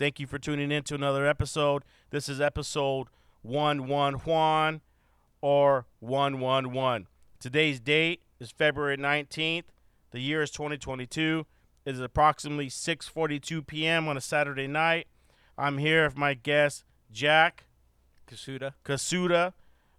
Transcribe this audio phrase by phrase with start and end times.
[0.00, 1.82] Thank you for tuning in to another episode.
[2.08, 3.08] This is episode
[3.42, 4.80] 111
[5.42, 7.06] or 111.
[7.38, 9.64] Today's date is February 19th.
[10.12, 11.44] The year is 2022.
[11.84, 14.08] It is approximately 6:42 p.m.
[14.08, 15.06] on a Saturday night.
[15.58, 17.66] I'm here with my guest Jack
[18.26, 18.72] Kusuda.
[18.82, 19.52] Kusuda,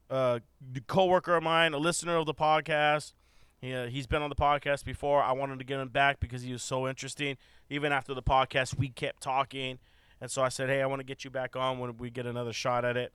[0.10, 3.14] uh, the coworker of mine, a listener of the podcast.
[3.62, 5.22] He, uh, he's been on the podcast before.
[5.22, 7.38] I wanted to get him back because he was so interesting.
[7.70, 9.78] Even after the podcast, we kept talking,
[10.22, 12.26] and so I said, "Hey, I want to get you back on when we get
[12.26, 13.12] another shot at it."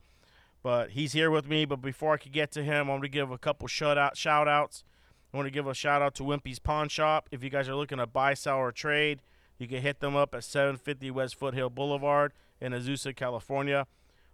[0.62, 1.64] But he's here with me.
[1.64, 4.16] But before I could get to him, I want to give a couple shout out
[4.16, 4.82] shout outs.
[5.32, 7.28] I want to give a shout out to Wimpy's Pawn Shop.
[7.30, 9.22] If you guys are looking to buy, sell, or trade,
[9.58, 13.86] you can hit them up at 750 West Foothill Boulevard in Azusa, California.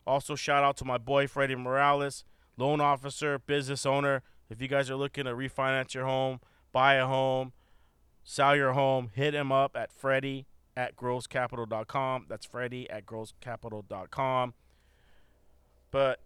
[0.07, 2.25] Also, shout out to my boy Freddie Morales,
[2.57, 4.23] loan officer, business owner.
[4.49, 6.41] If you guys are looking to refinance your home,
[6.73, 7.53] buy a home,
[8.23, 10.47] sell your home, hit him up at Freddie
[10.77, 12.27] at grosscapital.com.
[12.29, 14.55] That's Freddie at grosscapital.com.
[15.91, 16.21] But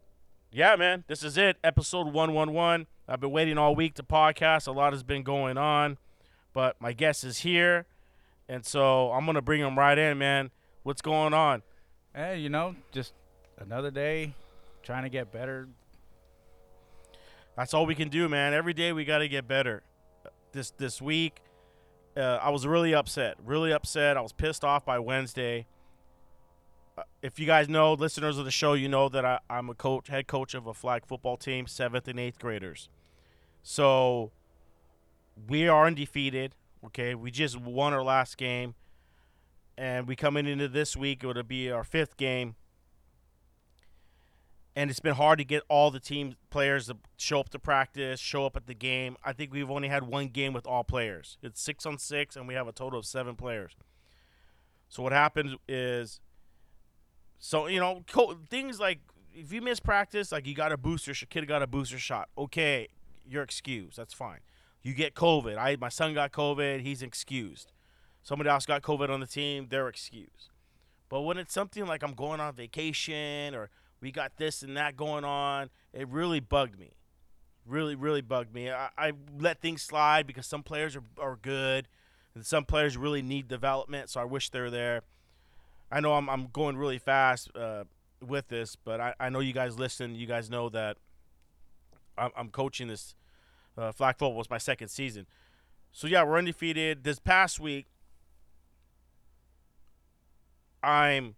[0.52, 1.56] yeah, man, this is it.
[1.64, 2.86] Episode 111.
[3.08, 4.66] I've been waiting all week to podcast.
[4.66, 5.98] A lot has been going on,
[6.52, 7.86] but my guest is here.
[8.48, 10.50] And so I'm going to bring him right in, man.
[10.82, 11.62] What's going on?
[12.14, 13.12] Hey, you know, just
[13.58, 14.34] another day
[14.82, 15.68] trying to get better.
[17.56, 18.54] That's all we can do, man.
[18.54, 19.82] Every day we got to get better.
[20.52, 21.40] This this week,
[22.16, 23.36] uh, I was really upset.
[23.44, 24.16] Really upset.
[24.16, 25.66] I was pissed off by Wednesday.
[26.96, 29.74] Uh, if you guys know, listeners of the show, you know that I, I'm a
[29.74, 32.88] coach, head coach of a flag football team, seventh and eighth graders.
[33.62, 34.30] So
[35.48, 36.54] we are undefeated.
[36.84, 38.74] Okay, we just won our last game,
[39.76, 41.24] and we coming into this week.
[41.24, 42.54] It would be our fifth game
[44.76, 48.20] and it's been hard to get all the team players to show up to practice,
[48.20, 49.16] show up at the game.
[49.24, 51.38] I think we've only had one game with all players.
[51.42, 53.72] It's six on six, and we have a total of seven players.
[54.90, 56.20] So what happens is,
[57.38, 58.04] so you know,
[58.50, 59.00] things like
[59.34, 62.28] if you miss practice, like you got a booster, kid got a booster shot.
[62.36, 62.88] Okay,
[63.26, 63.96] you're excused.
[63.96, 64.40] That's fine.
[64.82, 65.56] You get COVID.
[65.56, 66.82] I my son got COVID.
[66.82, 67.72] He's excused.
[68.22, 69.68] Somebody else got COVID on the team.
[69.70, 70.50] They're excused.
[71.08, 73.70] But when it's something like I'm going on vacation or
[74.00, 75.70] we got this and that going on.
[75.92, 76.92] It really bugged me.
[77.66, 78.70] Really, really bugged me.
[78.70, 81.88] I, I let things slide because some players are, are good
[82.36, 85.02] and some players really need development, so I wish they're there.
[85.90, 87.84] I know I'm, I'm going really fast uh,
[88.24, 90.14] with this, but I, I know you guys listen.
[90.14, 90.98] You guys know that
[92.18, 93.14] I'm, I'm coaching this
[93.78, 94.38] uh, flag football.
[94.40, 95.26] It's my second season.
[95.92, 97.04] So, yeah, we're undefeated.
[97.04, 97.86] This past week,
[100.82, 101.36] I'm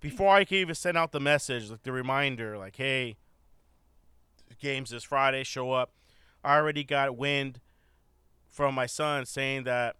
[0.00, 3.16] before I can even send out the message, like the reminder, like, hey,
[4.58, 5.92] games this Friday, show up.
[6.42, 7.60] I already got wind
[8.48, 9.96] from my son saying that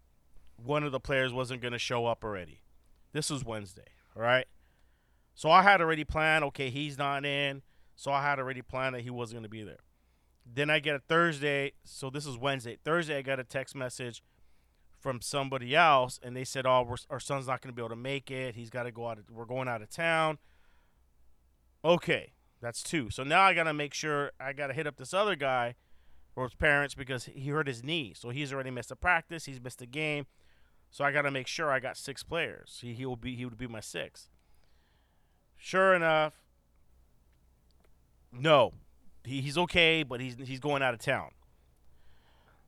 [0.57, 2.61] one of the players wasn't going to show up already.
[3.13, 4.47] This was Wednesday, all right?
[5.35, 7.63] So I had already planned, okay, he's not in.
[7.97, 9.81] So I had already planned that he wasn't going to be there.
[10.47, 11.73] Then I get a Thursday.
[11.85, 12.79] So this is Wednesday.
[12.83, 14.23] Thursday, I got a text message
[15.01, 17.97] from somebody else, and they said, "Oh, our son's not going to be able to
[17.97, 18.55] make it.
[18.55, 19.19] He's got to go out.
[19.19, 20.39] Of, we're going out of town."
[21.85, 23.09] Okay, that's two.
[23.11, 25.75] So now I got to make sure I got to hit up this other guy
[26.37, 29.47] or his parents because he hurt his knee, so he's already missed a practice.
[29.47, 30.27] He's missed a game,
[30.91, 32.79] so I got to make sure I got six players.
[32.83, 34.29] He he will be he would be my sixth.
[35.57, 36.35] Sure enough,
[38.33, 38.73] no,
[39.25, 41.31] he, he's okay, but he's he's going out of town.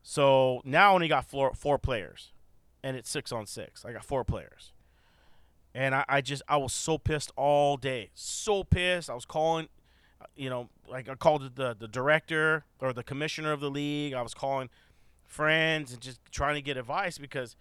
[0.03, 2.33] So now I only got four four players,
[2.83, 3.85] and it's six on six.
[3.85, 4.73] I got four players,
[5.75, 9.09] and I, I just I was so pissed all day, so pissed.
[9.09, 9.69] I was calling,
[10.37, 14.13] you know, like I called the the director or the commissioner of the league.
[14.13, 14.71] I was calling
[15.25, 17.57] friends and just trying to get advice because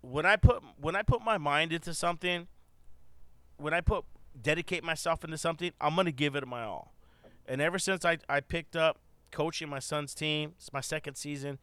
[0.00, 2.48] when I put when I put my mind into something,
[3.58, 4.04] when I put
[4.40, 6.94] dedicate myself into something, I'm gonna give it my all.
[7.46, 8.98] And ever since I, I picked up
[9.30, 11.58] coaching my son's team, it's my second season.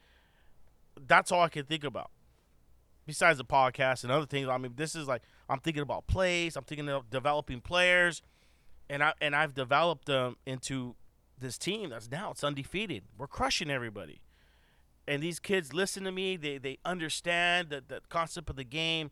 [1.00, 2.12] That's all I can think about.
[3.06, 6.56] Besides the podcast and other things, I mean, this is like I'm thinking about plays.
[6.58, 8.22] I'm thinking of developing players,
[8.90, 10.96] and I and I've developed them into
[11.40, 13.04] this team that's now it's undefeated.
[13.18, 14.22] We're crushing everybody,
[15.08, 16.36] and these kids listen to me.
[16.36, 19.12] They they understand the the concept of the game,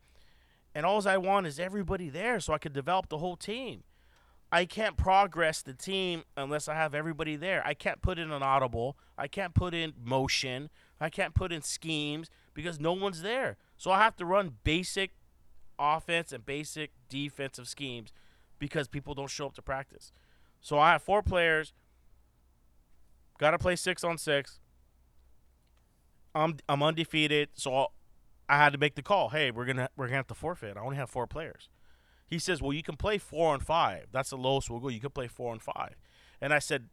[0.73, 3.83] and all I want is everybody there so I can develop the whole team.
[4.55, 7.61] I can't progress the team unless I have everybody there.
[7.67, 8.97] I can't put in an audible.
[9.17, 10.69] I can't put in motion.
[10.97, 13.57] I can't put in schemes because no one's there.
[13.75, 15.11] So I have to run basic
[15.77, 18.13] offense and basic defensive schemes
[18.57, 20.13] because people don't show up to practice.
[20.61, 21.73] So I have four players.
[23.37, 24.61] Got to play six on six.
[26.33, 27.91] I'm I'm undefeated, so I'll,
[28.47, 29.31] I had to make the call.
[29.31, 30.77] Hey, we're gonna we're gonna have to forfeit.
[30.77, 31.67] I only have four players.
[32.27, 34.07] He says, well, you can play four and five.
[34.11, 34.87] That's the lowest we'll go.
[34.87, 35.95] You can play four and five.
[36.41, 36.89] And I said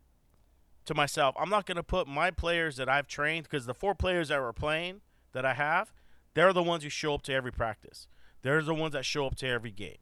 [0.84, 4.28] to myself, I'm not gonna put my players that I've trained because the four players
[4.28, 5.00] that were playing
[5.32, 5.92] that I have,
[6.34, 8.06] they're the ones who show up to every practice.
[8.42, 9.98] They're the ones that show up to every game.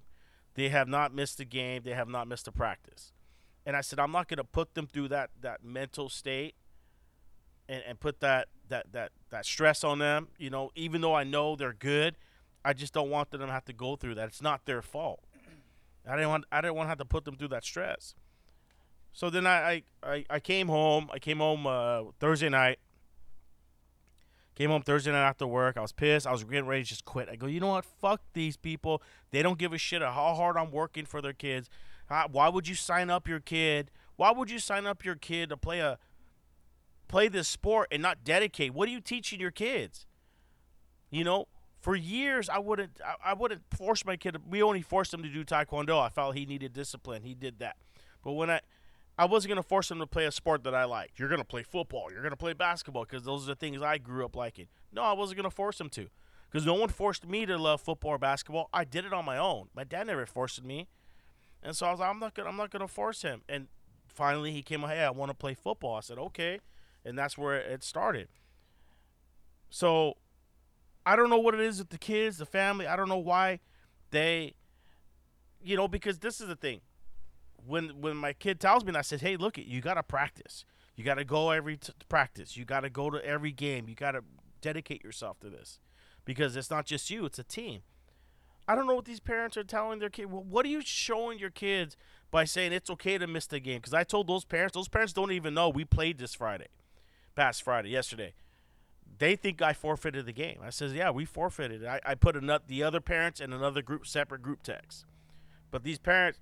[0.55, 1.83] They have not missed a game.
[1.85, 3.12] They have not missed a practice.
[3.65, 6.55] And I said, I'm not gonna put them through that that mental state
[7.69, 10.29] and, and put that that that that stress on them.
[10.38, 12.17] You know, even though I know they're good,
[12.65, 14.29] I just don't want them to have to go through that.
[14.29, 15.21] It's not their fault.
[16.09, 18.15] I didn't want I didn't want to have to put them through that stress.
[19.12, 21.09] So then I I, I came home.
[21.12, 22.79] I came home uh, Thursday night.
[24.55, 25.77] Came home Thursday night after work.
[25.77, 26.27] I was pissed.
[26.27, 27.29] I was getting ready to just quit.
[27.31, 27.85] I go, you know what?
[27.85, 29.03] Fuck these people.
[29.31, 31.71] They don't give a shit how hard I'm working for their kids.
[32.31, 33.91] Why would you sign up your kid?
[34.17, 35.99] Why would you sign up your kid to play a
[37.09, 38.75] play this sport and not dedicate?
[38.75, 40.07] What are you teaching your kids?
[41.11, 41.47] You know,
[41.81, 44.37] for years I wouldn't I, I wouldn't force my kid.
[44.49, 46.00] We only forced him to do taekwondo.
[46.00, 47.23] I felt he needed discipline.
[47.23, 47.77] He did that.
[48.23, 48.61] But when I
[49.21, 51.19] I wasn't gonna force him to play a sport that I liked.
[51.19, 52.11] You're gonna play football.
[52.11, 54.69] You're gonna play basketball because those are the things I grew up liking.
[54.93, 56.09] No, I wasn't gonna force him to,
[56.50, 58.71] because no one forced me to love football or basketball.
[58.73, 59.69] I did it on my own.
[59.75, 60.88] My dad never forced me,
[61.62, 63.43] and so I was like, I'm not gonna I'm not gonna force him.
[63.47, 63.69] And
[64.09, 64.81] finally, he came.
[64.81, 65.97] Hey, I want to play football.
[65.97, 66.61] I said okay,
[67.05, 68.29] and that's where it started.
[69.69, 70.17] So
[71.05, 72.87] I don't know what it is with the kids, the family.
[72.87, 73.61] I don't know why
[74.11, 74.55] they,
[75.62, 76.81] you know, because this is the thing.
[77.67, 80.02] When when my kid tells me, and I said, "Hey, look, it you got to
[80.02, 80.64] practice.
[80.97, 82.56] You got to go every t- practice.
[82.56, 83.88] You got to go to every game.
[83.88, 84.23] You got to
[84.61, 85.79] dedicate yourself to this,
[86.25, 87.82] because it's not just you; it's a team."
[88.69, 90.26] I don't know what these parents are telling their kid.
[90.26, 91.97] What are you showing your kids
[92.31, 93.79] by saying it's okay to miss the game?
[93.79, 96.69] Because I told those parents, those parents don't even know we played this Friday,
[97.35, 98.32] past Friday, yesterday
[99.20, 100.58] they think I forfeited the game.
[100.64, 101.84] I says, yeah, we forfeited.
[101.84, 105.05] I, I put another, the other parents in another group, separate group text.
[105.70, 106.40] But these parents,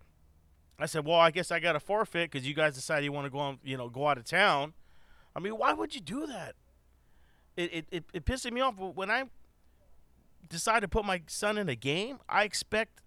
[0.78, 3.26] I said, well, I guess I got to forfeit because you guys decided you want
[3.26, 4.74] to go on, you know, go out of town.
[5.34, 6.54] I mean, why would you do that?
[7.56, 9.24] It it it, it pissed me off when I
[10.48, 12.18] decide to put my son in a game.
[12.28, 13.00] I expect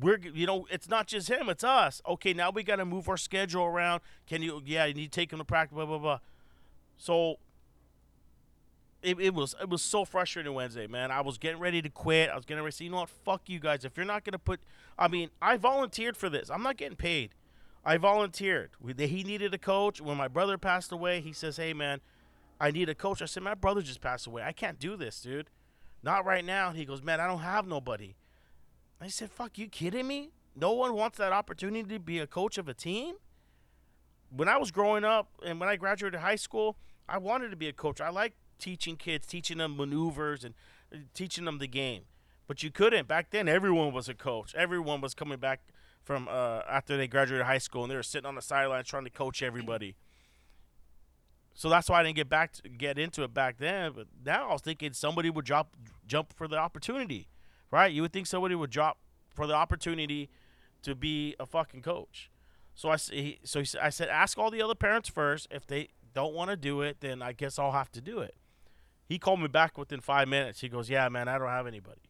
[0.00, 2.00] we're you know it's not just him, it's us.
[2.08, 4.02] Okay, now we got to move our schedule around.
[4.28, 4.62] Can you?
[4.64, 5.74] Yeah, you need to take him to practice.
[5.74, 6.18] Blah blah blah.
[6.96, 7.38] So
[9.06, 11.12] it, it was it was so frustrating Wednesday, man.
[11.12, 12.28] I was getting ready to quit.
[12.28, 13.84] I was getting ready to say, you know what, fuck you guys.
[13.84, 14.60] If you're not gonna put,
[14.98, 16.50] I mean, I volunteered for this.
[16.50, 17.30] I'm not getting paid.
[17.84, 18.70] I volunteered.
[18.98, 20.00] He needed a coach.
[20.00, 22.00] When my brother passed away, he says, hey man,
[22.60, 23.22] I need a coach.
[23.22, 24.42] I said, my brother just passed away.
[24.42, 25.50] I can't do this, dude.
[26.02, 26.70] Not right now.
[26.70, 28.16] And he goes, man, I don't have nobody.
[29.00, 30.30] I said, fuck, you kidding me?
[30.56, 33.16] No one wants that opportunity to be a coach of a team.
[34.30, 36.76] When I was growing up and when I graduated high school,
[37.08, 38.00] I wanted to be a coach.
[38.00, 40.54] I like teaching kids, teaching them maneuvers and
[40.92, 42.02] uh, teaching them the game.
[42.46, 43.48] But you couldn't back then.
[43.48, 44.54] Everyone was a coach.
[44.54, 45.60] Everyone was coming back
[46.02, 49.04] from uh, after they graduated high school, and they were sitting on the sidelines trying
[49.04, 49.96] to coach everybody.
[51.54, 53.92] So that's why I didn't get back to get into it back then.
[53.96, 55.74] But now I was thinking somebody would drop
[56.06, 57.28] jump for the opportunity,
[57.70, 57.92] right?
[57.92, 58.98] You would think somebody would drop
[59.34, 60.28] for the opportunity
[60.82, 62.30] to be a fucking coach.
[62.74, 66.50] So I so I said ask all the other parents first if they don't want
[66.50, 68.34] to do it, then I guess I'll have to do it.
[69.06, 70.60] He called me back within five minutes.
[70.60, 72.00] He goes, "Yeah, man, I don't have anybody."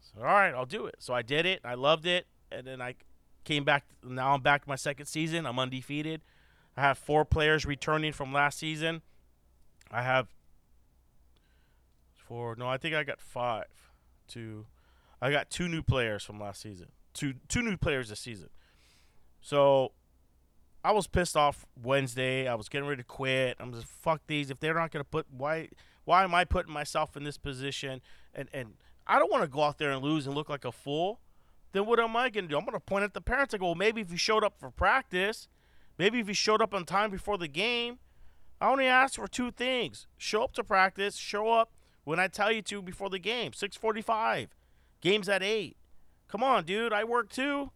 [0.00, 0.96] So all right, I'll do it.
[0.98, 1.60] So I did it.
[1.64, 2.94] I loved it, and then I
[3.44, 3.84] came back.
[4.02, 5.46] Now I'm back my second season.
[5.46, 6.22] I'm undefeated.
[6.76, 9.02] I have four players returning from last season.
[9.90, 10.28] I have
[12.14, 12.56] four.
[12.56, 13.66] No, I think I got five.
[14.26, 14.66] Two.
[15.20, 16.88] I got two new players from last season.
[17.12, 18.48] Two two new players this season.
[19.40, 19.92] So
[20.84, 22.46] I was pissed off Wednesday.
[22.46, 23.56] I was getting ready to quit.
[23.58, 24.50] I'm just fuck these.
[24.50, 25.70] If they're not gonna put why
[26.04, 28.02] why am I putting myself in this position?
[28.34, 28.74] And and
[29.06, 31.20] I don't want to go out there and lose and look like a fool.
[31.72, 32.58] Then what am I gonna do?
[32.58, 34.70] I'm gonna point at the parents and go, well, maybe if you showed up for
[34.70, 35.48] practice,
[35.98, 37.98] maybe if you showed up on time before the game.
[38.60, 41.72] I only asked for two things: show up to practice, show up
[42.04, 43.52] when I tell you to before the game.
[43.52, 44.48] 6:45.
[45.00, 45.78] Game's at eight.
[46.28, 46.92] Come on, dude.
[46.92, 47.70] I work too.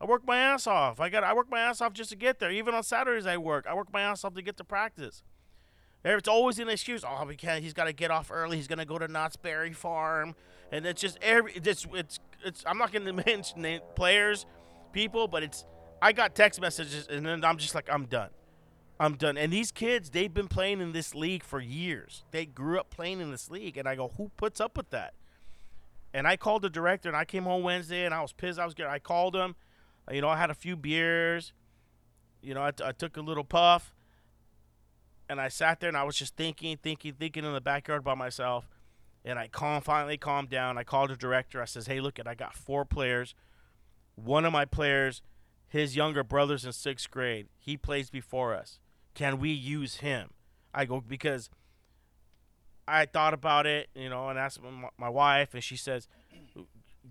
[0.00, 0.98] I work my ass off.
[0.98, 2.50] I got I work my ass off just to get there.
[2.50, 3.66] Even on Saturdays I work.
[3.68, 5.22] I work my ass off to get to practice.
[6.04, 7.04] It's always an excuse.
[7.06, 8.56] Oh, because he's got to get off early.
[8.56, 10.34] He's gonna go to Knott's Berry Farm,
[10.72, 11.52] and it's just every.
[11.52, 12.64] It's it's it's.
[12.66, 14.46] I'm not gonna mention name, players,
[14.92, 15.66] people, but it's.
[16.00, 18.30] I got text messages, and then I'm just like, I'm done.
[18.98, 19.36] I'm done.
[19.36, 22.24] And these kids, they've been playing in this league for years.
[22.30, 25.14] They grew up playing in this league, and I go, who puts up with that?
[26.14, 28.58] And I called the director, and I came home Wednesday, and I was pissed.
[28.58, 28.90] I was getting.
[28.90, 29.56] I called him.
[30.10, 31.52] You know, I had a few beers.
[32.42, 33.94] You know, I, t- I took a little puff.
[35.28, 38.14] And I sat there and I was just thinking, thinking, thinking in the backyard by
[38.14, 38.68] myself.
[39.24, 40.78] And I calm, finally calmed down.
[40.78, 41.62] I called the director.
[41.62, 43.34] I says, hey, look, I got four players.
[44.16, 45.22] One of my players,
[45.68, 47.46] his younger brother's in sixth grade.
[47.58, 48.80] He plays before us.
[49.14, 50.30] Can we use him?
[50.74, 51.50] I go, because
[52.88, 54.60] I thought about it, you know, and asked
[54.98, 56.08] my wife, and she says,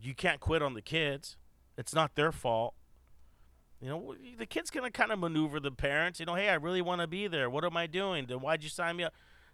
[0.02, 1.38] you can't quit on the kids.
[1.78, 2.74] It's not their fault.
[3.82, 6.20] You know, the kid's gonna kind of maneuver the parents.
[6.20, 7.50] You know, hey, I really want to be there.
[7.50, 8.26] What am I doing?
[8.28, 9.14] Then why'd you sign me up?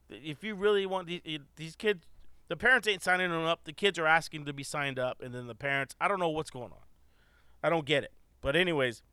[0.10, 1.22] If you really want these,
[1.55, 2.05] these kids,
[2.48, 3.62] the parents ain't signing them up.
[3.65, 5.96] The kids are asking to be signed up, and then the parents.
[6.01, 6.86] I don't know what's going on.
[7.63, 8.13] I don't get it.
[8.41, 9.03] But anyways,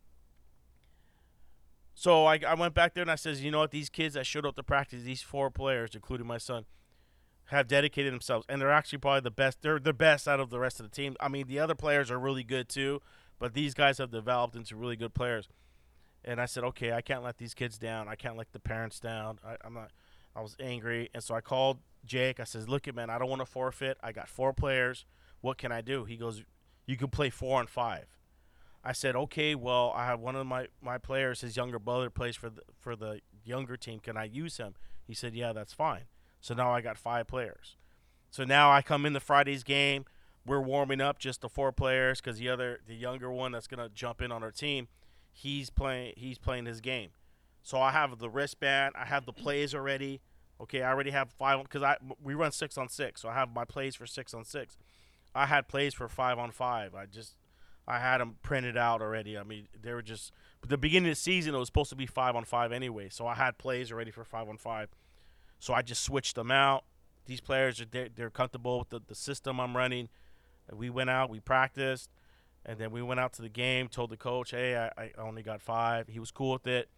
[1.94, 3.70] so I, I went back there and I says, you know what?
[3.70, 6.64] These kids that showed up to practice, these four players, including my son,
[7.46, 9.60] have dedicated themselves, and they're actually probably the best.
[9.60, 11.16] They're the best out of the rest of the team.
[11.20, 13.02] I mean, the other players are really good too
[13.42, 15.48] but these guys have developed into really good players.
[16.24, 18.06] And I said, okay, I can't let these kids down.
[18.06, 19.40] I can't let the parents down.
[19.44, 19.90] I, I'm not.
[20.36, 22.38] I was angry, and so I called Jake.
[22.38, 23.98] I says, look, man, I don't want to forfeit.
[24.00, 25.06] I got four players.
[25.40, 26.04] What can I do?
[26.04, 26.44] He goes,
[26.86, 28.06] you can play four and five.
[28.84, 31.40] I said, okay, well, I have one of my, my players.
[31.40, 33.98] His younger brother plays for the for the younger team.
[33.98, 34.76] Can I use him?
[35.04, 36.04] He said, yeah, that's fine.
[36.40, 37.76] So now I got five players.
[38.30, 40.04] So now I come in the Friday's game
[40.44, 43.88] we're warming up just the four players because the other the younger one that's gonna
[43.88, 44.88] jump in on our team
[45.32, 47.10] he's playing he's playing his game.
[47.62, 50.20] So i have the wristband i have the plays already.
[50.60, 53.52] Okay i already have five because i we run six on six so i have
[53.54, 54.76] my plays for six on six.
[55.34, 57.36] I had plays for five on five i just
[57.88, 61.16] i had them printed out already i mean they were just but the beginning of
[61.16, 63.90] the season it was supposed to be five on five anyway so i had plays
[63.90, 64.88] already for five on five.
[65.58, 66.84] So i just switched them out.
[67.26, 70.08] These players are they're, they're comfortable with the, the system i'm running
[70.76, 72.10] we went out, we practiced,
[72.64, 73.88] and then we went out to the game.
[73.88, 76.08] Told the coach, "Hey, I, I only got five.
[76.08, 76.88] He was cool with it.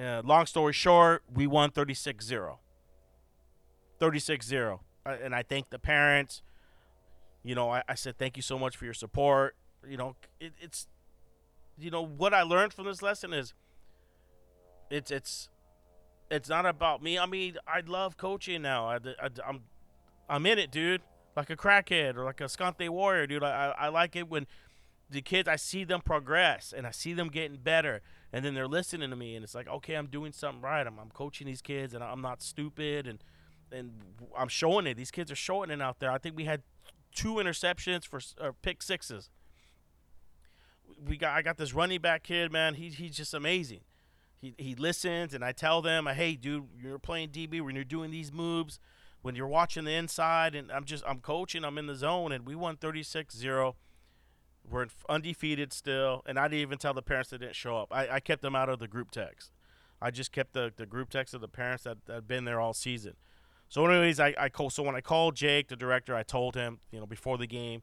[0.00, 2.58] Uh, long story short, we won 36-0.
[4.00, 4.78] 36-0.
[5.04, 6.42] Uh, and I thank the parents.
[7.42, 9.56] You know, I, I, said thank you so much for your support.
[9.88, 10.86] You know, it, it's,
[11.76, 13.54] you know, what I learned from this lesson is,
[14.88, 15.48] it's it's,
[16.30, 17.18] it's not about me.
[17.18, 18.86] I mean, I love coaching now.
[18.86, 19.62] I, I, I'm,
[20.28, 21.02] I'm in it, dude
[21.38, 23.42] like a crackhead or like a Scante warrior, dude.
[23.42, 24.46] I, I, like it when
[25.08, 28.02] the kids I see them progress and I see them getting better,
[28.32, 30.86] and then they're listening to me, and it's like, okay, I'm doing something right.
[30.86, 33.22] I'm, I'm coaching these kids, and I'm not stupid, and
[33.70, 33.92] and
[34.36, 34.96] I'm showing it.
[34.96, 36.10] These kids are showing it out there.
[36.10, 36.62] I think we had
[37.14, 39.30] two interceptions for or pick sixes.
[41.06, 42.74] We got I got this running back kid, man.
[42.74, 43.80] He, he's just amazing.
[44.40, 48.10] He, he listens, and I tell them, hey, dude, you're playing DB when you're doing
[48.10, 48.78] these moves
[49.22, 52.46] when you're watching the inside and I'm just I'm coaching, I'm in the zone and
[52.46, 53.74] we won 36-0.
[54.70, 57.88] We're undefeated still, and I didn't even tell the parents that didn't show up.
[57.90, 59.50] I, I kept them out of the group text.
[60.00, 62.74] I just kept the, the group text of the parents that had been there all
[62.74, 63.14] season.
[63.68, 64.70] So, anyways, I, I call.
[64.70, 67.82] So when I called Jake, the director, I told him, you know, before the game,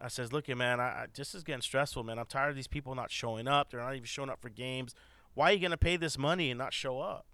[0.00, 2.18] I says, "Look, man, I, I this is getting stressful, man.
[2.18, 3.70] I'm tired of these people not showing up.
[3.70, 4.94] They're not even showing up for games.
[5.34, 7.26] Why are you gonna pay this money and not show up?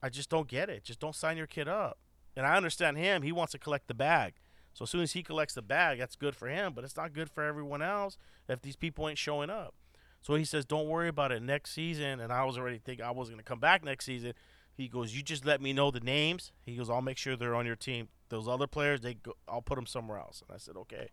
[0.00, 0.84] I just don't get it.
[0.84, 1.98] Just don't sign your kid up."
[2.38, 3.22] And I understand him.
[3.22, 4.34] He wants to collect the bag.
[4.72, 7.12] So as soon as he collects the bag, that's good for him, but it's not
[7.12, 8.16] good for everyone else
[8.48, 9.74] if these people ain't showing up.
[10.22, 13.10] So he says, "Don't worry about it next season." And I was already thinking I
[13.10, 14.34] wasn't going to come back next season.
[14.72, 17.56] He goes, "You just let me know the names." He goes, "I'll make sure they're
[17.56, 18.08] on your team.
[18.28, 21.08] Those other players, they go, I'll put them somewhere else." And I said, "Okay."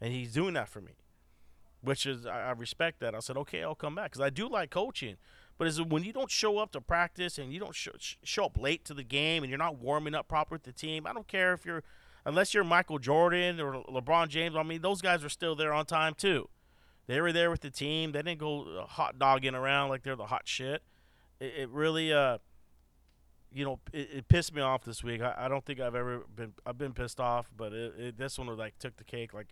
[0.00, 0.92] And he's doing that for me,
[1.82, 3.14] which is I, I respect that.
[3.14, 5.16] I said, "Okay, I'll come back because I do like coaching."
[5.58, 7.92] But is when you don't show up to practice and you don't show,
[8.24, 11.06] show up late to the game and you're not warming up proper with the team.
[11.06, 11.82] I don't care if you're
[12.24, 14.56] unless you're Michael Jordan or LeBron James.
[14.56, 16.48] I mean, those guys are still there on time too.
[17.06, 18.12] They were there with the team.
[18.12, 20.82] They didn't go uh, hot dogging around like they're the hot shit.
[21.40, 22.38] It, it really, uh,
[23.52, 25.20] you know, it, it pissed me off this week.
[25.20, 26.54] I, I don't think I've ever been.
[26.64, 29.34] I've been pissed off, but it, it, this one was like took the cake.
[29.34, 29.48] Like,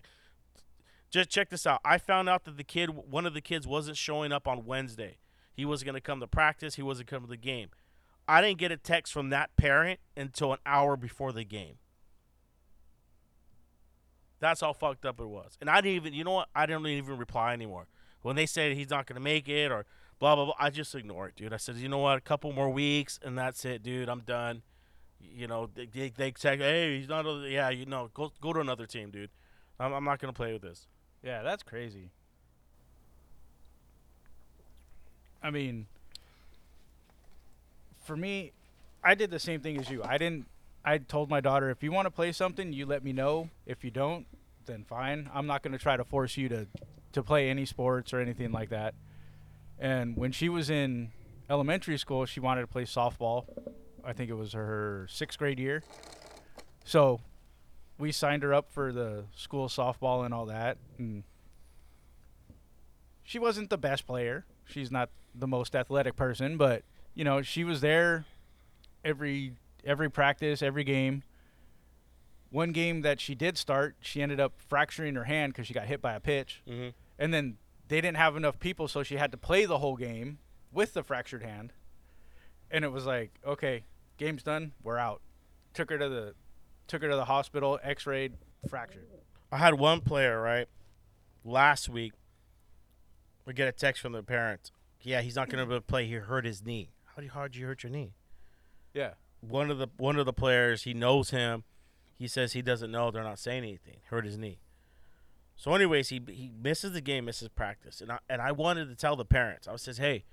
[1.11, 1.80] just check this out.
[1.85, 5.19] I found out that the kid, one of the kids, wasn't showing up on Wednesday.
[5.52, 6.76] He wasn't going to come to practice.
[6.76, 7.69] He wasn't coming to the game.
[8.28, 11.78] I didn't get a text from that parent until an hour before the game.
[14.38, 15.59] That's how fucked up it was.
[15.61, 16.49] And I didn't even, you know what?
[16.54, 17.87] I didn't even reply anymore.
[18.23, 19.85] When they said he's not going to make it or
[20.19, 21.52] blah, blah, blah, I just ignored it, dude.
[21.52, 22.19] I said, you know what?
[22.19, 24.09] A couple more weeks and that's it, dude.
[24.09, 24.62] I'm done.
[25.21, 28.61] You know, they, they, they say, hey, he's not, yeah, you know, go, go to
[28.61, 29.30] another team, dude.
[29.78, 30.87] I'm, I'm not going to play with this.
[31.23, 32.11] Yeah, that's crazy.
[35.43, 35.87] I mean,
[38.05, 38.53] for me,
[39.03, 40.03] I did the same thing as you.
[40.03, 40.47] I didn't.
[40.85, 43.51] I told my daughter, if you want to play something, you let me know.
[43.67, 44.27] If you don't,
[44.67, 45.31] then fine.
[45.35, 46.67] I'm not going to try to force you to
[47.13, 48.95] to play any sports or anything like that.
[49.79, 51.11] And when she was in
[51.49, 53.47] elementary school, she wanted to play softball.
[54.05, 55.83] I think it was her sixth grade year.
[56.85, 57.21] So
[57.99, 60.79] we signed her up for the school softball and all that.
[60.99, 61.25] And
[63.25, 64.45] she wasn't the best player.
[64.71, 66.83] She's not the most athletic person, but
[67.15, 68.25] you know, she was there
[69.05, 71.23] every every practice, every game.
[72.50, 75.87] One game that she did start, she ended up fracturing her hand because she got
[75.87, 76.89] hit by a pitch, Mm-hmm.
[77.19, 77.59] and then
[77.89, 80.39] they didn't have enough people, so she had to play the whole game
[80.73, 81.73] with the fractured hand.
[82.71, 83.85] And it was like, okay,
[84.17, 85.21] game's done, we're out.
[85.75, 86.35] Took her to the
[86.89, 88.33] took her to the hospital, X-rayed,
[88.69, 89.07] fractured.
[89.53, 90.67] I had one player right
[91.45, 92.12] last week.
[93.47, 94.73] We get a text from the parents.
[95.03, 96.07] Yeah, he's not going to be able to play.
[96.07, 96.91] He hurt his knee.
[97.17, 98.13] How hard you hurt your knee?
[98.95, 101.65] Yeah, One of the one of the players, he knows him.
[102.19, 103.11] He says he doesn't know.
[103.11, 103.99] They're not saying anything.
[104.11, 104.59] Hurt his knee.
[105.57, 108.97] So, anyways, he he misses the game, misses practice, and I and I wanted to
[108.97, 109.69] tell the parents.
[109.69, 110.25] I says, hey,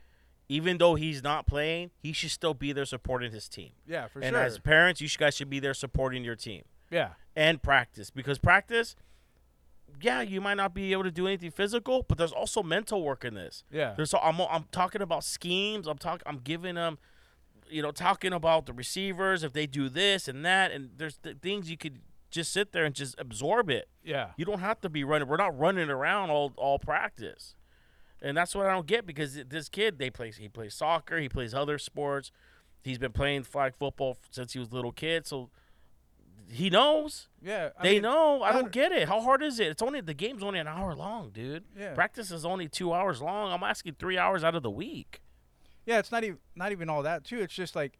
[0.50, 3.72] even though he's not playing, he should still be there supporting his team.
[3.86, 4.38] yeah, for and sure.
[4.40, 8.40] And as parents, you guys should be there supporting your team yeah, and practice because
[8.40, 8.96] practice
[10.02, 13.26] yeah you might not be able to do anything physical but there's also mental work
[13.26, 13.64] in this.
[13.72, 16.98] Yeah, there's I'm, I'm talking about schemes i'm talking i'm giving them
[17.70, 21.38] you know talking about the receivers if they do this and that and there's th-
[21.42, 23.88] things you could just sit there and just absorb it.
[24.04, 27.56] Yeah, you don't have to be running we're not running around all all practice.
[28.22, 31.30] And that's what i don't get because this kid they play he plays soccer he
[31.30, 32.32] plays other sports.
[32.84, 35.50] He's been playing flag football since he was a little kid so
[36.50, 37.70] he knows yeah.
[37.78, 38.42] I they mean, know.
[38.42, 39.08] I I don't get it.
[39.08, 39.68] How hard is it?
[39.68, 41.64] It's only the game's only an hour long, dude.
[41.78, 41.94] Yeah.
[41.94, 43.52] Practice is only two hours long.
[43.52, 45.22] I'm asking three hours out of the week.
[45.86, 47.40] Yeah, it's not even not even all that too.
[47.40, 47.98] It's just like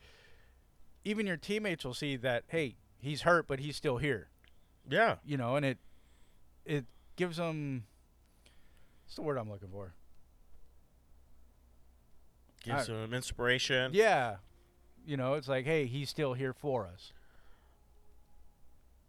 [1.04, 4.30] even your teammates will see that hey, he's hurt, but he's still here.
[4.90, 5.16] Yeah.
[5.26, 5.78] You know, and it
[6.66, 7.84] it gives them.
[9.06, 9.94] What's the word I'm looking for?
[12.64, 13.92] Gives I- them inspiration.
[13.94, 14.38] Yeah,
[15.06, 17.14] you know, it's like hey, he's still here for us.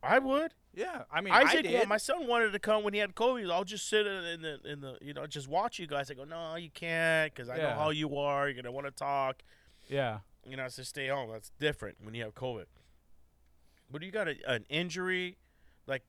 [0.03, 0.55] I would.
[0.75, 1.89] Yeah, I mean, Isaac, I wa- did.
[1.89, 3.51] my son wanted to come when he had COVID.
[3.51, 6.11] I'll just sit in in the in the you know just watch you guys.
[6.11, 8.49] I go, no, you can't because I know how you are.
[8.49, 9.43] You're gonna want to talk.
[9.89, 11.31] yeah, You know, so stay home.
[11.33, 12.67] That's different when you have COVID.
[13.91, 15.37] But you got a, an injury,
[15.87, 16.03] like,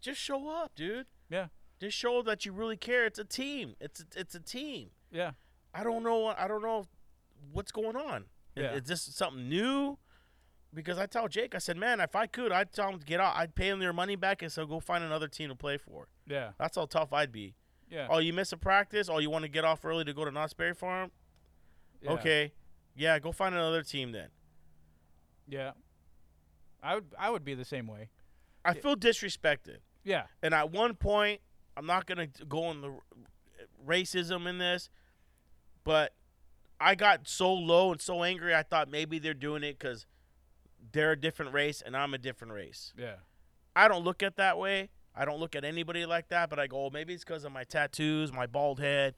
[0.00, 1.06] just show up, dude.
[1.30, 1.46] Yeah.
[1.80, 3.06] Just show that you really care.
[3.06, 3.74] It's a team.
[3.80, 4.90] It's a, it's a team.
[5.10, 5.30] yeah,
[5.72, 6.26] I don't know.
[6.26, 6.86] I don't know
[7.52, 8.24] what's going on.
[8.56, 8.72] Yeah.
[8.72, 9.96] Is this something new?
[10.72, 13.18] Because I tell Jake, I said, man, if I could, I'd tell him to get
[13.18, 13.34] out.
[13.36, 16.06] I'd pay him their money back and so go find another team to play for.
[16.28, 17.54] yeah, That's how tough I'd be.
[17.90, 18.06] yeah.
[18.08, 19.08] Oh, you miss a practice?
[19.10, 21.10] Oh, you want to get off early to go to Knott's Berry Farm?
[22.00, 22.52] yeah, Okay.
[22.94, 24.28] Yeah, go find another team then.
[25.48, 25.72] Yeah,
[26.82, 28.10] I would I would be the same way.
[28.64, 29.78] I feel disrespected.
[30.04, 31.40] Yeah, And at one point,
[31.76, 32.92] I'm not gonna go on the
[33.86, 34.88] racism in this,
[35.84, 36.14] but
[36.80, 38.54] I got so low and so angry.
[38.54, 40.06] I thought maybe they're doing it because
[40.92, 42.92] they're a different race and I'm a different race.
[42.96, 43.16] yeah,
[43.76, 44.90] I don't look at that way.
[45.14, 46.50] I don't look at anybody like that.
[46.50, 49.14] But I go, oh, maybe it's because of my tattoos, my bald head.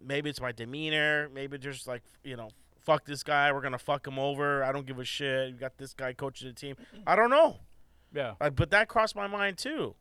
[0.00, 1.28] Maybe it's my demeanor.
[1.32, 3.52] Maybe just like you know, fuck this guy.
[3.52, 4.62] We're gonna fuck him over.
[4.64, 5.50] I don't give a shit.
[5.50, 6.76] You got this guy coaching the team.
[7.06, 7.58] I don't know.
[8.12, 9.94] yeah, Uh, but that crossed my mind too.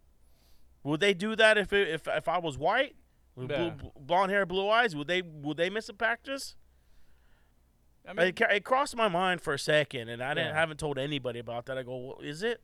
[0.83, 2.95] Would they do that if it, if if I was white,
[3.35, 3.69] with Yeah.
[3.71, 4.95] blue, blonde hair, blue eyes?
[4.95, 6.55] Would they would they miss a practice?
[8.07, 10.59] I mean, it, it crossed my mind for a second, and I didn't Yeah.
[10.59, 11.77] haven't told anybody about that.
[11.77, 12.61] I go, well, is it?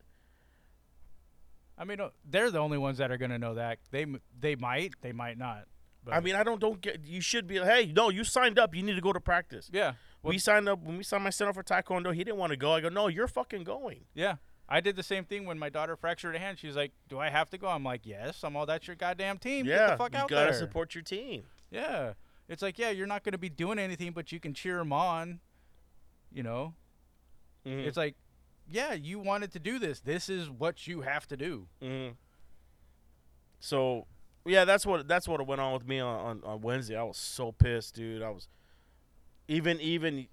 [1.78, 3.80] I mean, uh, they're the only ones that are gonna know that.
[3.92, 4.06] They
[4.40, 5.66] they might, they might not.
[6.04, 7.02] But I mean, I don't don't get.
[7.06, 7.58] You should be.
[7.58, 8.76] Hey, no, you signed up.
[8.76, 9.70] You need to go to practice.
[9.74, 12.14] yeah, we signed up when we signed my son up for taekwondo.
[12.14, 12.74] He didn't want to go.
[12.74, 14.02] I go, no, you're fucking going.
[14.14, 14.36] yeah,
[14.70, 16.60] I did the same thing when my daughter fractured a hand.
[16.60, 19.40] She's like, "Do I have to go?" I'm like, "Yes." I'm all that's your goddamn
[19.40, 19.66] team.
[19.66, 20.60] Yeah, Get the fuck out there." you out gotta there.
[20.60, 21.44] support your team.
[21.72, 22.14] Yeah.
[22.50, 24.92] It's like, yeah, you're not going to be doing anything, but you can cheer them
[24.94, 25.40] on.
[26.32, 26.74] You know,
[27.66, 27.86] Mhm.
[27.86, 28.16] it's like,
[28.68, 30.00] yeah, you wanted to do this.
[30.00, 31.68] This is what you have to do.
[31.82, 32.10] hmm
[33.60, 34.08] So,
[34.46, 36.98] yeah, that's what that's what went on with me on, on, on Wednesday.
[36.98, 38.22] I was so pissed, dude.
[38.22, 38.48] I was
[39.48, 40.28] even even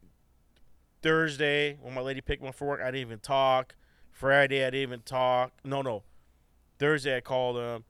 [1.02, 2.80] Thursday when my lady picked me up for work.
[2.80, 3.74] I didn't even talk.
[4.10, 5.52] Friday, I didn't even talk.
[5.64, 6.02] No, no.
[6.78, 7.84] Thursday, I called him.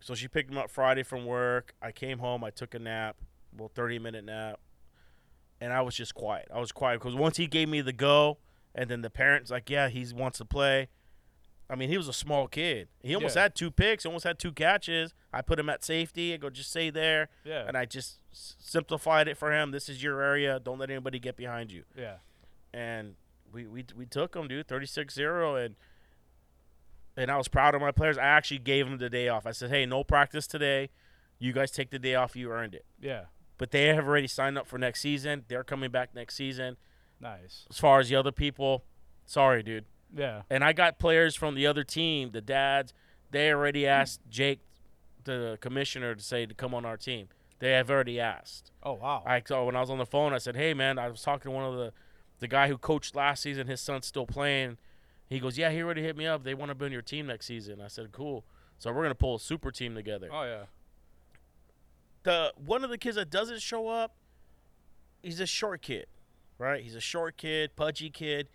[0.00, 1.74] So she picked him up Friday from work.
[1.82, 2.42] I came home.
[2.42, 3.16] I took a nap,
[3.56, 4.58] well, thirty minute nap,
[5.60, 6.48] and I was just quiet.
[6.54, 8.38] I was quiet because once he gave me the go,
[8.74, 10.88] and then the parents like, yeah, he wants to play.
[11.68, 12.88] I mean, he was a small kid.
[13.00, 13.42] He almost Yeah.
[13.42, 15.14] had two picks, almost had two catches.
[15.32, 16.34] I put him at safety.
[16.34, 17.28] I go, just stay there.
[17.44, 17.64] Yeah.
[17.68, 19.70] And I just simplified it for him.
[19.70, 20.58] This is your area.
[20.58, 21.84] Don't let anybody get behind you.
[21.96, 22.16] yeah.
[22.74, 23.14] And
[23.52, 25.64] we we, we took him, dude, 36-0.
[25.64, 25.76] And
[27.16, 28.18] and I was proud of my players.
[28.18, 29.46] I actually gave them the day off.
[29.46, 30.90] I said, hey, no practice today.
[31.38, 32.36] You guys take the day off.
[32.36, 32.84] You earned it.
[33.00, 33.24] Yeah.
[33.58, 35.44] But they have already signed up for next season.
[35.48, 36.76] They're coming back next season.
[37.20, 37.66] Nice.
[37.68, 38.84] As far as the other people,
[39.26, 39.84] sorry, dude.
[40.14, 40.42] Yeah.
[40.50, 42.92] And I got players from the other team, the dads.
[43.30, 44.60] They already asked Jake,
[45.24, 47.28] the commissioner, to say to come on our team.
[47.58, 48.72] They have already asked.
[48.82, 49.22] Oh wow.
[49.26, 51.50] I so when I was on the phone, I said, "Hey, man, I was talking
[51.50, 51.92] to one of the,
[52.38, 53.66] the guy who coached last season.
[53.66, 54.78] His son's still playing.
[55.30, 56.42] He goes, yeah, he already hit me up.
[56.42, 57.80] They want to be on your team next season.
[57.80, 58.44] I said, cool.
[58.78, 60.28] So we're gonna pull a super team together.
[60.32, 60.64] oh yeah.
[62.22, 64.14] The one of the kids that doesn't show up,
[65.22, 66.06] he's a short kid,
[66.58, 66.82] right?
[66.82, 68.48] He's a short kid, pudgy kid.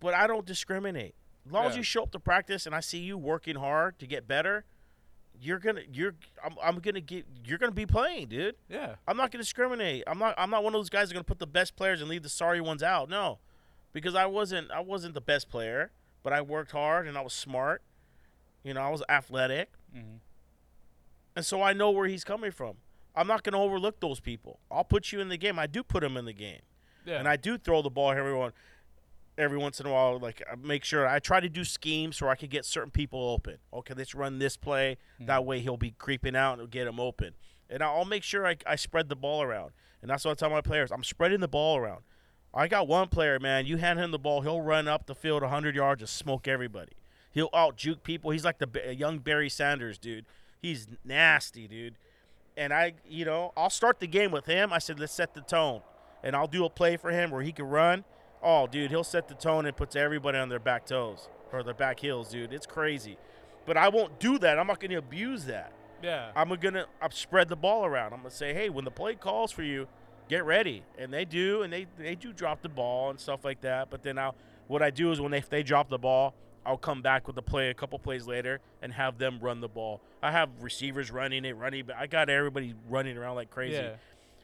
[0.00, 1.14] But I don't discriminate.
[1.46, 4.06] As long as you show up to practice and I see you working hard to
[4.06, 4.64] get better,
[5.40, 8.56] you're gonna you're I'm, I'm gonna get you're gonna be playing, dude.
[8.68, 8.96] Yeah.
[9.06, 10.04] I'm not gonna discriminate.
[10.06, 12.00] I'm not I'm not one of those guys that are gonna put the best players
[12.00, 13.08] and leave the sorry ones out.
[13.08, 13.38] No.
[13.92, 15.90] Because I wasn't I wasn't the best player,
[16.22, 17.82] but I worked hard and I was smart.
[18.64, 19.70] You know, I was athletic.
[19.94, 20.20] Mhm.
[21.36, 22.76] And so I know where he's coming from.
[23.14, 24.60] I'm not gonna overlook those people.
[24.70, 25.58] I'll put you in the game.
[25.58, 26.60] I do put them in the game.
[27.04, 27.18] Yeah.
[27.18, 28.52] And I do throw the ball everyone
[29.36, 30.18] every once in a while.
[30.18, 33.20] Like I make sure I try to do schemes where I can get certain people
[33.30, 33.58] open.
[33.72, 34.96] Okay, let's run this play.
[35.20, 37.34] That way he'll be creeping out and get him open.
[37.68, 39.72] And I'll make sure I, I spread the ball around.
[40.02, 40.90] And that's what I tell my players.
[40.92, 42.02] I'm spreading the ball around.
[42.54, 43.66] I got one player, man.
[43.66, 46.92] You hand him the ball, he'll run up the field 100 yards and smoke everybody.
[47.30, 48.30] He'll out juke people.
[48.30, 50.26] He's like the young Barry Sanders, dude.
[50.60, 51.96] He's nasty, dude.
[52.56, 54.70] And I, you know, I'll start the game with him.
[54.72, 55.80] I said, let's set the tone.
[56.22, 58.04] And I'll do a play for him where he can run.
[58.42, 61.72] Oh, dude, he'll set the tone and puts everybody on their back toes or their
[61.74, 62.52] back heels, dude.
[62.52, 63.16] It's crazy.
[63.64, 64.58] But I won't do that.
[64.58, 65.72] I'm not going to abuse that.
[66.02, 66.32] yeah.
[66.36, 68.12] I'm gonna I'm spread the ball around.
[68.12, 69.86] I'm gonna say, hey, when the play calls for you,
[70.28, 73.60] get ready, and they do, and they they do drop the ball and stuff like
[73.62, 73.90] that.
[73.90, 74.34] But then I'll
[74.68, 77.36] what I do is when they if they drop the ball, I'll come back with
[77.36, 80.00] the play a couple plays later and have them run the ball.
[80.22, 81.84] I have receivers running it, running.
[81.86, 83.74] But I got everybody running around like crazy.
[83.74, 83.94] Yeah.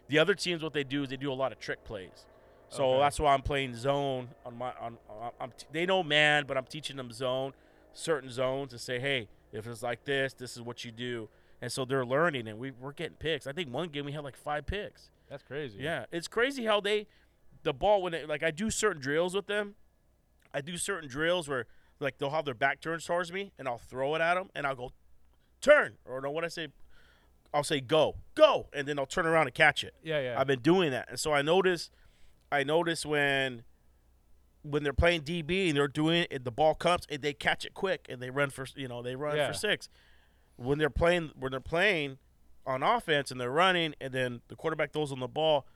[0.09, 2.27] The other teams, what they do is they do a lot of trick plays.
[2.71, 3.01] So Okay.
[3.01, 4.99] that's why I'm playing zone on my on.
[5.09, 7.53] on I'm t- they know man, but I'm teaching them zone,
[7.93, 11.29] certain zones, and say, hey, if it's like this, this is what you do.
[11.63, 13.47] And so they're learning, and we we're getting picks.
[13.47, 15.11] I think one game we had like five picks.
[15.29, 15.79] That's crazy.
[15.81, 17.07] Yeah, it's crazy how they,
[17.63, 19.75] the ball when it, like I do certain drills with them.
[20.55, 21.67] I do certain drills where
[22.01, 24.67] like they'll have their back turned towards me, and I'll throw it at them, and
[24.67, 24.93] I'll go,
[25.61, 26.69] turn, or no, what I say,
[27.53, 29.95] I'll say go, go, and then I'll turn around and catch it.
[30.03, 30.21] Yeah.
[30.21, 30.41] Yeah.
[30.41, 31.91] I've been doing that, and so I notice,
[32.53, 33.65] I notice when,
[34.63, 37.75] when they're playing DB and they're doing it, the ball comes and they catch it
[37.75, 39.49] quick and they run for you know they run Yeah.
[39.49, 39.89] for six.
[40.57, 42.19] When they're playing, when they're playing
[42.69, 45.67] on offense and they're running, and then the quarterback throws on the ball,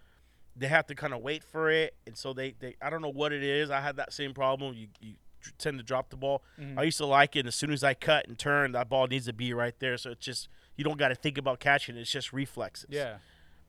[0.54, 3.08] they have to kind of wait for it, and so they they I don't know
[3.10, 3.70] what it is.
[3.70, 4.74] I had that same problem.
[4.74, 5.14] You you
[5.58, 6.42] tend to drop the ball.
[6.60, 6.78] Mhm.
[6.78, 7.40] I used to like it.
[7.40, 9.96] And as soon as I cut and turn, that ball needs to be right there.
[9.96, 11.96] So it's just you don't got to think about catching.
[11.96, 12.86] It's just reflexes.
[12.90, 13.16] yeah.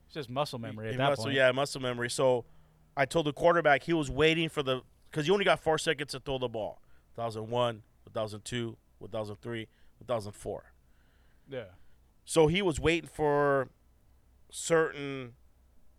[0.06, 1.36] It's just muscle memory at that muscle, point.
[1.36, 2.10] Yeah, muscle memory.
[2.10, 2.44] So
[2.96, 6.12] I told the quarterback he was waiting for the because you only got four seconds
[6.12, 6.80] to throw the ball.
[7.14, 7.82] 1001,
[8.12, 9.66] 1002, 1003,
[9.98, 10.64] 1004.
[11.48, 11.64] Yeah.
[12.24, 13.68] So he was waiting for
[14.50, 15.34] certain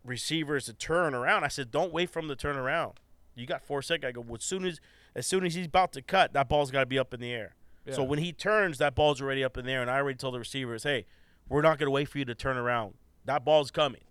[0.04, 1.44] receivers to turn around.
[1.44, 3.00] I said, "Don't wait for him to turn around.
[3.34, 4.80] You got four seconds." I go, well, "As soon as
[5.14, 7.32] as soon as he's about to cut, that ball's got to be up in the
[7.32, 7.54] air."
[7.92, 10.34] So when he turns, that ball's already up in the air, and I already told
[10.34, 11.06] the receivers, "Hey,
[11.48, 12.94] we're not going to wait for you to turn around.
[13.24, 14.02] That ball's coming.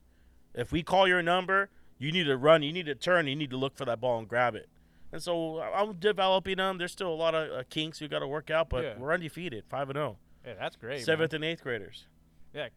[0.53, 3.49] If we call your number, you need to run, you need to turn, you need
[3.49, 4.69] to look for that ball and grab it."
[5.11, 6.77] And so I'm developing them.
[6.77, 8.97] There's still a lot of uh, kinks we got to work out, but Yeah.
[8.97, 10.17] we're undefeated, five and zero.
[10.45, 10.53] Yeah.
[10.59, 10.97] That's great.
[10.97, 11.05] man.
[11.05, 12.05] Seventh and eighth graders.
[12.53, 12.67] Yeah.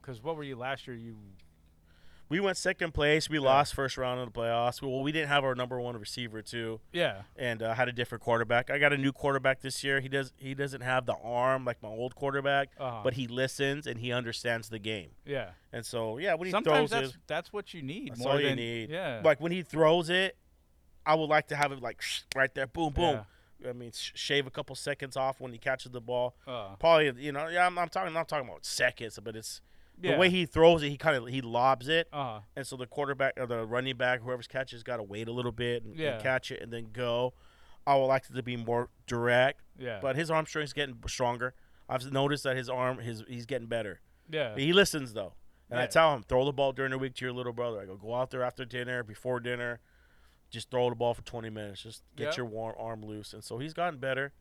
[0.00, 0.96] Because what were you last year?
[0.96, 1.16] You.
[2.28, 3.28] We went second place.
[3.28, 4.80] We lost first round of the playoffs.
[4.80, 7.22] Well, we didn't have our number one receiver too, Yeah.
[7.36, 8.70] and uh, had a different quarterback.
[8.70, 9.98] I got a new quarterback this year.
[9.98, 13.00] He does he doesn't have the arm like my old quarterback, Uh-huh.
[13.02, 15.10] but he listens and he understands the game.
[15.26, 15.50] Yeah.
[15.72, 18.10] And so yeah, when he Sometimes throws that's it, that's what you need.
[18.12, 18.90] that's more all you than, need.
[18.90, 19.22] Yeah.
[19.24, 20.36] Like when he throws it,
[21.04, 22.00] I would like to have it like
[22.36, 23.16] right there, boom, boom.
[23.16, 23.22] Yeah.
[23.68, 26.34] I mean, sh- shave a couple seconds off when he catches the ball.
[26.46, 29.60] Uh, Probably, you know, yeah, I'm, I'm talking, I'm not talking about seconds, but it's
[30.00, 30.12] yeah.
[30.12, 30.88] the way he throws it.
[30.88, 34.20] He kind of he lobs it, Uh, and so the quarterback or the running back,
[34.20, 37.34] whoever's catches, got to wait a little bit and, and catch it and then go.
[37.86, 39.98] I would like it to be more direct, yeah.
[40.02, 41.54] but his arm strength's getting stronger.
[41.88, 44.00] I've noticed that his arm, his he's getting better.
[44.30, 44.54] yeah.
[44.56, 45.32] He listens though,
[45.70, 47.80] and I tell him throw the ball during the week to your little brother.
[47.80, 49.80] I go go out there after dinner, before dinner,
[50.50, 51.82] just throw the ball for 20 minutes.
[51.82, 52.36] Just get Yeah.
[52.38, 54.32] your war- arm loose, and so he's gotten better.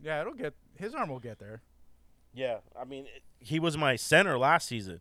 [0.00, 0.20] Yeah.
[0.20, 1.62] It'll get his arm will get there.
[2.34, 5.00] Yeah, I mean, it- he was my center last season,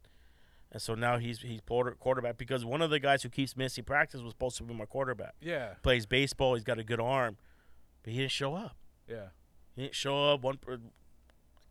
[0.71, 3.83] and so now he's he's quarter, quarterback because one of the guys who keeps missing
[3.83, 5.35] practice was supposed to be my quarterback.
[5.41, 5.75] Yeah.
[5.83, 7.37] Plays baseball, he's got a good arm,
[8.03, 8.77] but he didn't show up.
[9.07, 9.29] Yeah.
[9.75, 10.41] He didn't show up.
[10.41, 10.57] One,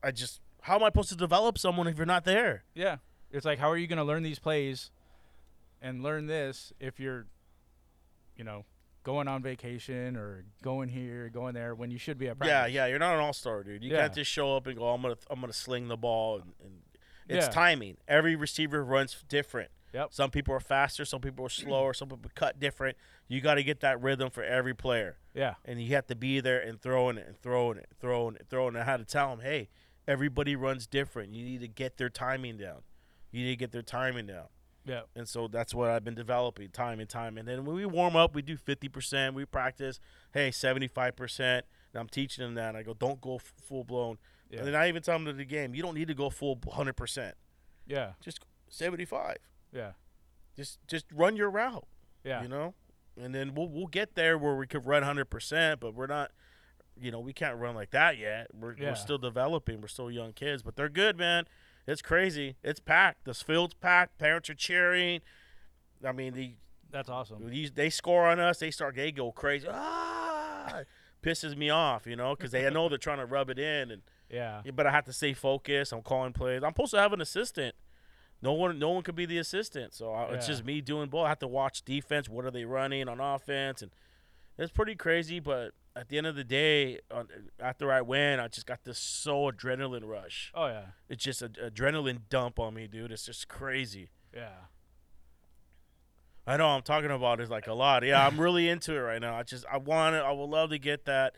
[0.02, 2.64] I just how am I supposed to develop someone if you're not there?
[2.74, 2.98] Yeah.
[3.32, 4.90] It's like how are you going to learn these plays
[5.80, 7.26] and learn this if you're
[8.36, 8.64] you know,
[9.02, 12.52] going on vacation or going here, going there when you should be at practice.
[12.52, 13.82] Yeah, yeah, you're not an all star, dude.
[13.84, 14.02] You Yeah.
[14.02, 16.80] can't just show up and go, I'm gonna I'm gonna sling the ball and, and
[17.28, 17.52] it's Yeah.
[17.52, 17.96] timing.
[18.08, 19.70] Every receiver runs different.
[19.92, 20.12] Yep.
[20.12, 22.96] Some people are faster, some people are slower, some people cut different.
[23.28, 25.54] You got to get that rhythm for every player, Yeah.
[25.64, 28.76] and you have to be there and throwing it and throwing it, throwing it, throwing
[28.76, 28.80] it.
[28.80, 29.70] I had to tell them, hey,
[30.06, 31.32] everybody runs different.
[31.32, 32.82] You need to get their timing down.
[33.30, 34.48] You need to get their timing down.
[34.86, 35.02] Yeah.
[35.16, 37.36] And so that's what I've been developing time and time.
[37.36, 39.34] And then when we warm up, we do 50%.
[39.34, 39.98] We practice,
[40.32, 41.40] hey, 75%.
[41.40, 41.62] And
[41.94, 42.68] I'm teaching them that.
[42.70, 44.18] And I go, don't go f- full blown.
[44.48, 44.58] Yeah.
[44.60, 46.56] And then I even tell them to the game, you don't need to go full
[46.56, 47.32] 100%.
[47.86, 48.12] Yeah.
[48.20, 49.36] Just 75.
[49.72, 49.92] Yeah.
[50.56, 51.86] Just just run your route,
[52.24, 52.42] Yeah.
[52.42, 52.74] you know?
[53.20, 56.30] And then we'll we'll get there where we could run 100%, but we're not
[56.98, 58.46] you know, we can't run like that yet.
[58.54, 58.88] We're, Yeah.
[58.90, 59.82] we're still developing.
[59.82, 61.44] We're still young kids, but they're good, man.
[61.86, 62.56] It's crazy.
[62.62, 63.24] It's packed.
[63.26, 64.18] This field's packed.
[64.18, 65.20] Parents are cheering.
[66.04, 66.54] I mean, the
[66.90, 67.48] That's awesome.
[67.48, 69.68] these they score on us, they start they go crazy.
[69.70, 70.80] Ah,
[71.22, 74.02] pisses me off, you know, because they know they're trying to rub it in, and
[74.30, 74.62] Yeah.
[74.64, 75.92] yeah, but I have to stay focused.
[75.92, 76.62] I'm calling plays.
[76.62, 77.74] I'm supposed to have an assistant.
[78.42, 79.94] No one, no one could be the assistant.
[79.94, 81.24] So I, it's just me doing both.
[81.24, 82.28] I have to watch defense.
[82.28, 83.80] What are they running on offense?
[83.80, 83.90] And
[84.58, 85.40] it's pretty crazy.
[85.40, 87.28] But at the end of the day, on,
[87.58, 90.52] after I win, I just got this so adrenaline rush.
[90.54, 90.82] Oh yeah.
[91.08, 93.10] It's just an adrenaline dump on me, dude.
[93.10, 94.10] It's just crazy.
[94.34, 94.50] Yeah.
[96.46, 98.04] I know I'm talking about it like a lot.
[98.04, 99.36] Yeah, I'm really into it right now.
[99.36, 100.22] I just I want it.
[100.22, 101.34] I would love to get that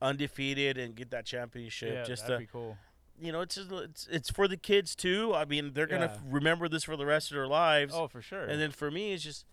[0.00, 1.92] undefeated and get that championship.
[1.94, 2.04] Yeah.
[2.04, 2.76] just that'd to be cool.
[3.20, 5.34] you know, it's just, it's it's for the kids too.
[5.34, 6.12] I mean, they're gonna Yeah.
[6.12, 7.94] f- remember this for the rest of their lives.
[7.96, 8.44] Oh, for sure.
[8.44, 9.44] and then for me, it's just,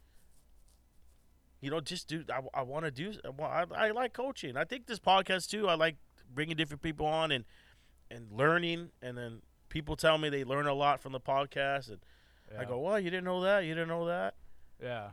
[1.62, 2.24] you know, just do.
[2.30, 3.14] I, I want to do.
[3.40, 4.58] I, I, I like coaching.
[4.58, 5.68] I think this podcast too.
[5.68, 5.96] I like
[6.34, 7.46] bringing different people on and
[8.10, 8.90] and learning.
[9.02, 12.00] And then people tell me they learn a lot from the podcast, and
[12.58, 13.64] I go, "Well, you didn't know that.
[13.64, 14.36] You didn't know that."
[14.82, 15.12] Yeah.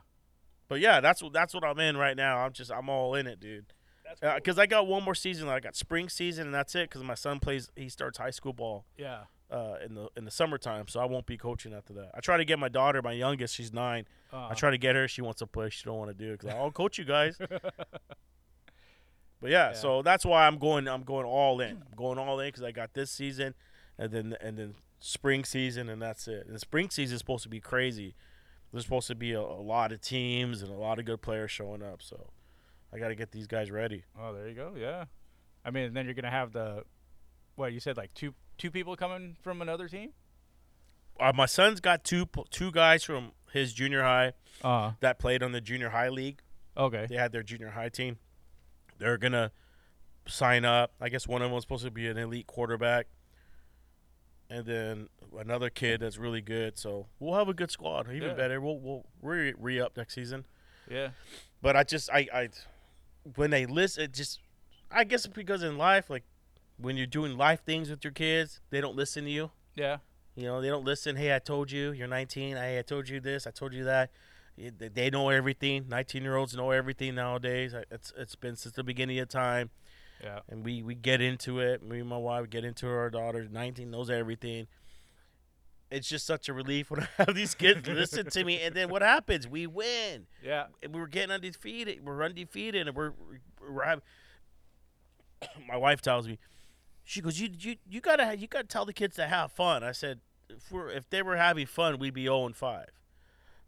[0.68, 2.38] But yeah, that's what that's what I'm in right now.
[2.38, 3.72] I'm just I'm all in it, dude.
[4.20, 5.48] Because uh, I got one more season.
[5.48, 6.88] I got spring season, and that's it.
[6.88, 7.70] Because my son plays.
[7.76, 9.24] He starts high school ball Yeah.
[9.50, 12.10] Uh, in the in the summertime, so I won't be coaching after that.
[12.14, 14.06] I try to get my daughter, my youngest, she's nine.
[14.32, 15.08] Uh, I try to get her.
[15.08, 15.70] She wants to play.
[15.70, 17.38] She don't want to do it because I'll coach you guys.
[19.40, 19.72] but yeah, Yeah.
[19.72, 20.88] so that's why I'm going.
[20.88, 21.70] I'm going all in.
[21.90, 23.54] I'm going all in because I got this season,
[23.98, 26.46] and then and then spring season, and that's it.
[26.46, 28.14] And the spring season is supposed to be crazy.
[28.72, 31.50] There's supposed to be a, a lot of teams and a lot of good players
[31.50, 32.02] showing up.
[32.02, 32.28] So
[32.92, 34.04] I got to get these guys ready.
[34.20, 34.72] Oh, there you go.
[34.76, 35.06] Yeah.
[35.64, 36.84] I mean, then you're gonna have the,
[37.58, 40.10] what you said, like two two people coming from another team.
[41.20, 44.92] Uh, my son's got two two guys from his junior high Uh.
[45.00, 46.40] that played on the junior high league.
[46.76, 47.06] Okay.
[47.08, 48.18] They had their junior high team.
[48.98, 49.50] They're gonna
[50.26, 50.92] sign up.
[51.00, 53.06] I guess one of them was supposed to be an elite quarterback,
[54.50, 56.78] and then another kid that's really good.
[56.78, 58.34] So we'll have a good squad, even Yeah.
[58.34, 58.60] better.
[58.60, 60.46] We'll we'll re re up next season.
[60.90, 61.10] Yeah.
[61.60, 62.48] But I just I I
[63.34, 64.40] when they list it just
[64.90, 66.24] I guess because in life, like
[66.80, 69.50] when you're doing life things with your kids, they don't listen to you.
[69.74, 69.98] Yeah.
[70.34, 71.16] You know, they don't listen.
[71.16, 72.56] Hey, I told you, you're 19.
[72.56, 73.46] Hey, I told you this.
[73.46, 74.10] I told you that.
[74.56, 75.86] They- know everything.
[75.88, 77.74] 19 year olds know everything nowadays.
[77.90, 79.70] It's it's been since the beginning of time,
[80.22, 80.40] Yeah.
[80.48, 81.80] and we we get into it.
[81.82, 82.88] Me and my wife get into.
[82.88, 84.66] Our daughter, 19, knows everything.
[85.90, 88.88] It's just such a relief when I have these kids listen to me, and then
[88.90, 89.46] what happens?
[89.46, 90.26] We win.
[90.42, 90.66] Yeah.
[90.82, 92.04] And we're getting undefeated.
[92.04, 93.12] We're undefeated, and we're
[93.60, 94.02] we're having.
[95.68, 96.38] My wife tells me,
[97.08, 99.92] she goes, "You you you gotta you gotta tell the kids to have fun." I
[99.92, 102.90] said, "If we're if they were having fun, we'd be zero and five.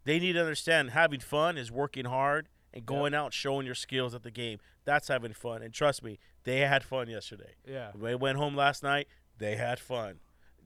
[0.03, 4.13] They need to understand having fun is working hard and going out showing your skills
[4.13, 4.59] at the game.
[4.85, 5.63] That's having fun.
[5.63, 7.53] And trust me, they had fun yesterday.
[7.67, 7.91] Yeah.
[7.95, 9.07] They went home last night,
[9.39, 10.19] they had fun.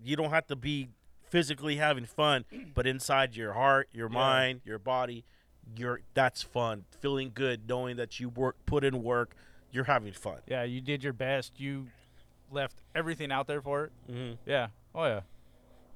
[0.03, 0.89] You don't have to be
[1.23, 4.13] physically having fun, but inside your heart, your Yeah.
[4.19, 5.23] mind, your body,
[5.77, 6.83] you're that's fun.
[6.99, 9.33] Feeling good, knowing that you work, put in work,
[9.71, 10.39] you're having fun.
[10.45, 11.57] Yeah, you did your best.
[11.59, 11.87] You
[12.51, 13.91] left everything out there for it.
[14.09, 14.67] hmm Yeah.
[14.93, 15.21] Oh yeah.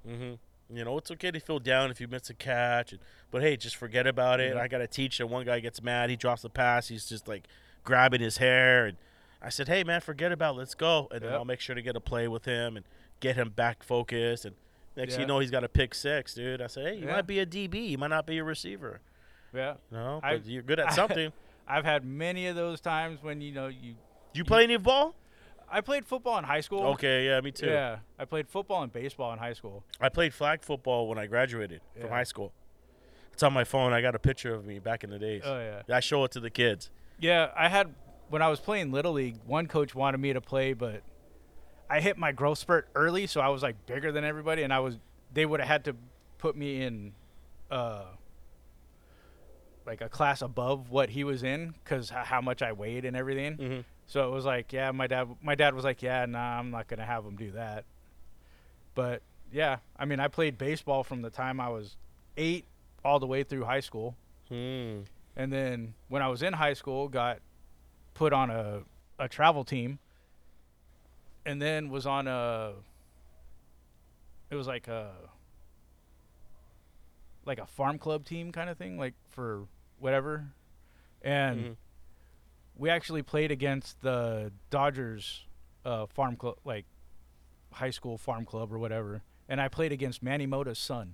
[0.05, 0.33] hmm
[0.71, 3.57] You know, it's okay to feel down if you miss a catch, and, but hey,
[3.57, 4.55] just forget about it.
[4.55, 4.61] Yeah.
[4.61, 7.47] I gotta teach that one guy gets mad, he drops the pass, he's just like
[7.83, 8.97] grabbing his hair, and
[9.41, 10.59] I said, hey man, forget about, it.
[10.59, 12.85] let's go, and then I'll make sure to get a play with him and
[13.19, 14.55] get him back focused, and
[14.97, 15.23] next thing Yeah.
[15.23, 16.61] you know, he's got a pick six, dude.
[16.61, 17.13] I said, hey, you Yeah.
[17.13, 18.99] might be a DB, you might not be a receiver,
[19.53, 19.75] Yeah.
[19.91, 21.31] no, I- but you're good at something.
[21.67, 23.95] I've had many of those times when you know you.
[24.33, 25.15] you play any ball?
[25.71, 26.81] I played football in high school.
[26.93, 27.67] Okay, yeah, me too.
[27.67, 29.83] Yeah, I played football and baseball in high school.
[30.01, 32.51] I played flag football when I graduated from high school.
[33.33, 33.93] It's on my phone.
[33.93, 35.43] I got a picture of me back in the days.
[35.45, 35.95] Oh yeah.
[35.95, 36.89] I show it to the kids.
[37.19, 37.93] Yeah, I had
[38.29, 39.37] when I was playing little league.
[39.45, 41.03] One coach wanted me to play, but
[41.89, 44.79] I hit my growth spurt early, so I was like bigger than everybody, and I
[44.79, 44.97] was.
[45.33, 45.95] They would have had to
[46.39, 47.13] put me in,
[47.69, 48.05] uh,
[49.85, 53.57] like a class above what he was in, because how much I weighed and everything.
[53.57, 53.83] Mhm.
[54.09, 55.27] So it was like, yeah, my dad.
[55.43, 57.85] My dad was like, yeah, nah, I'm not gonna have him do that.
[58.95, 61.95] But yeah, I mean, I played baseball from the time I was
[62.35, 62.65] eight
[63.05, 64.15] all the way through high school.
[64.49, 65.01] Hmm.
[65.35, 67.37] and then when I was in high school, got
[68.15, 68.81] put on a
[69.19, 69.99] a travel team,
[71.45, 72.73] and then was on a.
[74.49, 75.11] It was like a.
[77.45, 79.67] Like a farm club team kind of thing, like for
[79.99, 80.47] whatever,
[81.21, 81.75] and Mhm.
[82.79, 85.45] We actually played against the Dodgers,
[85.85, 86.85] uh, farm club, like
[87.73, 91.13] high school farm club or whatever, and I played against Manny Mota's son.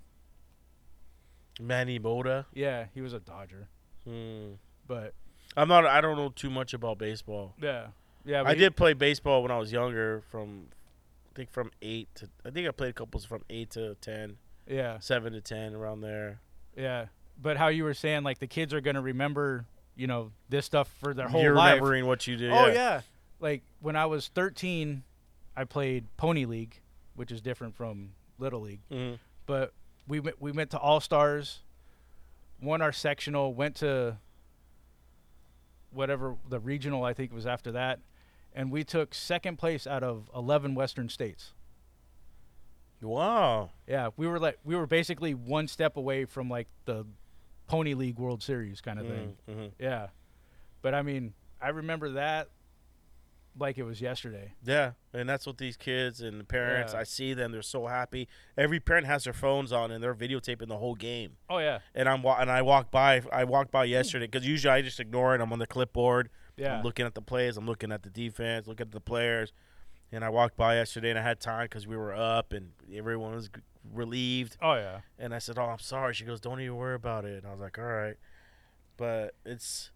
[1.59, 2.45] Manny Mota.
[2.53, 3.69] Yeah, he was a Dodger,
[4.03, 4.53] Hmm.
[4.87, 5.13] but
[5.57, 5.85] I'm not.
[5.85, 7.55] I don't know too much about baseball.
[7.61, 7.87] yeah,
[8.25, 8.43] yeah.
[8.45, 10.21] I he- did play baseball when I was younger.
[10.29, 10.67] From
[11.31, 14.99] I think from eight to I think I played couples from eight to ten, Yeah,
[14.99, 16.41] seven to ten around there.
[16.77, 17.07] Yeah,
[17.41, 20.89] but how you were saying, like the kids are gonna remember, you know, this stuff
[20.99, 21.75] for their whole You're life.
[21.75, 22.51] remembering what you did.
[22.51, 23.01] Oh yeah,
[23.39, 25.03] like when I was 13,
[25.55, 26.79] I played pony league,
[27.15, 28.81] which is different from little league.
[28.91, 29.19] Mhm.
[29.45, 29.73] But
[30.07, 31.59] we went we went to all stars,
[32.61, 34.17] won our sectional, went to
[35.91, 37.99] whatever the regional I think was after that,
[38.53, 41.53] and we took second place out of 11 Western states.
[43.01, 43.69] Wow.
[43.87, 47.05] Yeah, we were like we were basically one step away from like the
[47.67, 49.37] Pony League World Series kind of thing.
[49.49, 49.71] Mhm.
[49.79, 50.07] Yeah,
[50.81, 52.49] but I mean, I remember that
[53.57, 54.53] like it was yesterday.
[54.65, 56.93] Yeah, and that's what these kids and the parents.
[56.93, 56.99] Yeah.
[56.99, 58.27] I see them; they're so happy.
[58.57, 61.37] Every parent has their phones on and they're videotaping the whole game.
[61.49, 63.21] Oh yeah, And I'm and I walk by.
[63.31, 65.41] I walked by yesterday because usually I just ignore it.
[65.41, 66.29] I'm on the clipboard.
[66.57, 67.55] yeah, I'm looking at the plays.
[67.57, 68.67] I'm looking at the defense.
[68.67, 69.53] Looking at the players.
[70.11, 73.33] And I walked by yesterday and I had time because we were up and everyone
[73.33, 73.49] was
[73.93, 74.57] relieved.
[74.61, 77.37] oh yeah, And I said, "Oh, I'm sorry." She goes, "Don't even worry about it."
[77.43, 78.17] And I was like, "All right,"
[78.97, 79.91] but it's,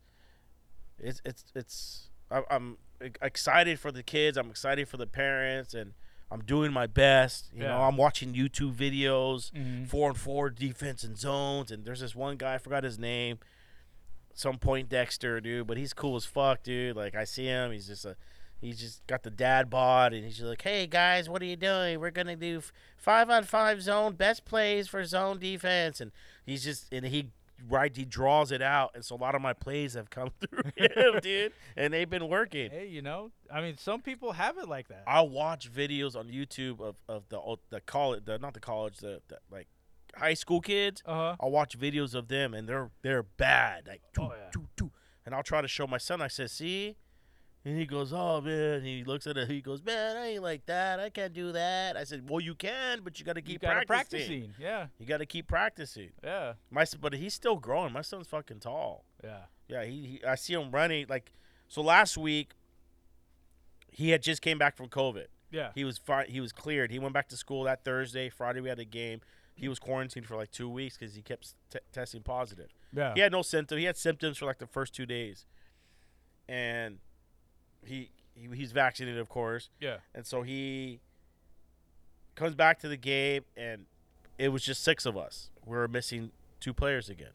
[1.00, 2.10] it's, it's, it's.
[2.32, 4.38] I- I'm e- excited for the kids.
[4.38, 5.94] I'm excited for the parents, and
[6.32, 7.50] I'm doing my best.
[7.54, 9.88] You know, I'm watching YouTube videos, Mhm.
[9.88, 11.72] four and four defense and zones.
[11.72, 13.40] And there's this one guy, I forgot his name,
[14.34, 16.96] some point Dexter, dude, but he's cool as fuck, dude.
[16.96, 18.16] Like I see him, he's just a.
[18.62, 22.00] He's just got the dad bod, and he's like, "Hey guys, what are you doing?
[22.00, 22.62] We're gonna do
[22.98, 26.12] five on five zone, best plays for zone defense." And
[26.46, 27.30] he's just, and he
[27.70, 30.72] right, he draws it out, and so a lot of my plays have come through
[30.76, 32.70] him, dude, and they've been working.
[32.72, 35.04] Hey, you know, I mean, some people have it like that.
[35.08, 39.22] I'll watch videos on YouTube of, of the the college, the not the college, the,
[39.30, 39.68] the like
[40.16, 41.02] high school kids.
[41.06, 41.36] Uh huh.
[41.40, 44.50] I'll watch videos of them, and they're they're bad, like doo, Oh, yeah.
[44.52, 44.92] doo, doo.
[45.26, 46.22] and I'll try to show my son.
[46.22, 46.98] I said, "See,"
[47.66, 49.50] and he goes, "Oh man," and he looks at it.
[49.50, 51.00] He goes, "Man, I ain't like that.
[51.00, 53.62] I can't do that." I said, "Well, you can, but you got to You keep
[53.62, 54.28] gotta practicing.
[54.52, 54.54] practicing.
[54.64, 57.92] Yeah, You got to keep practicing." yeah, My but he's still growing.
[57.94, 59.06] My son's fucking tall.
[59.24, 59.42] yeah.
[59.68, 61.32] Yeah, he, he I see him running like
[61.68, 61.82] so.
[61.82, 62.54] Last week,
[63.92, 65.26] he had just came back from COVID.
[65.52, 65.70] Yeah.
[65.76, 66.90] He was fi- he was cleared.
[66.92, 68.30] He went back to school that Thursday.
[68.30, 69.22] Friday we had a game.
[69.54, 72.70] He was quarantined for like two weeks because he kept t- testing positive.
[72.96, 73.14] Yeah.
[73.14, 73.78] He had no symptoms.
[73.80, 75.46] He had symptoms for like the first two days,
[76.48, 76.98] and
[77.86, 79.70] he, he he's vaccinated, of course.
[79.80, 79.98] Yeah.
[80.14, 81.00] And so he
[82.36, 83.86] comes back to the game, and
[84.38, 85.50] it was just six of us.
[85.66, 87.32] We were missing two players again.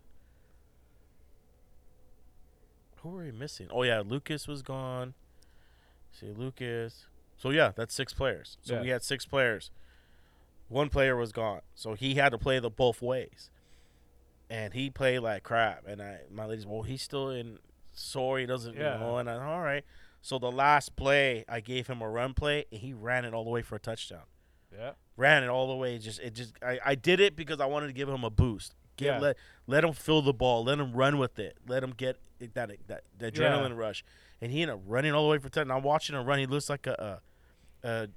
[3.03, 3.69] Who were we missing?
[3.71, 5.15] Oh yeah, Lucas was gone.
[6.13, 7.07] See Lucas.
[7.37, 8.57] So yeah, that's six players.
[8.63, 8.81] So Yeah.
[8.83, 9.71] we had six players.
[10.69, 13.51] One player was gone, so he had to play the both ways.
[14.51, 15.87] and he played like crap.
[15.87, 17.59] And I, my lady's, well, he's still in
[17.93, 18.39] sore.
[18.39, 18.95] He doesn't, Yeah.
[18.95, 19.17] you know.
[19.17, 19.85] And I, all right.
[20.25, 23.45] So the last play, I gave him a run play, and he ran it all
[23.45, 24.23] the way for a touchdown.
[24.75, 24.93] Yeah.
[25.19, 25.99] Ran it all the way.
[25.99, 28.75] Just it just I, I did it because I wanted to give him a boost.
[28.97, 29.19] Give, Yeah.
[29.19, 30.65] let let him feel the ball.
[30.65, 31.59] Let him run with it.
[31.69, 33.29] Let him get that that, that Yeah.
[33.31, 34.03] adrenaline rush.
[34.41, 35.77] And he ended up running all the way for touchdown.
[35.77, 36.39] I'm watching him run.
[36.39, 37.21] He looks like a,
[37.83, 38.09] a, a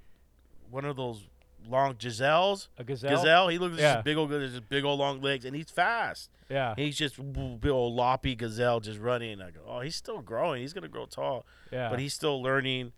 [0.69, 1.27] one of those
[1.69, 2.69] long Giselles.
[2.77, 3.09] A gazelle.
[3.11, 3.47] Gazelle.
[3.49, 3.93] He looks like Yeah.
[3.95, 6.29] just big old, just big old long legs, and he's fast.
[6.49, 6.73] Yeah.
[6.75, 9.41] He's just big old loppy gazelle just running.
[9.41, 10.61] I go, oh, he's still growing.
[10.61, 11.89] He's gonna grow tall, Yeah.
[11.89, 12.93] but he's still learning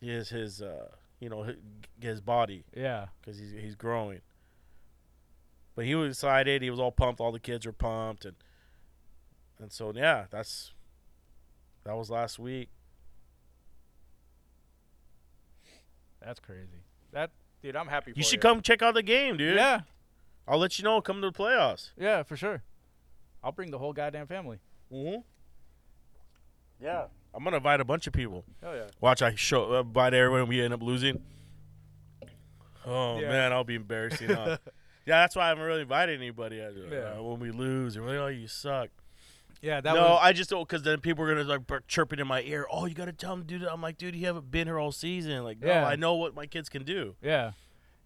[0.00, 0.88] his his uh
[1.18, 1.56] you know his,
[2.00, 3.06] his body yeah.
[3.20, 4.20] because he's he's growing.
[5.76, 6.62] But he was excited.
[6.62, 7.20] He was all pumped.
[7.20, 8.36] All the kids were pumped, and
[9.58, 10.72] and so yeah, that's
[11.84, 12.68] that was last week.
[16.20, 16.82] That's crazy.
[17.12, 17.30] That
[17.64, 18.12] dude, I'm happy.
[18.12, 19.56] For You should come check out the game, dude.
[19.56, 19.80] Yeah.
[20.46, 21.00] I'll let you know.
[21.00, 21.90] Come to the playoffs.
[21.98, 22.62] Yeah, for sure.
[23.42, 24.58] I'll bring the whole goddamn family.
[24.92, 25.20] Mm-hmm.
[26.80, 28.44] Yeah, I'm gonna invite a bunch of people.
[28.62, 28.86] Hell yeah.
[29.00, 30.40] Watch, I show uh, invite everyone.
[30.40, 31.22] and We end up losing.
[32.86, 33.28] Oh Yeah.
[33.30, 34.28] man, I'll be embarrassing.
[34.28, 34.58] huh?
[35.06, 36.60] yeah, that's why I haven't really invited anybody.
[36.60, 37.18] uh, Yeah.
[37.20, 38.90] when we lose, they're like, "Oh, you suck."
[39.62, 42.26] Yeah, that no, was I just don't because then people are gonna like chirping in
[42.26, 42.66] my ear.
[42.70, 43.62] Oh, you gotta tell them, dude.
[43.64, 45.42] I'm like, dude, you haven't been here all season.
[45.44, 45.86] Like, no, Yeah.
[45.86, 47.14] I know what my kids can do.
[47.22, 47.52] Yeah,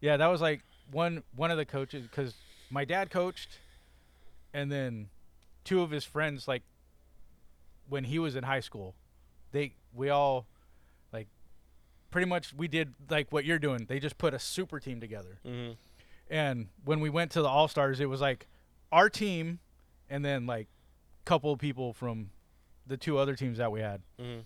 [0.00, 2.34] yeah, that was like one one of the coaches because
[2.70, 3.58] my dad coached,
[4.54, 5.08] and then
[5.64, 6.62] two of his friends like
[7.88, 8.94] when he was in high school,
[9.52, 10.46] they we all
[11.12, 11.26] like
[12.10, 13.86] pretty much we did like what you're doing.
[13.88, 15.72] They just put a super team together, Mm-hmm.
[16.30, 18.46] and when we went to the All Stars, it was like
[18.92, 19.58] our team,
[20.10, 20.68] and then like
[21.28, 22.30] couple people from
[22.86, 24.00] the two other teams that we had.
[24.18, 24.44] Mhm.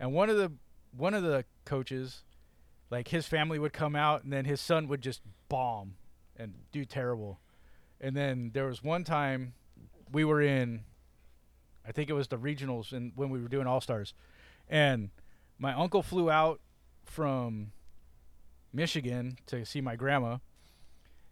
[0.00, 0.52] and one of the
[0.90, 2.24] one of the coaches
[2.90, 5.96] like his family would come out and then his son would just bomb
[6.36, 7.38] and do terrible.
[8.00, 9.54] And then there was one time
[10.12, 10.84] we were in
[11.84, 14.12] i think it was the regionals and when we were doing all stars
[14.68, 15.10] and
[15.58, 16.60] my uncle flew out
[17.04, 17.70] from
[18.72, 20.38] michigan to see my grandma.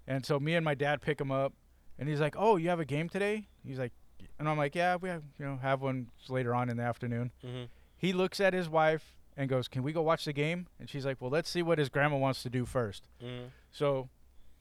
[0.06, 1.52] And so me and my dad pick him up
[1.98, 3.48] and he's like oh you have a game today?
[3.64, 3.92] He's like
[4.38, 7.30] and i'm like yeah we have you know have one later on in the afternoon
[7.44, 7.64] Mm-hmm.
[7.96, 11.04] he looks at his wife and goes, "Can we go watch the game?" And she's
[11.04, 13.08] like, "Well, let's see what his grandma wants to do first.
[13.20, 13.46] Mm-hmm.
[13.72, 14.08] So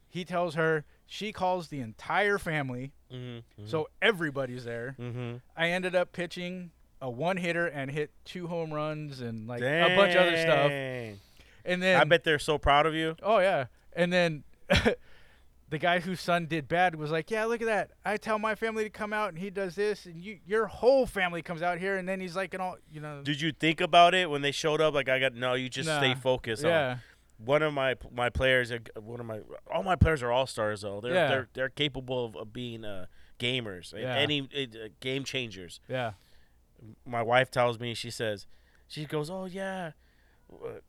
[0.09, 0.83] he tells her.
[1.05, 3.67] She calls the entire family, Mm-hmm.
[3.67, 4.95] so everybody's there.
[4.99, 5.35] Mm-hmm.
[5.55, 9.95] I ended up pitching a one hitter and hit two home runs and like a
[9.95, 10.71] bunch of other stuff.
[11.65, 13.15] And then I bet they're so proud of you.
[13.21, 13.65] Oh yeah.
[13.95, 14.43] And then
[15.73, 17.91] the guy whose son did bad was like, "Yeah, look at that.
[18.05, 21.05] I tell my family to come out and he does this and you your whole
[21.07, 23.81] family comes out here and then he's like and all, you know, Did you think
[23.81, 24.93] about it when they showed up?
[24.93, 25.55] Like I got no.
[25.55, 26.19] You just stay Nah.
[26.19, 26.63] focused.
[26.63, 26.97] on yeah.
[27.37, 29.39] one of my my players, uh, one of my
[29.73, 31.01] all my players are all stars though.
[31.01, 31.27] They're Yeah.
[31.27, 33.07] they're they're capable of, of being uh,
[33.39, 34.15] gamers, Yeah.
[34.15, 35.79] any uh, game changers.
[35.89, 36.13] Yeah.
[37.05, 38.45] My wife tells me she says,
[38.87, 39.91] she goes, oh yeah.
[40.63, 40.79] Uh,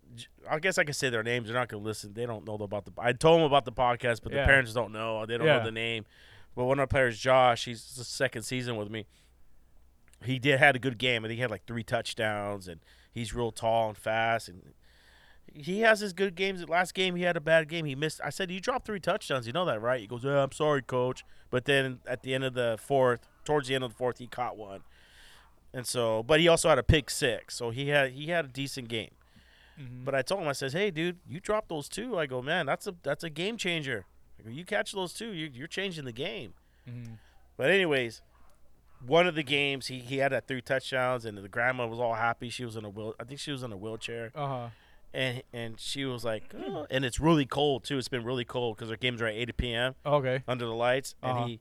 [0.51, 1.49] I guess I can say their names.
[1.49, 2.12] They're not gonna listen.
[2.15, 2.93] They don't know about the.
[2.99, 4.41] I told them about the podcast, but Yeah.
[4.43, 5.25] the parents don't know.
[5.27, 5.59] They don't Yeah.
[5.59, 6.05] know the name.
[6.55, 9.07] But one of our players, Josh, he's the second season with me.
[10.25, 11.25] He did had a good game.
[11.25, 12.81] I think he had like three touchdowns, and
[13.12, 14.73] he's real tall and fast, and
[15.53, 16.61] he has his good games.
[16.61, 17.85] The last game he had a bad game.
[17.85, 18.21] He missed.
[18.25, 19.47] I said, "You dropped three touchdowns.
[19.47, 22.45] You know that, right?" He goes, "Yeah, I'm sorry, coach." But then at the end
[22.45, 24.83] of the fourth, towards the end of the fourth, he caught one,
[25.73, 26.23] and so.
[26.23, 29.11] But he also had a pick six, so he had he had a decent game.
[29.81, 30.05] Mhm.
[30.05, 32.18] But I told him, I says, "Hey, dude, you dropped those two.
[32.18, 34.07] I go, man, that's a that's a game changer.
[34.39, 36.55] I go, you catch those two, you, you're changing the game."
[36.89, 37.18] Mhm.
[37.57, 38.22] But anyways,
[39.07, 42.14] one of the games he, he had that three touchdowns, and the grandma was all
[42.14, 42.49] happy.
[42.51, 43.14] She was in a wheel.
[43.20, 44.68] I think she was in a wheelchair, Uh-huh.
[45.12, 46.87] and and she was like, oh.
[46.91, 47.99] and it's really cold too.
[47.99, 49.95] It's been really cold because our games are at 8 p.m.
[50.07, 50.43] Okay.
[50.49, 51.47] under the lights, and Uh-huh.
[51.47, 51.61] he.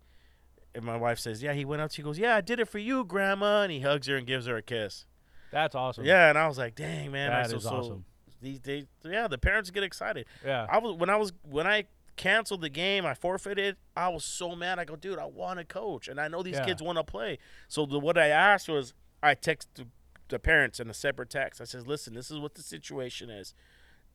[0.75, 1.91] And my wife says, "Yeah, he went up.
[1.91, 4.47] She goes, "Yeah, I did it for you, Grandma," and he hugs her and gives
[4.47, 5.05] her a kiss.
[5.53, 6.03] That's awesome.
[6.05, 8.05] Yeah, and I was like, "Dang, man, That that's so, is so- awesome.
[8.41, 10.25] These days, yeah, the parents get excited.
[10.45, 10.67] Yeah.
[10.69, 11.85] I was when I was when I
[12.17, 13.77] canceled the game, I forfeited.
[13.95, 14.79] I was so mad.
[14.79, 16.65] I go, dude, I want to coach, and I know these Yeah.
[16.65, 17.39] kids want to play.
[17.69, 18.93] So the, what I asked was,
[19.23, 19.87] I texted
[20.27, 21.61] the parents in a separate text.
[21.61, 23.53] I says, listen, this is what the situation is.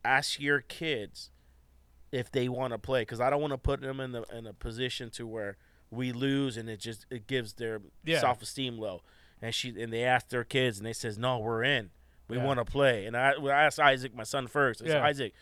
[0.04, 1.30] Ask your kids
[2.12, 4.46] if they want to play, because I don't want to put them in the in
[4.46, 5.56] a position to where
[5.90, 8.20] we lose and it just it gives their Yeah.
[8.20, 9.02] self esteem low.
[9.40, 11.90] And she and they asked their kids, and they says, no, we're in.
[12.28, 12.44] We Yeah.
[12.44, 13.06] want to play.
[13.06, 14.82] And I, I asked Isaac, my son, first.
[14.82, 15.04] I said, Yeah.
[15.06, 15.32] Isaac,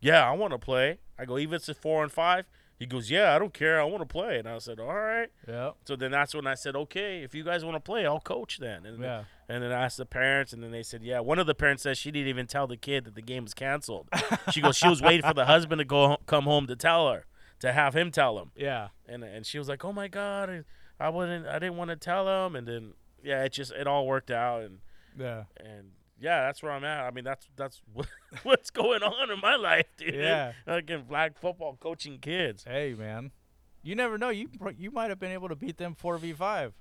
[0.00, 0.98] yeah, I want to play.
[1.18, 2.46] I go, even if it's four and five.
[2.78, 3.80] He goes, yeah, I don't care.
[3.80, 4.38] I want to play.
[4.38, 5.30] And I said, all right.
[5.48, 5.70] Yeah.
[5.86, 8.58] So then that's when I said, okay, if you guys want to play, I'll coach
[8.58, 8.84] then.
[8.84, 9.24] And, Yeah.
[9.48, 11.20] and then I asked the parents, and then they said, yeah.
[11.20, 13.54] One of the parents said she didn't even tell the kid that the game was
[13.54, 14.10] canceled.
[14.52, 17.24] she goes, she was waiting for the husband to go come home to tell her,
[17.60, 18.50] to have him tell him.
[18.54, 18.88] Yeah.
[19.08, 20.66] And and she was like, oh my god.
[21.00, 21.46] I wouldn't.
[21.46, 22.92] I didn't want to tell him, and then
[23.26, 24.78] yeah, it just it all worked out, and
[25.18, 25.44] Yeah.
[25.58, 27.04] and yeah, that's where I'm at.
[27.04, 28.06] I mean, that's that's what,
[28.42, 30.14] what's going on in my life, dude.
[30.14, 30.52] Yeah.
[30.66, 32.64] Again, flag football coaching kids.
[32.64, 33.32] Hey, man.
[33.82, 34.30] You never know.
[34.30, 34.48] You
[34.78, 36.72] you might have been able to beat them four v five.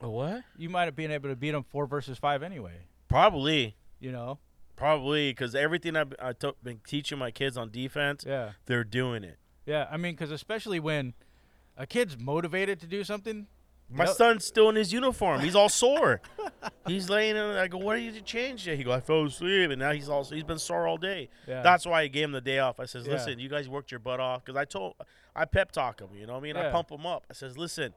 [0.00, 0.42] A what?
[0.56, 2.82] You might have been able to beat them four versus five anyway.
[3.08, 4.38] Probably, You know.
[4.76, 8.52] probably, because everything I've I took, been teaching my kids on defense, Yeah.
[8.66, 9.38] they're doing it.
[9.64, 9.86] Yeah.
[9.90, 11.14] I mean, because especially when
[11.78, 13.46] a kid's motivated to do something.
[13.88, 15.40] My son's still in his uniform.
[15.40, 16.20] He's all sore.
[16.86, 17.42] he's laying in.
[17.42, 18.74] I go, "What did you change?" Yeah.
[18.74, 21.28] He go, "I fell asleep," and now he's also he's been sore all day.
[21.46, 21.62] Yeah.
[21.62, 22.80] That's why I gave him the day off.
[22.80, 23.12] I says, Yeah.
[23.12, 24.94] "Listen, you guys worked your butt off." Because I told,
[25.34, 26.08] I pep talk him.
[26.18, 26.56] You know what I mean?
[26.56, 27.26] I pump him up.
[27.30, 27.94] I says, "Listen,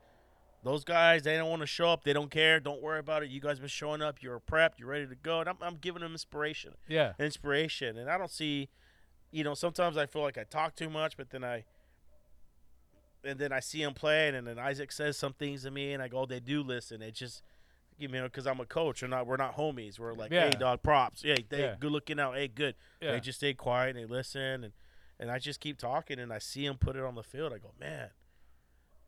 [0.63, 2.03] those guys, they don't want to show up.
[2.03, 2.59] They don't care.
[2.59, 3.29] Don't worry about it.
[3.29, 4.21] You guys been showing up.
[4.21, 4.73] You're prepped.
[4.77, 7.13] You're ready to go." And I'm, I'm giving them inspiration, yeah.
[7.19, 7.97] inspiration.
[7.97, 8.69] And I don't see,
[9.31, 11.63] you know, sometimes I feel like I talk too much, but then I.
[13.23, 16.01] And then I see him playing, and then Isaac says some things to me, and
[16.01, 17.43] I go, oh, "They do listen." It just,
[17.97, 19.99] you know, because I'm a coach, and not we're not homies.
[19.99, 20.45] We're like, Yeah.
[20.45, 21.23] "Hey, dog, props.
[21.23, 21.75] Hey, they Yeah.
[21.79, 22.35] good looking out.
[22.35, 23.11] Hey, good." Yeah.
[23.11, 24.73] They just stay quiet and they listen, and
[25.19, 27.51] and I just keep talking, and I see him put it on the field.
[27.51, 28.11] I go, "Man,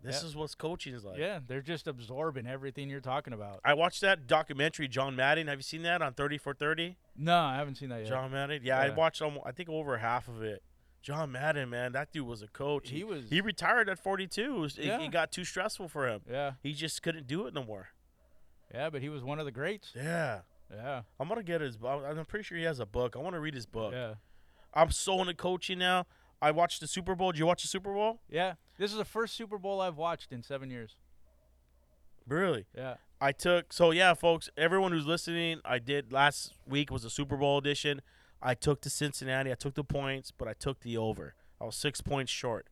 [0.02, 1.40] this is what coaching is like." yeah.
[1.48, 3.62] They're just absorbing everything you're talking about.
[3.64, 5.48] I watched that documentary, John Madden.
[5.48, 6.98] Have you seen that on 30 for 30?
[7.16, 8.10] No, I haven't seen that yet.
[8.10, 8.62] John Madden.
[8.62, 9.22] Yeah, I watched.
[9.22, 10.62] Almost, I think over half of it.
[11.02, 12.90] John Madden, man, that dude was a coach.
[12.90, 14.64] He was- He retired at 42.
[14.66, 15.00] It, it- Yeah.
[15.02, 16.22] it got too stressful for him.
[16.30, 16.54] Yeah.
[16.62, 17.90] He just couldn't do it no more.
[18.74, 19.92] Yeah, but he was one of the greats.
[19.96, 20.42] Yeah.
[20.72, 21.02] Yeah.
[21.20, 21.78] I'm gonna get his.
[21.84, 23.16] I'm pretty sure he has a book.
[23.16, 23.92] I want to read his book.
[23.94, 24.14] Yeah.
[24.74, 26.06] I'm so into coaching now.
[26.42, 27.32] I watched the Super Bowl.
[27.34, 28.22] Did you watch the Super Bowl?
[28.30, 28.54] Yeah.
[28.78, 30.96] This is the first Super Bowl I've watched in seven years.
[32.28, 32.66] Really?
[32.76, 32.96] Yeah.
[33.20, 34.50] I took so yeah, folks.
[34.58, 38.02] Everyone who's listening, I did last week was a Super Bowl edition.
[38.42, 39.52] I took the Cincinnati.
[39.52, 41.36] I took the points, but I took the over.
[41.60, 42.68] I was six points short.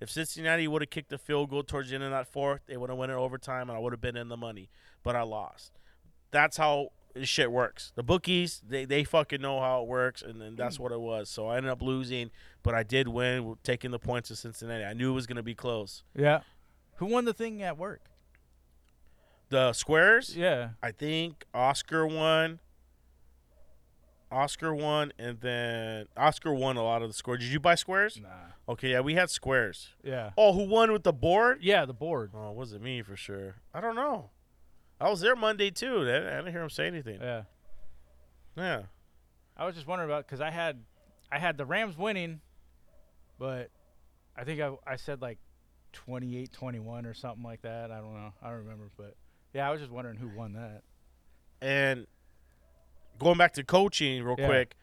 [0.00, 2.76] If Cincinnati would have kicked the field goal towards the end of that fourth, they
[2.76, 4.68] would have won it overtime, and I would have been in the money.
[5.04, 5.78] But I lost.
[6.32, 7.92] That's how this shit works.
[7.94, 11.28] The bookies, they, they fucking know how it works, and then that's what it was.
[11.28, 12.30] So I ended up losing,
[12.64, 14.84] but I did win, taking the points to Cincinnati.
[14.84, 16.02] I knew it was gonna be close.
[16.16, 16.40] Yeah.
[16.96, 18.00] Who won the thing at work?
[19.50, 20.70] The squares, Yeah.
[20.82, 22.58] I think Oscar won.
[24.32, 27.40] Oscar won, and then Oscar won a lot of the squares.
[27.40, 28.20] Did you buy squares?
[28.20, 28.28] Nah.
[28.72, 29.90] Okay, yeah, we had squares.
[30.02, 30.30] Yeah.
[30.36, 31.58] Oh, who won with the board?
[31.60, 32.30] Yeah, the board.
[32.34, 33.56] Oh, it wasn't me for sure.
[33.74, 34.30] I don't know.
[35.00, 36.02] I was there Monday too.
[36.02, 37.20] I didn't, I didn't hear him say anything.
[37.20, 37.42] Yeah.
[38.56, 38.82] Yeah.
[39.56, 40.82] I was just wondering about because I had,
[41.30, 42.40] I had the Rams winning,
[43.38, 43.70] but
[44.36, 45.38] I think I I said like
[46.08, 47.90] 28-21 or something like that.
[47.90, 48.32] I don't know.
[48.42, 49.16] I don't remember, but
[49.52, 50.82] yeah, I was just wondering who won that.
[51.60, 52.06] And
[53.18, 54.46] going back to coaching real Yeah.
[54.46, 54.74] quick,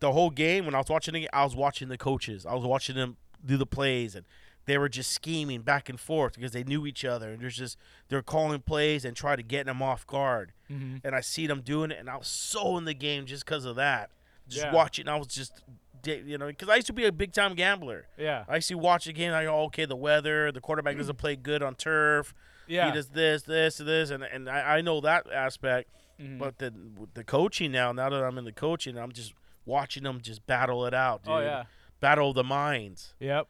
[0.00, 2.44] the whole game when I was watching it, I was watching the coaches.
[2.44, 4.26] I was watching them do the plays, and
[4.66, 7.78] they were just scheming back and forth because they knew each other, and there's just
[8.08, 10.52] they're calling plays and try to get them off guard.
[10.70, 10.96] Mm-hmm.
[11.06, 13.64] And I see them doing it, and I was so in the game just because
[13.64, 14.10] of that.
[14.48, 14.72] Just Yeah.
[14.72, 15.62] watching, I was just,
[16.04, 18.06] you know, because I used to be a big time gambler.
[18.16, 18.44] Yeah.
[18.48, 19.32] I used to watch the game.
[19.32, 22.34] I go, okay, the weather, the quarterback doesn't play good on turf.
[22.68, 22.86] Yeah.
[22.88, 25.88] He does this, this, this, and and I, I know that aspect.
[26.20, 26.38] Mhm.
[26.38, 26.72] But the
[27.14, 30.86] the coaching now, now that I'm in the coaching, I'm just watching them just battle
[30.86, 31.32] it out, dude.
[31.34, 31.64] oh yeah.
[32.00, 33.14] Battle of the minds.
[33.20, 33.46] Yep.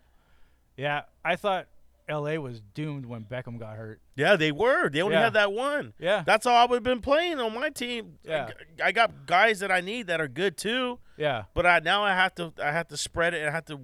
[0.76, 1.02] Yeah.
[1.24, 1.66] I thought
[2.08, 2.38] L.A.
[2.38, 4.00] was doomed when Beckham got hurt.
[4.14, 4.88] Yeah, they were.
[4.88, 5.24] They only Yeah.
[5.24, 5.92] had that one.
[5.98, 6.22] Yeah.
[6.24, 8.18] That's all I would have been playing on my team.
[8.24, 8.46] I Yeah.
[8.48, 11.44] g- I, got guys that I need that are good too, Yeah.
[11.54, 13.80] but I now I have to I have to spread it and I have to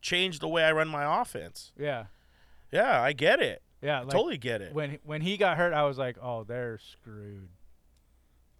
[0.00, 1.72] change the way I run my offense.
[1.76, 2.06] Yeah.
[2.70, 3.62] Yeah, I get it.
[3.82, 4.00] Yeah.
[4.00, 4.72] Like, totally get it.
[4.72, 7.48] when when he got hurt, I was like, oh, they're screwed.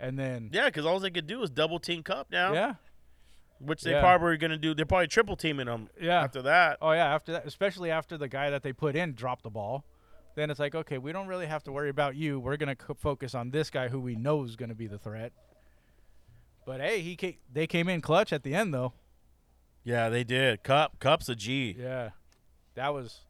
[0.01, 2.74] And then Yeah, because all they could do is double team Kupp now, yeah,
[3.59, 4.01] which they Yeah.
[4.01, 4.74] probably were going to do.
[4.74, 6.22] They're probably triple teaming them yeah.
[6.22, 6.78] after that.
[6.80, 9.84] Oh yeah, after that, especially after the guy that they put in dropped the ball,
[10.36, 12.40] then it's like, okay, we don't really have to worry about you.
[12.40, 15.32] We're gonna c- focus on this guy who we know is gonna be the threat.
[16.64, 18.94] But hey, he ca- they came in clutch at the end though.
[19.84, 20.62] Yeah, they did.
[20.62, 21.76] Kupp, Kupp's a G.
[21.78, 22.11] Yeah,
[22.74, 23.20] that was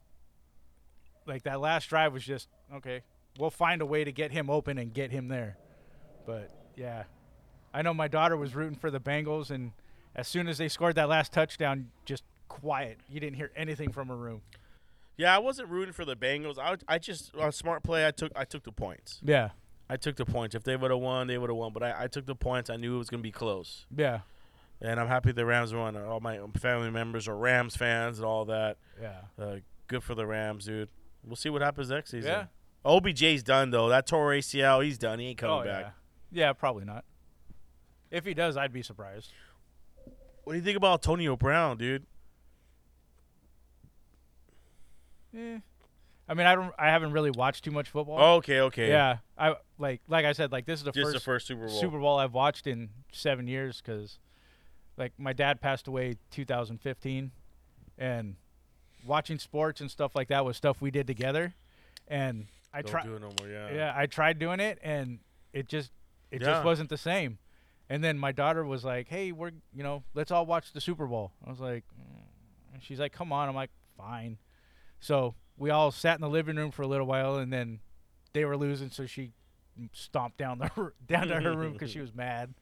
[1.25, 3.01] like that last drive was just okay.
[3.37, 5.57] We'll find a way to get him open and get him there.
[6.25, 7.03] But yeah,
[7.73, 9.71] I know my daughter was rooting for the Bengals, and
[10.15, 12.97] as soon as they scored that last touchdown, just quiet.
[13.09, 14.41] You didn't hear anything from her room.
[15.17, 16.57] Yeah, I wasn't rooting for the Bengals.
[16.57, 18.07] I, I just a smart play.
[18.07, 19.19] I took I took the points.
[19.23, 19.49] Yeah,
[19.89, 20.55] I took the points.
[20.55, 21.73] If they would have won, they would have won.
[21.73, 22.69] But I, I took the points.
[22.69, 24.21] I knew it was going to be close, yeah,
[24.81, 25.95] and I'm happy the Rams won.
[25.95, 28.77] All my family members are Rams fans and all that.
[28.99, 29.21] yeah.
[29.39, 29.57] Uh,
[29.87, 30.89] good for the Rams, dude.
[31.23, 32.31] We'll see what happens next season.
[32.31, 32.45] Yeah.
[32.83, 33.89] OBJ's done though.
[33.89, 35.19] That tore ACL, he's done.
[35.19, 35.83] He ain't coming oh, back.
[35.83, 35.89] Yeah.
[36.31, 37.03] Yeah, probably not.
[38.09, 39.31] If he does, I'd be surprised.
[40.43, 42.05] What do you think about Antonio Brown, dude?
[45.35, 45.59] Eh.
[46.27, 46.73] I mean, I don't.
[46.79, 48.37] I haven't really watched too much football.
[48.37, 48.87] Okay, okay.
[48.89, 51.79] Yeah, I like like I said, like this is the first the first Super Bowl.
[51.79, 54.17] Super Bowl I've watched in seven years because,
[54.97, 57.31] like, my dad passed away 2015,
[57.97, 58.35] and
[59.05, 61.53] watching sports and stuff like that was stuff we did together,
[62.07, 63.03] and I Don't tried.
[63.03, 63.49] do it no more.
[63.51, 63.73] Yeah.
[63.73, 65.19] Yeah, I tried doing it, and
[65.51, 65.91] it just
[66.31, 66.47] it Yeah.
[66.47, 67.37] just wasn't the same.
[67.89, 71.07] And then my daughter was like, "Hey, we're you know, let's all watch the Super
[71.07, 72.81] Bowl." I was like, mm.
[72.81, 74.37] she's like, "Come on." I'm like, "Fine."
[75.01, 77.79] So we all sat in the living room for a little while, and then
[78.33, 79.33] they were losing, so she
[79.93, 82.53] stomped down the down to her room because she was mad.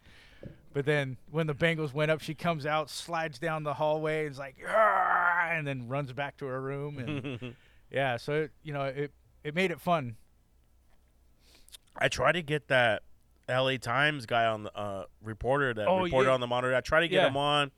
[0.73, 4.31] But then when the Bengals went up, she comes out, slides down the hallway, and
[4.31, 7.55] is like, and then runs back to her room, and
[7.91, 9.11] yeah, so it, you know, it
[9.43, 10.15] it made it fun.
[11.97, 13.03] I try to get that
[13.49, 13.77] L.A.
[13.77, 16.33] Times guy on the uh, reporter that Oh, reported yeah.
[16.33, 16.75] on the monitor.
[16.75, 17.27] I tried to get Yeah.
[17.27, 17.71] him on.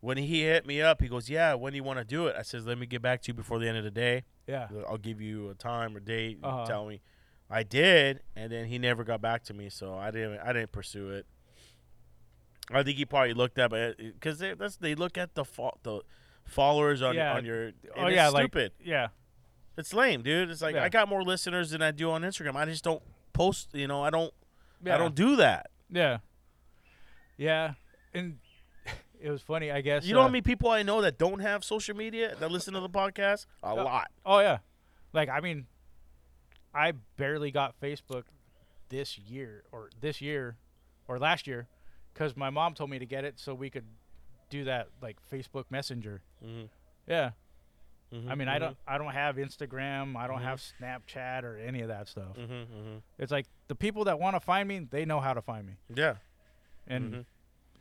[0.00, 2.36] When he hit me up, he goes, "Yeah, when do you want to do it?"
[2.38, 4.24] I says, "Let me get back to you before the end of the day.
[4.46, 4.68] Yeah.
[4.88, 6.38] I'll give you a time or date.
[6.42, 6.66] Uh-huh.
[6.66, 7.00] Tell me."
[7.48, 10.38] I did, and then he never got back to me, so I didn't.
[10.40, 11.26] I didn't pursue it.
[12.70, 16.00] I think he probably looked at it because they they look at the fo- the
[16.44, 17.34] followers on Yeah.
[17.34, 17.70] on your.
[17.96, 18.72] Oh yeah, it's like stupid.
[18.84, 19.08] yeah,
[19.78, 20.50] It's lame, dude.
[20.50, 20.82] It's like Yeah.
[20.84, 22.56] I got more listeners than I do on Instagram.
[22.56, 23.02] I just don't
[23.32, 23.68] post.
[23.72, 24.32] You know, I don't.
[24.84, 24.94] Yeah.
[24.94, 25.70] I don't do that.
[25.90, 26.18] Yeah.
[27.36, 27.74] Yeah.
[28.14, 28.38] And
[29.20, 30.04] it was funny, I guess.
[30.04, 32.74] You know uh, how many people I know that don't have social media that listen
[32.74, 33.46] to the podcast?
[33.62, 33.82] A Yeah.
[33.82, 34.10] lot.
[34.24, 34.58] Oh yeah.
[35.12, 35.66] Like I mean
[36.74, 38.24] I barely got Facebook
[38.88, 40.56] this year or this year
[41.08, 41.68] or last year
[42.14, 43.86] cuz my mom told me to get it so we could
[44.50, 46.22] do that like Facebook Messenger.
[46.44, 46.68] Mhm.
[47.06, 47.30] Yeah.
[48.24, 50.44] Mhm, I mean, I mhm, don't I don't have Instagram, I don't Mhm.
[50.44, 52.36] have Snapchat or any of that stuff.
[52.36, 53.02] mhm, mhm.
[53.18, 55.74] It's like the people that want to find me, they know how to find me.
[55.94, 56.16] Yeah.
[56.86, 57.26] And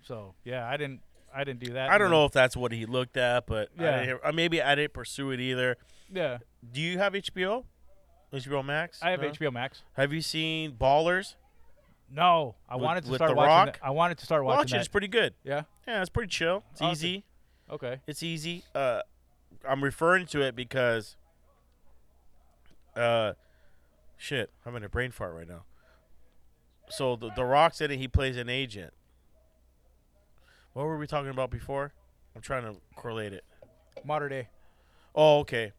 [0.02, 1.02] so, yeah, I didn't
[1.34, 1.90] I didn't do that.
[1.90, 4.00] I don't know if that's what he looked at, but I Yeah.
[4.06, 5.76] didn't uh, maybe I didn't pursue it either.
[6.10, 6.38] Yeah.
[6.72, 7.66] Do you have HBO?
[8.32, 9.02] HBO Max?
[9.04, 9.28] I have No?
[9.30, 9.84] HBO Max.
[9.94, 11.36] Have you seen Ballers?
[12.10, 13.50] No, I With- wanted to start watching.
[13.50, 13.66] Rock?
[13.80, 14.72] that- I wanted to start watching Watch it.
[14.72, 14.80] that.
[14.80, 15.34] It's pretty good.
[15.44, 15.64] Yeah.
[15.88, 16.64] Yeah, it's pretty chill.
[16.72, 16.92] It's Okay.
[16.92, 17.24] easy.
[17.70, 18.00] Okay.
[18.08, 18.64] It's easy.
[18.74, 19.02] Uh,
[19.68, 21.16] I'm referring to it because,
[22.96, 23.34] uh,
[24.18, 25.64] shit, I'm in a brain fart right now.
[26.90, 27.98] So the the Rock's in it.
[27.98, 28.94] He plays an agent.
[30.74, 31.94] What were we talking about before?
[32.36, 33.44] I'm trying to correlate it.
[34.04, 34.50] Modern day.
[35.16, 35.72] Oh, okay.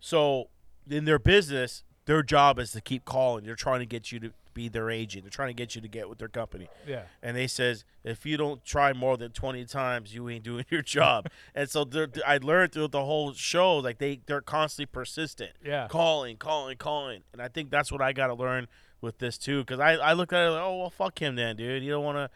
[0.00, 0.48] So
[0.88, 3.44] in their business, their job is to keep calling.
[3.44, 5.24] They're trying to get you to be their agent.
[5.24, 6.68] They're trying to get you to get with their company.
[6.86, 7.02] Yeah.
[7.22, 10.82] And they says if you don't try more than twenty times, you ain't doing your
[10.82, 11.26] job.
[11.54, 11.84] and so
[12.26, 15.88] I learned through the whole show, like they they're constantly persistent, Yeah.
[15.88, 17.22] calling, calling, calling.
[17.32, 18.68] And I think that's what I got to learn
[19.00, 21.56] with this too, because I I looked at it like, oh well, fuck him then,
[21.56, 21.82] dude.
[21.82, 22.30] You don't want to,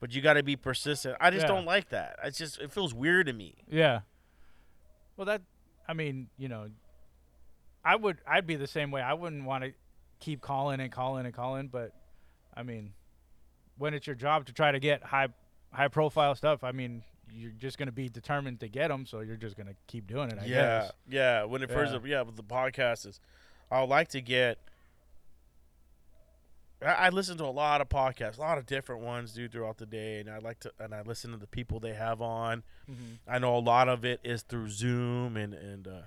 [0.00, 1.16] but you got to be persistent.
[1.20, 1.48] I just Yeah.
[1.48, 2.16] don't like that.
[2.24, 3.56] It's just it feels weird to me.
[3.68, 4.00] Yeah.
[5.16, 5.42] Well, that
[5.88, 6.68] I mean, you know,
[7.84, 9.00] I would I'd be the same way.
[9.02, 9.72] I wouldn't want to
[10.20, 11.92] keep calling and calling and calling, but
[12.56, 12.92] I mean,
[13.76, 15.28] when it's your job to try to get high
[15.72, 17.02] high profile stuff, I mean,
[17.32, 20.06] you're just going to be determined to get them, so you're just going to keep
[20.06, 20.92] doing it, I yeah, guess.
[21.08, 21.44] yeah.
[21.44, 22.00] When it first, Yeah.
[22.04, 23.20] yeah, with the podcast is,
[23.70, 24.58] I would like to get.
[26.80, 29.78] I, I listen to a lot of podcasts, a lot of different ones, dude, throughout
[29.78, 32.62] the day, and I like to, and I listen to the people they have on.
[32.90, 33.14] Mm-hmm.
[33.30, 36.00] I know a lot of it is through Zoom and and uh,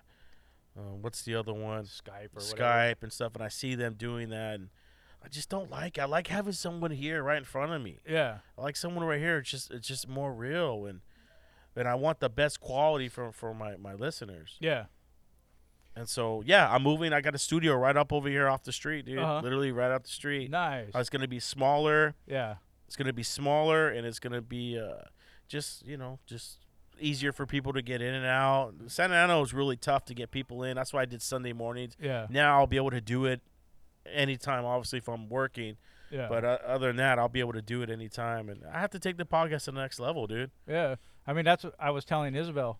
[0.78, 1.84] uh, what's the other one?
[1.84, 2.58] Skype or whatever.
[2.64, 4.70] Skype and stuff, and I see them doing that, and
[5.24, 6.00] I just don't like.
[6.00, 8.00] I like having someone here right in front of me.
[8.08, 8.38] Yeah.
[8.58, 9.38] I like someone right here.
[9.40, 11.02] It's just it's just more real, and
[11.76, 14.58] and I want the best quality for for my my listeners.
[14.60, 14.86] Yeah.
[15.94, 17.12] And so, yeah, I'm moving.
[17.12, 19.20] I got a studio right up over here off the street, dude.
[19.20, 19.42] Uh-huh.
[19.44, 20.50] Literally right up the street.
[20.50, 20.88] Nice.
[20.96, 22.16] Uh, It's going to be smaller.
[22.26, 22.56] yeah.
[22.88, 25.04] It's going to be smaller, and it's going to be uh,
[25.50, 26.60] just, you know, just
[27.02, 28.74] easier for people to get in and out.
[28.88, 30.76] Santa Ana is really tough to get people in.
[30.76, 31.96] That's why I did Sunday mornings.
[32.02, 32.28] Yeah.
[32.30, 33.42] Now I'll be able to do it
[34.06, 35.78] anytime, obviously, if I'm working.
[36.10, 36.28] Yeah.
[36.30, 38.50] But uh, other than that, I'll be able to do it anytime.
[38.50, 40.52] And I have to take the podcast to the next level, dude.
[40.68, 40.96] Yeah,
[41.26, 42.80] I mean that's what I was telling Isabel.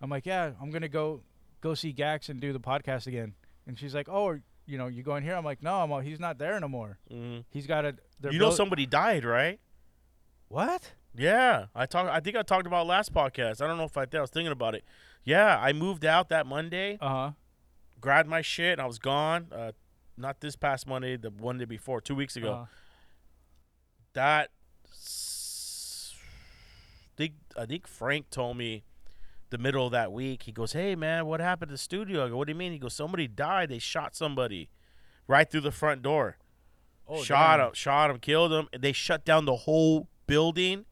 [0.00, 1.20] I'm like, yeah, I'm gonna go
[1.60, 3.34] go see Gax and do the podcast again,
[3.66, 5.34] and she's like, oh, are- you know, you going here?
[5.34, 6.96] I'm like, no, I'm all, he's not there no more.
[7.10, 7.96] hmm He's got a.
[8.30, 9.58] You know, somebody died, right?
[10.48, 10.92] what?
[11.14, 12.08] Yeah, I talk.
[12.08, 13.60] I think I talked about last podcast.
[13.62, 14.18] I don't know if I did.
[14.18, 14.84] I was thinking about it.
[15.24, 17.30] Yeah, I moved out that Monday, Uh huh.
[18.00, 19.48] grabbed my shit, and I was gone.
[19.52, 19.72] Uh,
[20.16, 22.52] not this past Monday, the one day before, two weeks ago.
[22.52, 22.64] Uh-huh.
[24.14, 24.50] That,
[24.90, 26.14] s-
[27.16, 28.84] think I think Frank told me
[29.50, 30.44] the middle of that week.
[30.44, 32.72] He goes, "Hey man, what happened to the studio?" I go, "What do you mean?"
[32.72, 33.68] He goes, "Somebody died.
[33.68, 34.70] They shot somebody
[35.28, 36.38] right through the front door.
[37.06, 37.68] Oh, shot damn.
[37.68, 38.68] him, shot him, killed him.
[38.72, 40.86] And they shut down the whole building.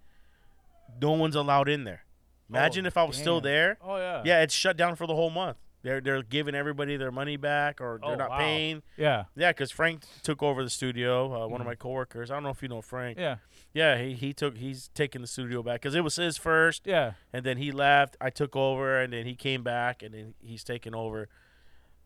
[1.01, 2.05] No one's allowed in there.
[2.49, 3.79] Imagine Oh, if I was still there.
[3.83, 4.23] Oh yeah.
[4.25, 5.57] Yeah, it's shut down for the whole month.
[5.83, 8.39] They're they're giving everybody their money back, or they're Oh, not wow.
[8.39, 8.83] paying.
[8.99, 9.25] Yeah.
[9.37, 11.45] Yeah, because Frank took over the studio.
[11.45, 11.71] Uh, one of Mhm.
[11.71, 12.31] my coworkers.
[12.31, 13.19] I don't know if you know Frank.
[13.19, 13.37] Yeah.
[13.73, 17.13] Yeah, he, he took he's taking the studio back because it was his first, Yeah.
[17.33, 18.17] and then he left.
[18.21, 21.29] I took over, and then he came back, and then he's taking over.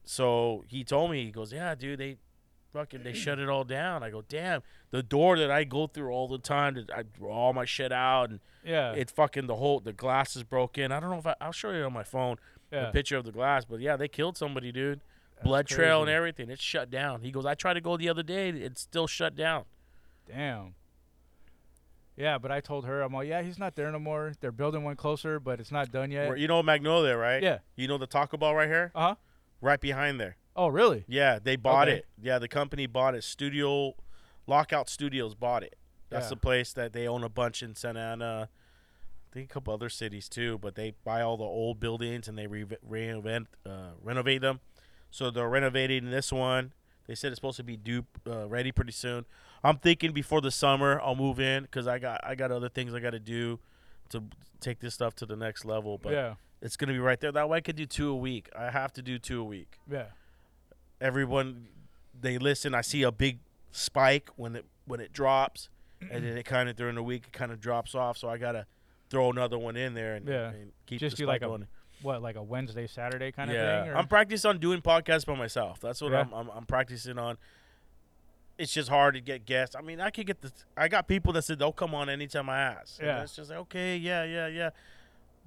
[0.05, 2.19] So he told me, he goes, "Yeah, dude, they
[2.75, 6.11] fucking they shut it all down." I go, "Damn, the door that I go through
[6.11, 8.93] all the time, that I draw all my shit out, and Yeah.
[8.93, 10.93] it's fucking the whole the glass is broken.
[10.93, 12.37] I don't know if I, I'll show you on my phone
[12.71, 12.89] yeah.
[12.89, 15.01] a picture of the glass, but yeah, they killed somebody, dude.
[15.43, 16.49] Blood trail and everything.
[16.51, 17.21] It's shut down.
[17.23, 18.51] He goes, I tried to go the other day.
[18.51, 19.65] It's still shut down.
[20.27, 20.75] Damn.
[22.17, 24.33] Yeah, but I told her, I'm like, yeah, he's not there no more.
[24.41, 26.29] They're building one closer, but it's not done yet.
[26.29, 27.43] Where- You know Magnolia, right?
[27.43, 27.59] Yeah.
[27.77, 28.93] You know the Taco Bell right here?
[28.95, 29.15] Uh huh.
[29.61, 30.37] Right behind there.
[30.57, 31.05] Oh, really?
[31.09, 31.99] Yeah, they bought Okay.
[31.99, 32.07] it.
[32.21, 33.25] Yeah, the company bought it.
[33.25, 33.95] Studio,
[34.47, 35.77] Lockout Studios bought it.
[36.11, 36.31] That's Yeah.
[36.31, 38.49] the place that they own a bunch in Santa Ana.
[39.31, 42.39] I think a couple other cities too, but they buy all the old buildings and
[42.39, 44.61] they re- reinvent, uh, renovate them.
[45.11, 46.73] So they're renovating this one.
[47.07, 49.27] They said it's supposed to be due uh, ready pretty soon.
[49.65, 52.95] I'm thinking before the summer I'll move in because I got I got other things
[52.95, 53.59] I got to do
[54.11, 54.23] to
[54.61, 55.99] take this stuff to the next level.
[55.99, 56.35] But yeah.
[56.63, 57.33] it's gonna be right there.
[57.33, 58.49] That way I could do two a week.
[58.57, 60.07] I have to do two a week Yeah.
[61.01, 61.69] Everyone
[62.21, 62.75] they listen.
[62.75, 63.39] I see a big
[63.73, 65.69] spike when it when it drops,
[66.01, 68.19] and then it kind of during the week it kind of drops off.
[68.19, 68.67] So I gotta
[69.11, 70.49] throw another one in there and, Yeah.
[70.51, 71.67] and keep Just do like a going.
[72.03, 73.93] What, like a Wednesday, Saturday kind of thing?
[73.93, 73.97] Or?
[73.97, 75.81] I'm practicing on doing podcasts by myself.
[75.81, 76.21] That's what Yeah.
[76.21, 77.39] I'm, I'm I'm practicing on.
[78.59, 79.75] It's just hard to get guests.
[79.75, 80.53] I mean, I could get the.
[80.77, 82.99] I got people that said they'll come on anytime I ask.
[82.99, 83.23] And Yeah.
[83.23, 84.71] it's just like okay, yeah, yeah, yeah.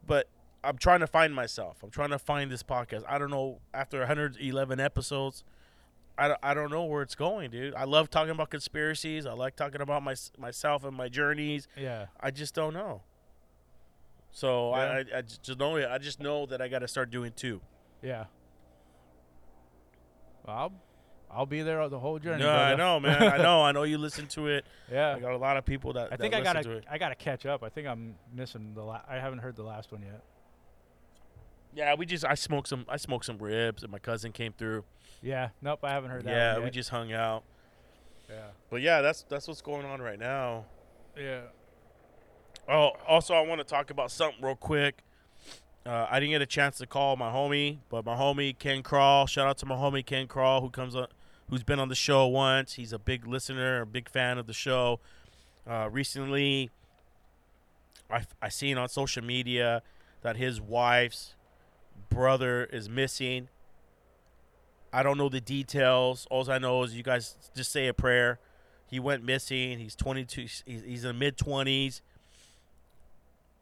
[0.05, 0.27] But
[0.63, 1.77] I'm trying to find myself.
[1.83, 3.03] I'm trying to find this podcast.
[3.07, 3.59] I don't know.
[3.73, 5.43] After 111 episodes,
[6.17, 7.75] I don't, I don't know where it's going, dude.
[7.75, 9.25] I love talking about conspiracies.
[9.25, 11.67] I like talking about my, myself and my journeys.
[11.77, 12.07] yeah.
[12.19, 13.01] I just don't know.
[14.31, 17.31] So I, I, I just know I just know that I got to start doing
[17.35, 17.61] two.
[18.03, 18.25] Yeah.
[20.45, 20.73] Well, I'll,
[21.31, 22.43] I'll be there the whole journey.
[22.43, 23.21] No, I know, man.
[23.21, 23.61] I know.
[23.61, 24.65] I know you listen to it.
[24.91, 25.15] Yeah.
[25.15, 26.81] I got a lot of people that I that think I gotta.
[26.89, 27.61] I gotta catch up.
[27.61, 30.23] I think I'm missing the la- I haven't heard the last one yet.
[31.77, 34.83] Yeah, we just I smoked some I smoked some ribs and my cousin came through.
[35.21, 35.49] Yeah.
[35.61, 35.81] Nope.
[35.83, 36.31] I haven't heard that.
[36.31, 37.43] Yeah, we just hung out.
[38.27, 38.47] Yeah.
[38.71, 40.65] But yeah, that's that's what's going on right now.
[41.15, 41.41] Yeah.
[42.67, 45.03] Oh, also I want to talk about something real quick.
[45.85, 49.27] Uh, I didn't get a chance to call my homie, but my homie Ken Crawl.
[49.27, 51.05] Shout out to my homie Ken Crawl, who comes on,
[51.47, 52.73] who's been on the show once.
[52.73, 54.99] He's a big listener, a big fan of the show.
[55.69, 56.71] Uh, recently,
[58.09, 59.83] I I seen on social media
[60.23, 61.35] that his wife's
[62.09, 63.49] brother is missing.
[64.93, 66.27] I don't know the details.
[66.31, 68.39] All I know is you guys just say a prayer.
[68.87, 69.79] He went missing.
[69.79, 70.47] He's 22.
[70.65, 72.01] He's, in the mid 20s.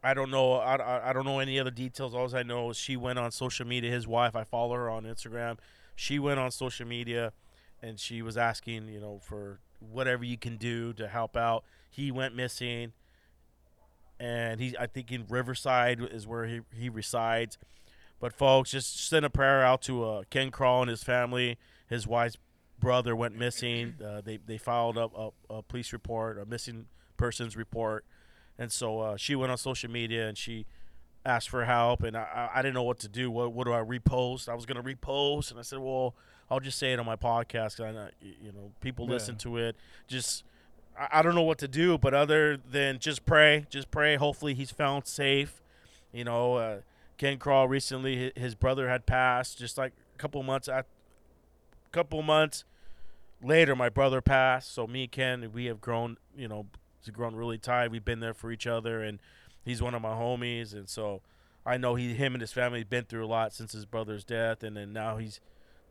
[0.02, 0.52] I don't know.
[0.54, 2.14] I, I don't know any other details.
[2.14, 3.90] All I know is she went on social media.
[3.90, 5.58] His wife, I follow her on Instagram.
[5.96, 7.32] She went on social media,
[7.82, 11.64] and she was asking, you know, for whatever you can do to help out.
[11.90, 12.92] He went missing,
[14.20, 17.58] and he, I think, in Riverside is where he he resides.
[18.20, 21.58] But folks, just send a prayer out to uh, Ken Crawl and his family.
[21.88, 22.38] His wife's
[22.78, 23.94] brother went missing.
[24.04, 26.86] Uh, they they filed up a, a police report, a missing
[27.16, 28.04] persons report,
[28.58, 30.66] and so uh, she went on social media and she
[31.24, 32.02] asked for help.
[32.02, 33.30] And I, I, didn't know what to do.
[33.30, 34.48] What what do I repost?
[34.48, 36.14] I was gonna repost, and I said, well,
[36.50, 37.76] I'll just say it on my podcast.
[37.76, 39.12] 'cause I know, you know people Yeah.
[39.12, 39.76] listen to it.
[40.08, 40.42] Just
[40.98, 44.16] I, I don't know what to do, but other than just pray, just pray.
[44.16, 45.60] Hopefully he's found safe.
[46.14, 46.80] You know.
[47.16, 49.58] Ken Crawl recently, his brother had passed.
[49.58, 50.86] Just like a couple months at,
[51.92, 52.64] couple months
[53.42, 54.72] later, my brother passed.
[54.72, 56.18] So me and Ken, we have grown.
[56.36, 56.66] You know,
[57.12, 57.90] grown really tight.
[57.90, 59.18] We've been there for each other, and
[59.64, 60.72] he's one of my homies.
[60.72, 61.22] And so
[61.64, 64.24] I know he, him, and his family have been through a lot since his brother's
[64.24, 65.40] death, and then now he's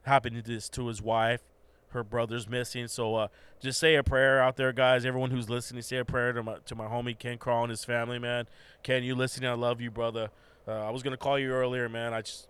[0.04, 1.42] happened to this to his wife.
[1.90, 3.28] Her brother's missing, so uh,
[3.62, 5.06] just say a prayer out there, guys.
[5.06, 7.86] Everyone who's listening, say a prayer to my to my homie Ken Crawl and his
[7.86, 8.48] family, man.
[8.84, 9.50] Ken, you listening?
[9.50, 10.30] I love you, brother.
[10.68, 12.14] Uh, I was gonna call you earlier, man.
[12.14, 12.48] I just,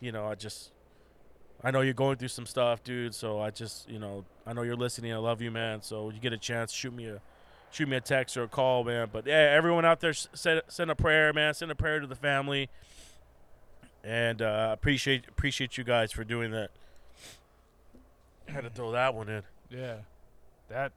[0.00, 0.70] you know, I just,
[1.62, 3.14] I know you're going through some stuff, dude.
[3.14, 5.12] So I just, you know, I know you're listening.
[5.12, 5.82] I love you, man.
[5.82, 7.20] So you get a chance, shoot me a,
[7.70, 9.08] shoot me a text or a call, man.
[9.12, 11.54] But yeah, everyone out there, send send a prayer, man.
[11.54, 12.68] Send a prayer to the family.
[14.02, 16.70] And uh, appreciate appreciate you guys for doing that.
[18.46, 19.42] had to throw that one in.
[19.70, 19.96] Yeah.
[20.68, 20.92] That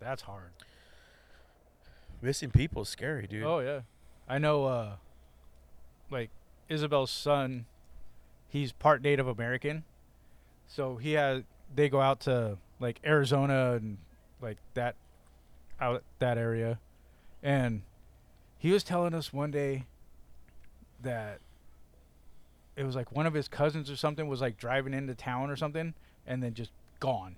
[0.00, 0.50] that's hard.
[2.22, 3.44] Missing people is scary, dude.
[3.44, 3.80] Oh yeah.
[4.28, 4.92] I know uh
[6.10, 6.30] like
[6.68, 7.66] Isabel's son,
[8.48, 9.84] he's part Native American.
[10.66, 11.42] So he has
[11.74, 13.98] they go out to like Arizona and
[14.40, 14.96] like that
[15.80, 16.78] out that area.
[17.42, 17.82] And
[18.58, 19.86] he was telling us one day
[21.02, 21.40] that
[22.76, 25.56] it was like one of his cousins or something was like driving into town or
[25.56, 25.94] something,
[26.26, 27.36] and then just gone.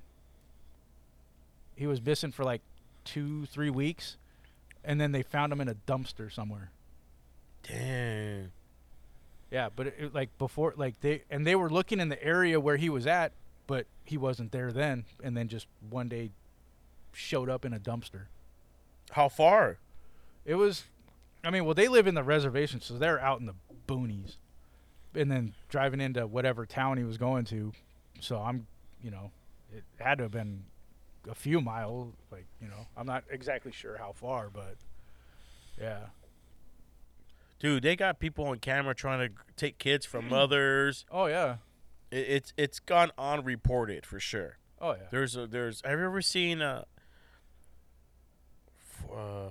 [1.76, 2.62] He was missing for like
[3.04, 4.16] two, three weeks,
[4.84, 6.70] and then they found him in a dumpster somewhere.
[7.62, 8.50] Damn.
[9.51, 12.61] Yeah, but it, it, like before, like they and they were looking in the area
[12.61, 13.32] where he was at,
[13.66, 16.30] but he wasn't there then, and then just one day
[17.12, 18.26] showed up in a dumpster.
[19.12, 19.78] How far?
[20.44, 20.84] It was,
[21.44, 23.55] I mean, well, they live in the reservation, so they're out in the
[23.86, 24.36] boonies,
[25.14, 27.72] and then driving into whatever town he was going to.
[28.20, 28.66] So I'm,
[29.03, 29.30] you know,
[29.74, 30.64] it had to have been
[31.30, 32.12] a few miles.
[32.30, 34.76] Like, you know, I'm not exactly sure how far, but
[35.80, 36.01] yeah,
[37.59, 41.04] Dude, they got people on camera trying to take kids from mothers.
[41.11, 41.56] oh yeah,
[42.11, 44.59] It, it's it's gone unreported for sure.
[44.80, 45.09] oh yeah.
[45.11, 45.82] There's a there's.
[45.84, 46.84] Have you ever seen uh,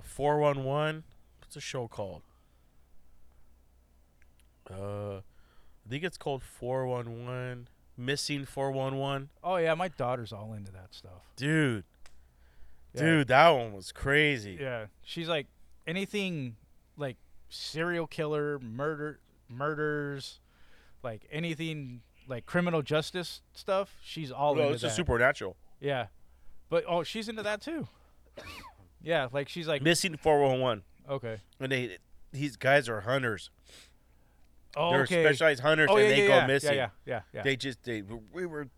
[0.02, 1.04] four one one?
[1.40, 2.22] What's the show called?
[4.70, 7.68] Uh, I think it's called four one one.
[7.96, 9.28] Missing four one one.
[9.42, 11.24] Oh yeah, my daughter's all into that stuff.
[11.36, 11.84] Dude,
[12.94, 13.00] Yeah.
[13.02, 14.56] dude, that one was crazy.
[14.60, 15.46] Yeah, she's like
[15.86, 16.56] anything
[16.96, 17.16] like
[17.48, 20.40] serial killer, murder, murders,
[21.02, 23.96] like anything like criminal justice stuff.
[24.02, 24.88] She's all Well, into it's that.
[24.88, 25.56] a supernatural.
[25.80, 26.06] yeah,
[26.68, 27.88] but oh, she's into that too.
[29.02, 30.82] yeah, like she's like Missing four one one.
[31.08, 31.38] okay.
[31.60, 31.98] And they
[32.32, 33.50] these guys are hunters.
[34.76, 35.22] Oh, They're okay.
[35.24, 36.74] specialized hunters, oh yeah, and they yeah, go yeah, missing.
[36.74, 37.42] yeah, yeah, yeah, yeah.
[37.42, 38.68] They just they we were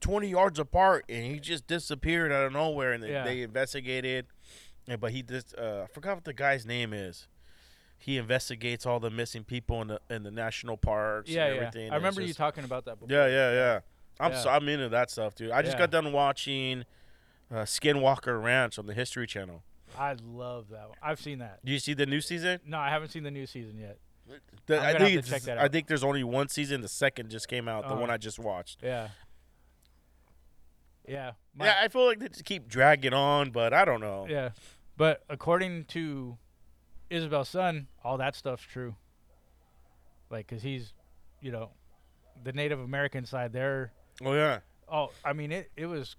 [0.00, 3.24] twenty yards apart, and he just disappeared out of nowhere, and they, Yeah.
[3.24, 4.26] they investigated.
[5.00, 7.28] But he just uh, I forgot what the guy's name is.
[7.98, 11.30] He investigates all the missing people in the in the national parks.
[11.30, 11.60] yeah, and yeah.
[11.62, 11.90] everything.
[11.92, 13.14] I remember it's you talking about that before.
[13.16, 13.80] Yeah, yeah, yeah.
[14.20, 14.40] I'm Yeah.
[14.42, 15.50] so I'm into that stuff, dude.
[15.50, 15.80] I just Yeah.
[15.80, 16.84] got done watching
[17.50, 19.62] uh, Skinwalker Ranch on the History Channel.
[19.96, 20.98] I love that one.
[21.02, 21.64] I've seen that.
[21.64, 22.60] Do you see the new season?
[22.66, 23.98] No, I haven't seen the new season yet.
[24.66, 26.80] The- I think check that I think there's only one season.
[26.80, 27.82] The second just came out.
[27.84, 28.00] The Uh-huh.
[28.00, 28.82] one I just watched.
[28.82, 29.08] Yeah.
[31.08, 31.32] Yeah.
[31.54, 34.26] my- yeah, I feel like they just keep dragging on, but I don't know.
[34.28, 34.50] Yeah,
[34.96, 36.36] but according to
[37.10, 38.96] Isabel's son, all that stuff's true.
[40.30, 40.92] Like, cause he's,
[41.40, 41.70] you know,
[42.42, 43.52] the Native American side.
[43.52, 43.92] They're
[44.24, 44.60] Oh yeah.
[44.90, 46.16] oh, I mean, it it was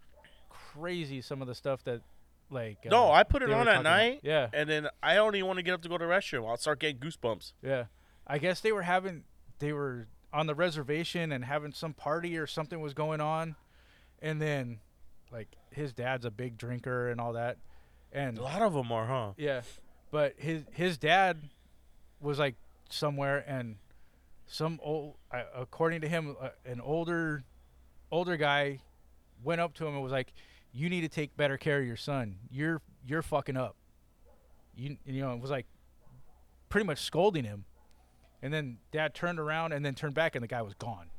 [0.49, 1.21] crazy.
[1.21, 2.01] Some of the stuff that,
[2.49, 3.83] like, uh, No, I put it on at talking about.
[3.83, 6.11] night, Yeah, and then I don't even want to get up to go to the
[6.11, 6.47] restroom.
[6.47, 7.53] I'll start getting goosebumps.
[7.61, 7.85] yeah.
[8.29, 9.23] I guess they were having
[9.59, 13.55] they were on the reservation and having some party or something was going on,
[14.21, 14.79] and then,
[15.31, 17.57] like, his dad's a big drinker and all that,
[18.11, 19.31] and A lot of them are, huh?
[19.37, 19.61] Yeah,
[20.11, 21.49] but his his dad
[22.19, 22.55] was like
[22.89, 23.77] somewhere, and
[24.45, 27.43] some old, uh, according to him, uh, an older
[28.11, 28.79] older guy
[29.43, 30.33] went up to him and was like,
[30.71, 32.37] "You need to take better care of your son.
[32.49, 33.75] You're you're fucking up."
[34.75, 35.65] You you know, it was like
[36.69, 37.65] pretty much scolding him,
[38.41, 41.09] and then dad turned around and then turned back, and the guy was gone.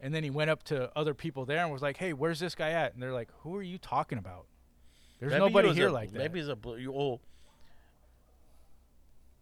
[0.00, 2.54] And then he went up to other people there and was like, "Hey, where's this
[2.54, 4.46] guy at?" And they're like, "Who are you talking about?
[5.20, 7.20] There's Maybe nobody here a- like that." Maybe it's a bl- you old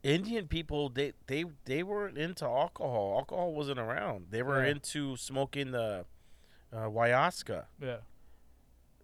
[0.03, 0.89] Indian people.
[0.89, 3.15] They they they weren't into alcohol.
[3.19, 4.27] Alcohol wasn't around.
[4.31, 4.71] They were Yeah.
[4.73, 6.05] into smoking the
[6.73, 7.65] uh, ayahuasca.
[7.81, 7.97] yeah.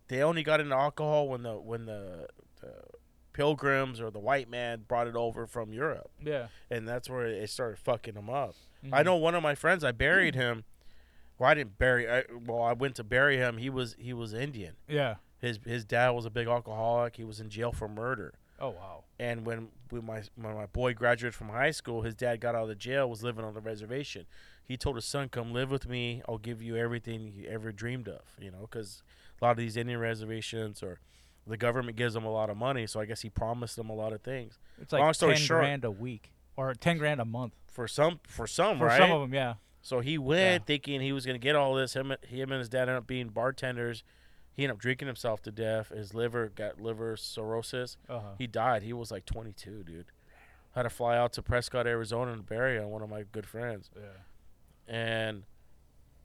[0.09, 2.29] They only got into alcohol when the when the,
[2.61, 2.73] the
[3.33, 6.47] pilgrims or the white man brought it over from Europe, Yeah.
[6.71, 8.55] and that's where it started fucking them up.
[8.85, 8.95] Mm-hmm.
[8.95, 9.83] I know one of my friends.
[9.85, 10.65] I buried him.
[11.39, 12.09] Well, I didn't bury.
[12.11, 13.59] I, well, I went to bury him.
[13.59, 14.77] He was he was Indian.
[14.89, 15.17] Yeah.
[15.39, 17.17] His his dad was a big alcoholic.
[17.17, 18.33] He was in jail for murder.
[18.61, 19.05] Oh wow.
[19.19, 22.62] And when when my when my boy graduated from high school, his dad got out
[22.62, 23.09] of the jail.
[23.09, 24.27] Was living on the reservation.
[24.64, 26.23] He told his son, "Come live with me.
[26.29, 29.03] I'll give you everything you ever dreamed of." You know, because
[29.41, 31.01] a lot of these Indian reservations or
[31.47, 32.87] the government gives them a lot of money.
[32.87, 34.59] So I guess he promised them a lot of things.
[34.81, 37.87] It's like Long story ten short- grand a week or ten grand a month For
[37.87, 38.99] some, for some, for right?
[38.99, 39.33] some of them.
[39.33, 39.55] Yeah.
[39.81, 40.67] So he went Yeah.
[40.67, 41.95] thinking he was going to get all this.
[41.95, 44.03] Him, him and his dad ended up being bartenders.
[44.57, 45.91] He ended up drinking himself to death.
[45.91, 47.99] His liver got liver cirrhosis.
[48.09, 48.29] Uh huh.
[48.39, 48.83] He died.
[48.83, 50.07] He was like 22, dude.
[50.75, 52.83] Had to fly out to Prescott, Arizona, and bury.
[52.85, 53.91] One of my good friends.
[53.95, 54.95] Yeah.
[54.95, 55.43] And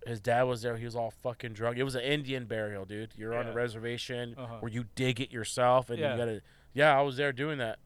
[0.08, 0.78] his dad was there.
[0.78, 1.78] He was all fucking drunk.
[1.78, 3.14] It was an Indian burial, dude.
[3.18, 4.56] You're on a reservation Uh-huh.
[4.62, 6.14] where you dig it yourself, and Yeah.
[6.14, 6.42] you gotta.
[6.74, 7.80] Yeah, I was there doing that,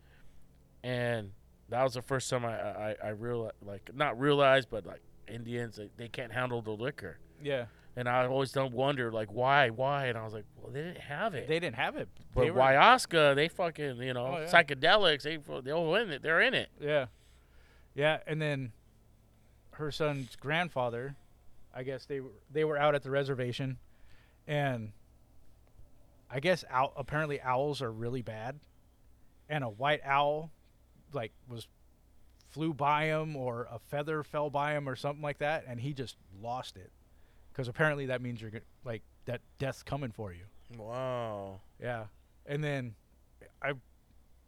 [0.84, 1.32] and
[1.70, 2.56] that was the first time I
[2.92, 7.18] I, I realized, like, not realized, but like Indians, they, they can't handle the liquor.
[7.42, 7.66] Yeah.
[7.98, 10.08] And I always don't wonder, like, why, why?
[10.08, 11.48] And I was like, well, they didn't have it.
[11.48, 12.10] They didn't have it.
[12.34, 14.48] but they were, ayahuasca, they fucking, you know, Oh, yeah.
[14.48, 16.22] psychedelics, they they're in it.
[16.22, 16.70] They're in it.
[16.82, 17.06] Yeah.
[17.94, 18.74] Yeah, and then
[19.72, 21.16] her son's grandfather,
[21.74, 23.78] I guess they were they were out at the reservation,
[24.48, 24.92] and
[26.30, 28.60] I guess owl, apparently owls are really bad,
[29.48, 30.52] and a white owl,
[31.14, 31.68] like was
[32.50, 35.94] flew by him or a feather fell by him or something like that, and he
[35.94, 36.92] just lost it.
[37.56, 40.42] Because apparently that means you're go- like that death's coming for you.
[40.78, 41.62] Wow.
[41.82, 42.06] Yeah,
[42.46, 42.96] and then
[43.62, 43.74] I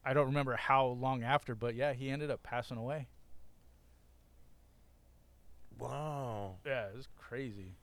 [0.03, 3.07] I don't remember how long after, but yeah, he ended up passing away.
[5.79, 6.55] Wow.
[6.65, 7.75] Yeah, it was crazy.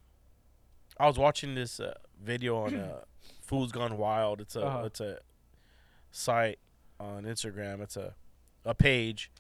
[0.99, 3.01] I was watching this uh, video on uh,
[3.43, 4.41] Fools Gone Wild.
[4.41, 4.85] It's a Uh-huh.
[4.85, 5.18] it's a
[6.11, 6.59] site
[7.01, 7.81] on Instagram.
[7.81, 8.14] It's a
[8.64, 9.31] a page.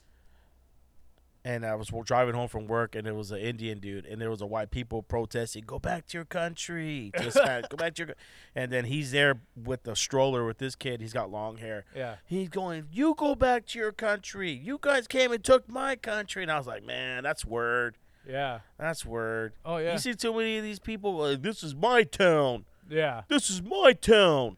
[1.46, 4.30] And I was driving home from work, and there was an Indian dude, and there
[4.30, 8.14] was a white people protesting, "Go back to your country, Hispanic, go back to your."
[8.54, 11.02] And then he's there with the stroller with this kid.
[11.02, 11.84] He's got long hair.
[11.94, 14.52] Yeah, He's going, "You go back to your country.
[14.52, 17.98] You guys came and took my country." And I was like, "Man, that's word.
[18.26, 18.60] yeah.
[18.78, 21.14] That's word." Oh yeah, You see too many of these people.
[21.14, 22.64] Like, this is my town.
[22.88, 24.56] yeah, This is my town.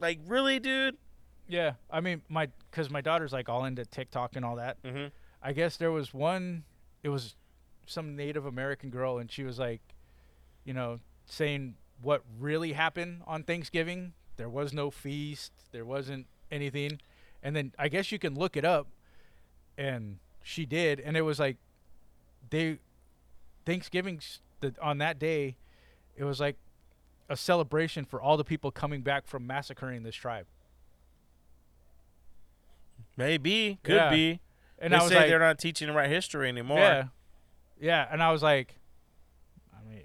[0.00, 0.96] Like, really, dude?
[1.48, 1.74] yeah.
[1.88, 4.82] I mean, my because my daughter's like all into TikTok and all that.
[4.82, 5.06] Mm-hmm.
[5.46, 6.64] I guess there was one.
[7.04, 7.36] It was
[7.86, 9.80] some Native American girl, and she was like,
[10.64, 14.12] you know, saying what really happened on Thanksgiving.
[14.38, 15.52] There was no feast.
[15.70, 17.00] There wasn't anything.
[17.44, 18.88] And then I guess you can look it up,
[19.78, 21.58] and she did, and it was like,
[22.50, 22.78] they,
[23.64, 24.20] Thanksgiving
[24.60, 25.56] the, on that day,
[26.16, 26.56] it was like
[27.28, 30.46] a celebration for all the people coming back from massacring this tribe.
[33.16, 33.78] Maybe.
[33.84, 34.10] Could Yeah.
[34.10, 34.40] be.
[34.78, 36.78] And they I was say like, they're not teaching the right history anymore.
[36.78, 37.04] Yeah,
[37.80, 38.74] yeah, and I was like,
[39.74, 40.02] I mean,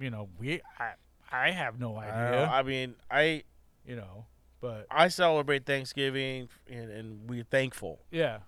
[0.00, 0.92] you know, we, I,
[1.30, 2.48] I have no idea, don't.
[2.48, 3.44] I mean, I
[3.86, 4.26] you know,
[4.60, 8.00] but I celebrate Thanksgiving, and, and we're thankful.
[8.10, 8.38] yeah,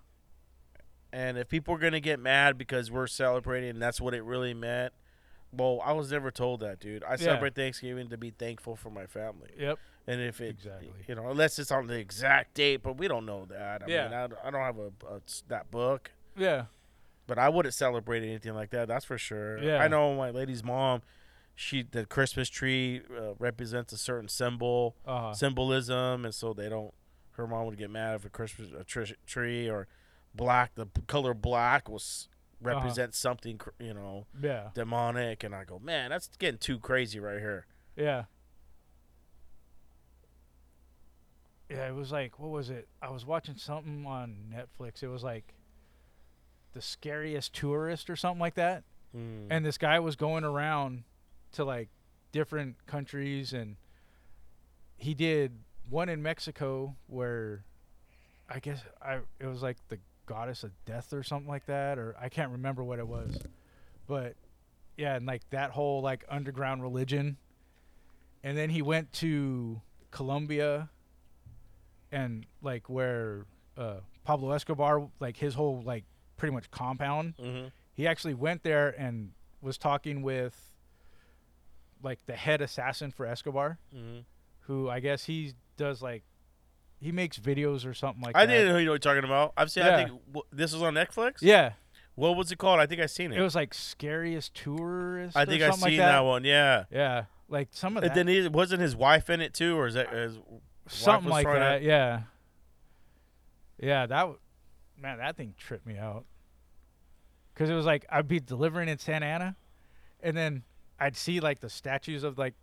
[1.13, 4.53] And if people are gonna get mad because we're celebrating, and that's what it really
[4.53, 4.93] meant.
[5.53, 7.03] Well, I was never told that, dude.
[7.05, 9.49] I celebrate Thanksgiving to be thankful for my family.
[9.57, 9.79] yep,
[10.09, 10.89] And if it, Exactly.
[11.07, 13.83] you know, unless it's on the exact date, but we don't know that.
[13.83, 14.03] I Yeah.
[14.05, 16.65] mean, I, I don't have a, a that book, yeah,
[17.27, 18.87] but I wouldn't celebrate anything like that.
[18.87, 19.59] That's for sure.
[19.61, 19.79] Yeah.
[19.79, 21.01] I know my lady's mom.
[21.55, 26.93] She the Christmas tree uh, represents a certain symbol, uh, symbolism, and so they don't.
[27.31, 29.87] Her mom would get mad if a Christmas a tr- tree or
[30.33, 30.75] black.
[30.75, 32.29] The color black was
[32.63, 32.75] Uh-huh.
[32.75, 35.43] represents something, you know, yeah, demonic.
[35.43, 37.65] And I go, man, that's getting too crazy right here.
[37.95, 38.25] yeah,
[41.69, 41.87] yeah.
[41.87, 42.87] It was like, what was it?
[43.01, 45.03] I was watching something on Netflix.
[45.03, 45.53] It was like
[46.73, 48.83] the scariest tourist or something like that.
[49.15, 49.47] Mm.
[49.49, 51.03] and this guy was going around
[51.53, 51.87] to like
[52.33, 53.77] different countries and
[54.97, 55.53] he did
[55.89, 57.63] one in Mexico where
[58.49, 62.17] I guess I it was like the goddess of death or something like that or
[62.19, 63.39] I can't remember what it was
[64.07, 64.35] but
[64.97, 67.37] yeah and like that whole like underground religion
[68.43, 70.89] and then he went to Colombia
[72.11, 73.45] and like where
[73.77, 76.03] uh Pablo Escobar like his whole like
[76.37, 77.71] pretty much compound Mhm.
[77.93, 79.31] he actually went there and
[79.61, 80.73] was talking with
[82.03, 84.23] like the head assassin for Escobar, Mhm.
[84.61, 86.23] who I guess he does like
[86.99, 88.51] he makes videos or something like I that.
[88.53, 89.53] I didn't know you were talking about.
[89.57, 89.83] I've seen.
[89.83, 91.35] I think w- this was on Netflix.
[91.41, 91.73] Yeah,
[92.15, 92.79] What was it called?
[92.79, 93.37] I think I seen it.
[93.37, 95.37] it was like scariest tourist.
[95.37, 96.11] I think I seen like that.
[96.13, 96.19] that.
[96.23, 96.43] one.
[96.43, 96.85] Yeah.
[96.89, 99.85] Yeah, like some of And that, then he, wasn't his wife in it too, or
[99.87, 100.39] is that his
[100.87, 101.81] something like trying to- that.
[101.83, 102.21] Yeah,
[103.79, 104.05] yeah.
[104.05, 104.39] That w-
[104.99, 106.25] man, that thing tripped me out.
[107.55, 109.55] Cause it was like I'd be delivering in Santa Ana,
[110.21, 110.63] and then
[110.99, 112.53] I'd see like the statues of like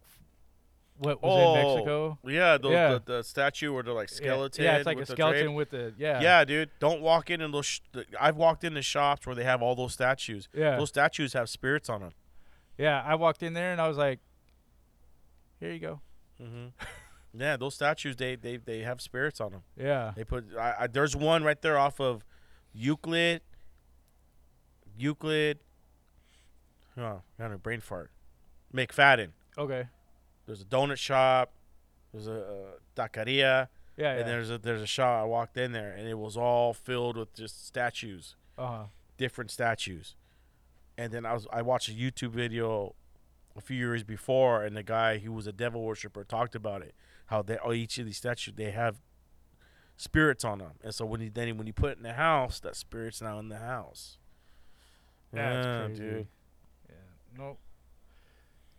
[0.99, 2.19] what was Oh, in Mexico.
[2.25, 2.89] Yeah, the, Yeah.
[2.93, 4.63] The, the statue or the like skeleton.
[4.65, 5.57] Yeah, it's like a skeleton drape.
[5.57, 6.21] with the yeah.
[6.21, 6.71] Yeah, dude.
[6.79, 7.67] Don't walk in and those.
[7.67, 7.81] Sh-
[8.21, 10.49] I've walked into shops where they have all those statues.
[10.55, 10.77] Yeah.
[10.77, 12.13] Those statues have spirits on them.
[12.79, 14.21] Yeah, I walked in there and I was like,
[15.59, 16.01] "Here you go."
[16.41, 16.67] hmm
[17.37, 19.63] yeah, those statues they, they they have spirits on them.
[19.77, 20.13] Yeah.
[20.17, 20.47] They put.
[20.59, 22.25] I, I, there's one right there off of
[22.73, 23.43] Euclid.
[24.97, 25.59] Euclid.
[26.97, 28.11] Oh, got a brain fart.
[28.73, 29.31] McFadden.
[29.59, 29.89] Okay.
[30.47, 31.53] There's a donut shop.
[32.13, 32.47] There's a, uh
[32.97, 33.27] taqueria.
[33.27, 33.69] Yeah.
[33.97, 34.13] yeah.
[34.13, 35.23] And there's a there's a shop.
[35.23, 38.83] I walked in there, and it was all filled with just statues, uh huh.
[39.19, 40.15] different statues.
[40.97, 42.95] And then I was I watched a YouTube video
[43.57, 46.95] a few years before, and the guy who was a devil worshiper talked about it.
[47.27, 48.97] How they oh, each of these statues they have
[49.97, 52.61] spirits on them, and so when you then when you put it in the house,
[52.61, 54.19] that spirit's now in the house.
[55.33, 56.01] That's Yeah, crazy.
[56.03, 56.27] dude.
[56.89, 56.95] Yeah.
[57.39, 57.57] No.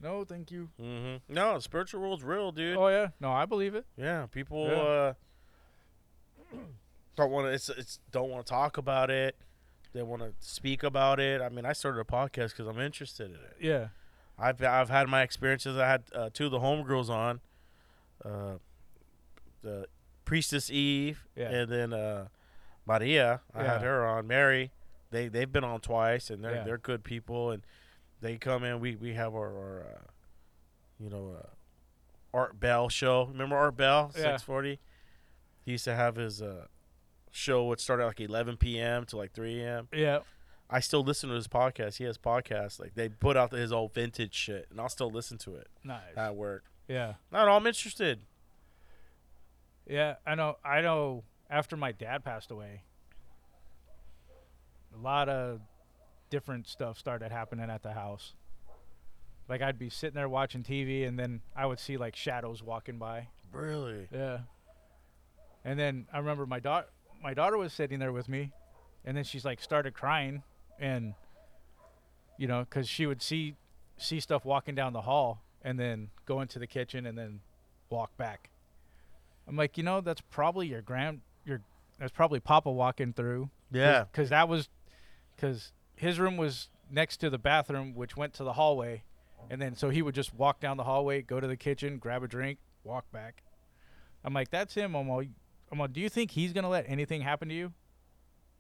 [0.02, 0.70] No, thank you.
[0.78, 2.78] hmm No, the spiritual world's real, dude.
[2.78, 3.10] Oh yeah.
[3.20, 3.86] No, I believe it.
[3.98, 4.82] Yeah, people Yeah.
[4.82, 5.14] uh
[7.16, 7.52] don't want to.
[7.54, 9.36] It's it's don't want to talk about it.
[9.94, 11.42] They want to speak about it.
[11.42, 13.56] I mean, I started a podcast because I'm interested in it.
[13.62, 13.88] Yeah.
[14.38, 15.78] I've I've had my experiences.
[15.78, 17.40] I had uh, two of the homegirls on,
[18.24, 18.54] uh,
[19.62, 19.88] the
[20.26, 21.50] priestess Eve, Yeah.
[21.50, 22.28] and then uh,
[22.86, 23.42] Maria.
[23.54, 24.28] I had her on.
[24.28, 24.72] Mary.
[25.12, 26.64] they they've been on twice, and they're Yeah.
[26.64, 27.64] they're good people, and
[28.22, 28.80] they come in.
[28.80, 30.02] We we have our, our uh,
[31.00, 31.48] you know, uh,
[32.34, 33.26] Art Bell show.
[33.26, 34.22] Remember Art Bell, Yeah.
[34.24, 34.80] six forty.
[35.64, 36.68] He used to have his uh,
[37.32, 39.06] show would start at like eleven p.m.
[39.08, 39.88] to like three a.m.
[39.94, 40.20] Yeah.
[40.70, 41.98] I still listen to his podcast.
[41.98, 45.38] He has podcasts like they put out his old vintage shit, and I'll still listen
[45.40, 46.02] to it Nice.
[46.18, 46.64] at work.
[46.88, 47.14] Yeah.
[47.32, 48.20] Not all I'm interested.
[49.88, 50.58] Yeah, I know.
[50.64, 51.24] I know.
[51.48, 52.82] After my dad passed away,
[54.96, 55.62] a lot of
[56.32, 58.34] different stuff started happening at the house.
[59.48, 62.98] Like I'd be sitting there watching TV, and then I would see like shadows walking
[62.98, 63.28] by.
[63.52, 64.08] Really?
[64.12, 64.40] Yeah.
[65.64, 66.88] And then I remember my daughter,
[67.22, 68.52] my daughter was sitting there with me,
[69.06, 70.42] and then she's like started crying,
[70.80, 71.14] and
[72.38, 73.56] you know, because she would see
[73.98, 77.42] see stuff walking down the hall, and then go into the kitchen, and then
[77.90, 78.50] walk back.
[79.48, 81.60] I'm like, you know, that's probably your grand, your
[82.00, 83.50] that's probably Papa walking through.
[83.72, 84.06] Yeah.
[84.12, 84.70] Because that was,
[85.36, 89.04] because his room was next to the bathroom, which went to the hallway,
[89.50, 92.24] and then so he would just walk down the hallway, go to the kitchen, grab
[92.24, 93.44] a drink, walk back.
[94.24, 94.96] I'm like, that's him.
[94.96, 95.30] I'm like,
[95.72, 97.74] I'm like, do you think he's gonna let anything happen to you?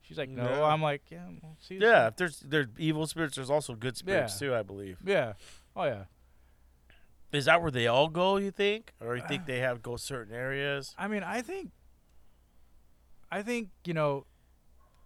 [0.03, 0.43] She's like, no.
[0.43, 0.63] No.
[0.63, 2.07] I'm like, yeah, well, see, Yeah.
[2.07, 4.47] If there's there's evil spirits, there's also good spirits Yeah.
[4.49, 4.55] too.
[4.55, 4.97] I believe.
[5.03, 5.33] yeah,
[5.75, 6.03] oh yeah.
[7.31, 8.37] Is that where they all go?
[8.37, 10.95] You think, or you think they have go certain areas?
[10.97, 11.71] I mean, I think,
[13.31, 14.25] I think you know,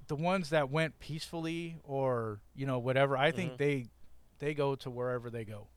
[0.07, 3.17] the ones that went peacefully or you know whatever.
[3.17, 3.57] I think Mhm.
[3.57, 3.87] they,
[4.39, 5.67] they go to wherever they go.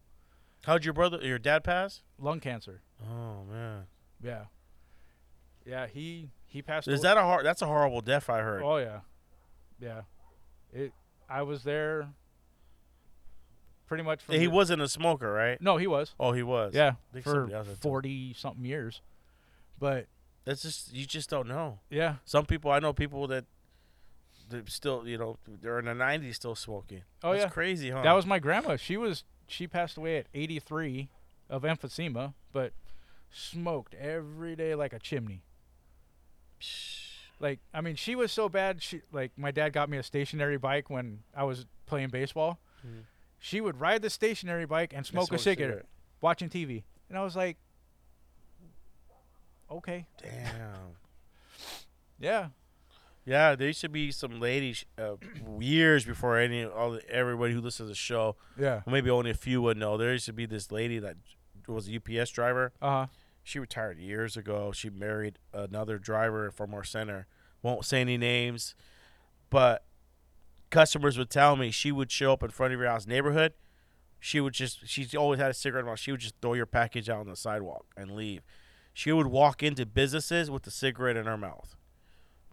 [0.64, 2.02] How'd your brother, your dad pass?
[2.18, 2.82] Lung cancer.
[3.02, 3.86] Oh man,
[4.22, 4.44] Yeah.
[5.64, 6.88] Yeah, he he passed.
[6.88, 7.46] is away- that a hard?
[7.46, 8.28] That's a horrible death.
[8.28, 8.62] I heard.
[8.62, 9.00] Oh yeah,
[9.78, 10.02] yeah.
[10.72, 10.92] It.
[11.28, 12.08] I was there.
[13.92, 14.22] Pretty much.
[14.22, 15.60] From he the- wasn't a smoker, right?
[15.60, 16.14] No, he was.
[16.18, 16.72] Oh, he was.
[16.74, 19.02] Yeah, for somebody else had told- forty something years.
[19.78, 20.06] But
[20.46, 21.80] That's just you just don't know.
[21.90, 23.44] yeah, Some people I know people that
[24.48, 27.02] they're still you know they're in the '90s still smoking.
[27.22, 27.48] Oh, That's yeah.
[27.50, 28.00] crazy, huh?
[28.02, 28.76] that was my grandma.
[28.76, 31.10] She was she passed away at eighty three
[31.50, 32.72] of emphysema, but
[33.30, 35.42] smoked every day like a chimney.
[37.40, 38.82] Like I mean, she was so bad.
[38.82, 42.58] She like my dad got me a stationary bike when I was playing baseball.
[42.86, 43.02] Mhm.
[43.44, 45.86] She would ride the stationary bike and smoke, a cigarette, cigarette.
[46.20, 47.56] watching TV, and I was like,
[49.70, 50.96] okay, Damn.
[52.20, 52.48] yeah,
[53.24, 55.16] Yeah, there used to be some ladies uh,
[55.58, 58.36] years before any all the, everybody who listens to the show.
[58.58, 59.96] yeah, Maybe only a few would know.
[59.96, 61.16] There used to be this lady that
[61.66, 62.72] was a UPS driver.
[62.80, 63.06] uh huh,
[63.42, 64.72] She retired years ago.
[64.72, 67.26] She married another driver from our center.
[67.62, 68.74] Won't say any names,
[69.50, 69.84] but
[70.72, 73.52] customers would tell me she would show up in front of your house neighborhood.
[74.18, 76.00] She would just she's always had a cigarette in her mouth.
[76.00, 78.42] She would just throw your package out on the sidewalk and leave.
[78.94, 81.76] She would walk into businesses with the cigarette in her mouth,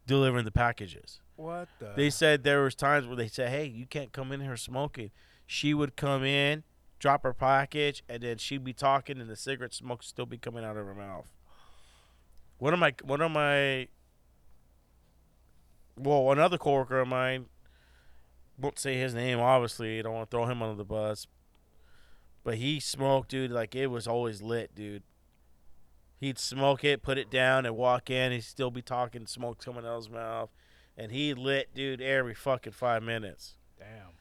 [0.06, 1.22] delivering the packages.
[1.36, 1.94] what the?
[1.96, 5.12] They said there was times where they said, "Hey, you can't come in here smoking."
[5.46, 6.64] She would come in,
[7.00, 10.64] drop her package, and then she'd be talking, and the cigarette smoke still be coming
[10.64, 11.32] out of her mouth.
[12.58, 13.88] One of my one of my
[15.96, 17.48] well, another coworker of mine
[18.60, 19.40] won't say his name.
[19.40, 21.28] Obviously, don't want to throw him under the bus,
[22.44, 23.52] but he smoked, dude.
[23.52, 25.04] Like it was always lit, dude.
[26.20, 28.32] He'd smoke it, put it down, and walk in.
[28.32, 30.50] He'd still be talking, smoke coming out of his mouth
[31.00, 33.56] and he lit dude every fucking five minutes.
[33.80, 34.12] Damn.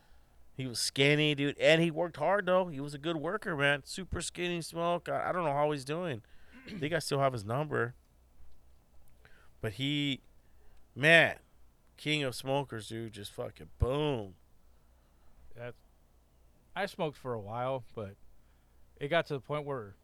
[0.57, 2.68] He was skinny, dude, and he worked hard though.
[2.68, 3.83] He was a good worker, man.
[3.84, 5.08] Super skinny, smoke.
[5.08, 6.22] I, I don't know how he's doing.
[6.67, 7.95] I think I still have his number.
[9.61, 10.21] But he,
[10.95, 11.37] man,
[11.99, 13.12] king of smokers, dude.
[13.12, 14.34] Just fucking boom.
[15.57, 15.75] That
[16.75, 18.14] I smoked for a while, but
[18.99, 19.96] it got to the point where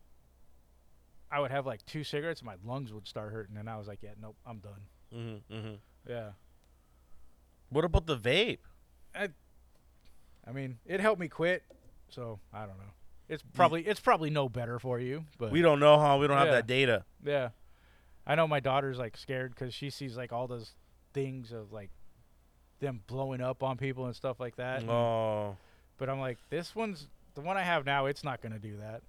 [1.31, 3.89] I would have like two cigarettes and my lungs would start hurting, and I was
[3.89, 4.83] like, "Yeah, nope, I'm done."
[5.51, 5.75] hmm hmm
[6.09, 6.31] Yeah,
[7.71, 8.59] What about the vape?
[9.15, 9.29] I
[10.47, 11.63] I mean, it helped me quit,
[12.11, 12.93] so I don't know.
[13.29, 16.19] It's probably it's probably no better for you, but We don't know how.
[16.19, 17.05] We don't have that data.
[17.25, 17.51] yeah,
[18.27, 20.75] I know my daughter's like scared because she sees like all those
[21.15, 21.89] things of like
[22.81, 24.87] them blowing up on people and stuff like that.
[24.89, 25.57] Oh,
[25.97, 28.07] But I'm like, this one's the one I have now.
[28.07, 29.01] It's not gonna do that.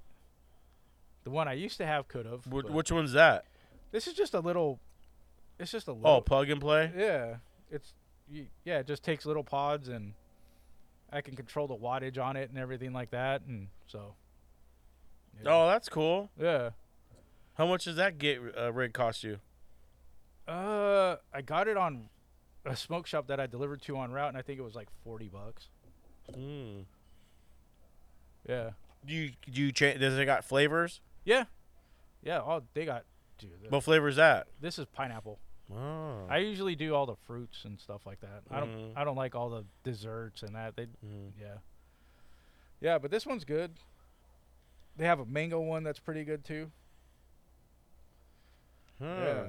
[1.25, 2.45] The one I used to have could have.
[2.45, 3.45] Wh- which one's that?
[3.91, 4.79] This is just a little.
[5.59, 6.07] It's just a little.
[6.17, 6.91] Oh, plug and play.
[6.95, 7.35] yeah.
[7.71, 7.93] It's
[8.63, 8.79] yeah.
[8.79, 10.13] It just takes little pods and
[11.11, 14.15] I can control the wattage on it and everything like that, and so.
[15.43, 15.49] yeah.
[15.51, 16.29] Oh, that's cool.
[16.39, 16.71] Yeah.
[17.55, 19.39] How much does that get uh, rig cost you?
[20.47, 22.09] Uh, I got it on
[22.65, 24.87] a smoke shop that I delivered to on route, and I think it was like
[25.03, 25.67] forty bucks.
[26.33, 26.81] Hmm.
[28.47, 28.71] Yeah.
[29.05, 29.99] Do you do you change?
[29.99, 31.01] Does it got flavors?
[31.23, 31.45] Yeah.
[32.23, 32.39] Yeah.
[32.41, 33.05] Oh, they got.
[33.37, 34.47] Dude, What flavor is that?
[34.61, 35.39] this is pineapple.
[35.75, 36.25] Oh.
[36.29, 38.43] I usually do all the fruits and stuff like that.
[38.51, 38.69] I don't.
[38.69, 38.93] Mhm.
[38.95, 40.75] I don't like all the desserts and that.
[40.75, 40.85] They.
[40.85, 41.31] Mhm.
[41.39, 41.57] Yeah.
[42.81, 43.71] Yeah, but this one's good.
[44.95, 46.71] They have a mango one that's pretty good too.
[49.01, 49.47] Yeah.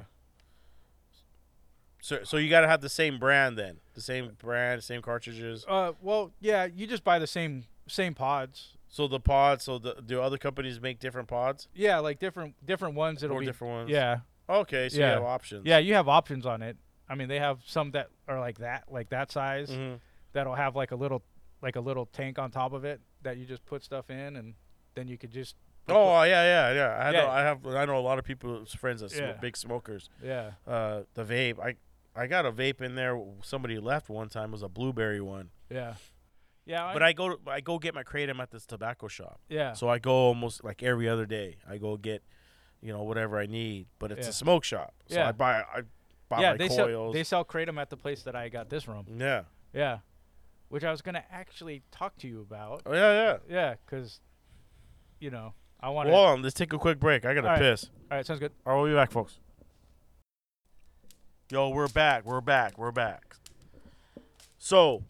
[2.07, 5.65] So, so you got to have the same brand then, the same brand, same cartridges.
[5.69, 8.75] Uh, well, yeah, you just buy the same same pods.
[8.87, 9.65] So the pods.
[9.65, 13.25] So the, do other companies make different pods Yeah, like different different ones.
[13.25, 13.91] It'll be different ones?
[13.91, 14.19] Yeah,
[14.49, 15.67] Okay, so you have options.
[15.67, 15.79] yeah.
[15.79, 16.77] You have options on it.
[17.09, 19.69] I mean, they have some that are like that, like that size.
[19.71, 19.99] Mhm.
[20.33, 21.25] That'll have like a little,
[21.61, 24.55] like a little tank on top of it that you just put stuff in, and
[24.95, 25.57] then you could just.
[25.89, 26.89] Oh yeah, yeah, yeah.
[27.05, 27.21] I Yeah.
[27.23, 27.29] know.
[27.31, 27.67] I have.
[27.67, 29.41] I know a lot of people, friends that smoke, Yeah.
[29.41, 30.09] big smokers.
[30.23, 30.53] Yeah.
[30.69, 31.59] Uh, the vape.
[31.61, 31.75] I,
[32.17, 33.21] I got a vape in there.
[33.43, 34.51] Somebody left one time.
[34.51, 35.51] It was a blueberry one.
[35.71, 35.95] Yeah.
[36.65, 36.91] Yeah.
[36.93, 37.31] But I go.
[37.37, 39.41] To, I go get my kratom at this tobacco shop.
[39.49, 39.73] Yeah.
[39.75, 41.57] So I go almost like every other day.
[41.69, 42.23] I go get,
[42.81, 43.87] you know, whatever I need.
[43.99, 44.31] But it's Yeah.
[44.31, 44.95] a smoke shop.
[45.09, 45.29] So Yeah.
[45.29, 45.61] I buy.
[45.61, 45.83] I
[46.29, 46.77] buy yeah, my they coils.
[46.77, 49.05] sell they sell kratom at the place that I got this from.
[49.19, 49.43] yeah.
[49.73, 49.99] Yeah.
[50.69, 52.83] Which I was gonna actually talk to you about.
[52.87, 53.37] Oh yeah, yeah.
[53.49, 54.21] Yeah, because,
[55.21, 56.27] you know, I want Well, to.
[56.27, 56.43] hold on.
[56.43, 57.25] Let's take a quick break.
[57.25, 57.61] I gotta All right.
[57.61, 57.91] piss.
[58.11, 58.51] All right, sounds good.
[58.67, 59.39] All right, we'll be back, folks.
[61.51, 62.25] Yo, we're back.
[62.25, 62.77] We're back.
[62.77, 63.37] We're back.
[64.59, 65.05] So,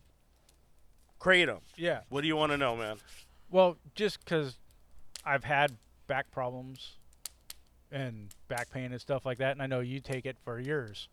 [1.18, 1.60] kratom.
[1.76, 2.00] Yeah.
[2.10, 2.96] What do you want to know, man?
[3.50, 4.58] Well, just because
[5.24, 5.76] I've had
[6.06, 6.96] back problems
[7.90, 11.08] and back pain and stuff like that, and I know you take it for yours,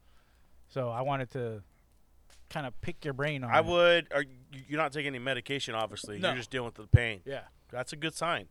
[0.67, 1.63] so I wanted to
[2.49, 3.51] kind of pick your brain on.
[3.51, 3.65] I it.
[3.65, 4.07] would.
[4.13, 6.19] Are you- you're not taking any medication, obviously.
[6.19, 6.29] No.
[6.29, 7.21] You're just dealing with the pain.
[7.25, 7.43] Yeah.
[7.71, 8.47] That's a good sign.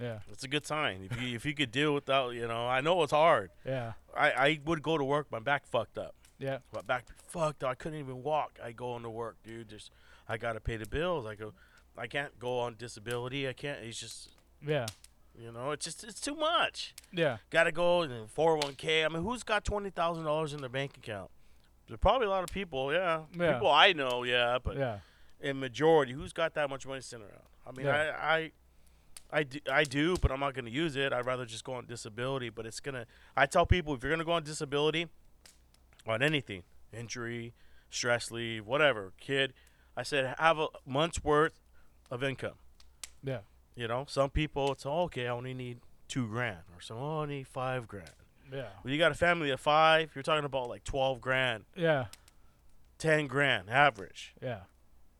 [0.00, 0.18] Yeah.
[0.30, 1.08] it's a good sign.
[1.10, 3.50] If you if you could deal without, you know, I know it's hard.
[3.64, 3.92] Yeah.
[4.16, 6.14] I I would go to work, my back fucked up.
[6.38, 6.58] Yeah.
[6.74, 7.70] My back fucked up.
[7.70, 8.58] I couldn't even walk.
[8.62, 9.68] I go into work, dude.
[9.68, 9.90] Just
[10.28, 11.26] I gotta pay the bills.
[11.26, 11.52] I go.
[11.96, 13.48] I can't go on disability.
[13.48, 13.78] I can't.
[13.84, 14.30] It's just
[14.66, 14.86] Yeah.
[15.38, 15.70] you know.
[15.70, 16.92] It's just it's too much.
[17.12, 17.36] Yeah.
[17.50, 19.04] Got to go and 401k.
[19.04, 21.30] I mean, who's got twenty thousand dollars in their bank account?
[21.86, 22.92] There's probably a lot of people.
[22.92, 23.20] Yeah.
[23.38, 23.52] Yeah.
[23.52, 24.24] People I know.
[24.24, 24.98] Yeah, but Yeah.
[25.40, 27.42] in majority, who's got that much money sitting around?
[27.66, 28.16] I mean, Yeah.
[28.20, 28.52] I, I,
[29.34, 31.12] I do, I do, but I'm not going to use it.
[31.12, 32.48] I'd rather just go on disability.
[32.50, 33.06] But it's gonna.
[33.36, 35.08] I tell people if you're gonna go on disability,
[36.06, 36.62] on anything,
[36.96, 37.52] injury,
[37.90, 39.52] stress leave, whatever, kid,
[39.96, 41.60] I said have a month's worth
[42.10, 42.54] of income.
[43.22, 43.40] Yeah.
[43.74, 45.26] You know, some people it's oh, okay.
[45.26, 48.10] I only need two grand, or some oh, I need five grand.
[48.52, 48.66] Yeah.
[48.82, 52.06] When you got a family of five, you're talking about like twelve grand, Yeah.
[52.98, 54.34] ten grand average.
[54.40, 54.60] Yeah.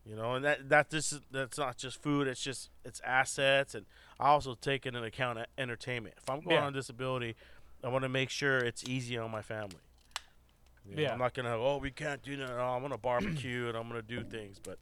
[0.07, 2.27] You know, and that that this is, that's not just food.
[2.27, 3.85] It's just it's assets, and
[4.19, 6.15] I also take into account entertainment.
[6.21, 6.65] If I'm going Yeah.
[6.65, 7.35] on disability,
[7.83, 9.77] I want to make sure it's easy on my family.
[10.87, 11.13] You know, Yeah.
[11.13, 12.51] I'm not gonna oh we can't do that.
[12.51, 14.77] Oh, I'm gonna barbecue and I'm gonna do things, but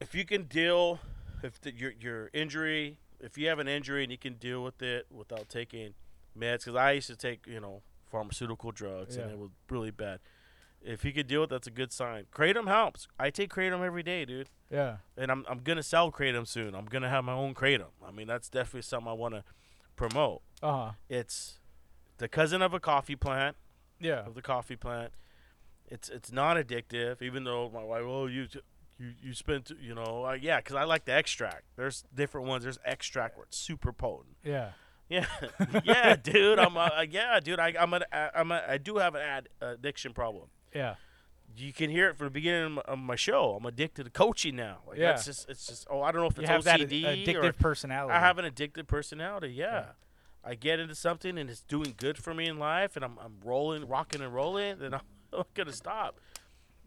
[0.00, 1.00] if you can deal,
[1.42, 4.80] if the, your your injury, if you have an injury and you can deal with
[4.82, 5.94] it without taking
[6.38, 10.20] meds, because I used to take you know pharmaceutical drugs and it was really bad.
[10.86, 12.26] If you could with, it, that's a good sign.
[12.30, 13.08] Kratom helps.
[13.18, 14.98] I take kratom every day, dude, Yeah.
[15.16, 16.74] and I'm I'm gonna sell kratom soon.
[16.74, 17.92] I'm gonna have my own kratom.
[18.06, 19.44] I mean, that's definitely something I want to
[19.96, 20.42] promote.
[20.62, 20.90] Uh huh.
[21.08, 21.58] It's
[22.18, 23.56] the cousin of a coffee plant
[23.98, 24.26] Yeah.
[24.26, 25.12] of the coffee plant.
[25.86, 28.46] It's it's not addictive, even though my wife, oh, you
[28.98, 31.64] you you spent, you know, uh, yeah, because I like the extract.
[31.76, 32.64] There's different ones.
[32.64, 34.36] There's extract where it's super potent.
[34.44, 34.72] Yeah.
[35.06, 35.26] Yeah,
[35.84, 36.58] yeah, dude.
[36.58, 37.58] I'm a, yeah, dude.
[37.60, 38.00] I I'm a,
[38.34, 40.48] I'm a, I do have an ad addiction problem.
[40.74, 40.94] Yeah.
[41.56, 43.54] You can hear it from the beginning of my, show.
[43.56, 44.78] I'm addicted to coaching now.
[44.88, 45.12] Like, Yeah.
[45.12, 47.58] That's just it's just oh I don't know if You it's that ad- OCD addictive
[47.58, 48.12] personality.
[48.12, 49.48] I have an addictive personality.
[49.50, 49.64] Yeah.
[49.72, 49.84] Yeah.
[50.46, 53.36] I get into something and it's doing good for me in life, and I'm I'm
[53.44, 55.00] rolling, rocking and rolling, then I'm
[55.32, 56.18] not gonna stop.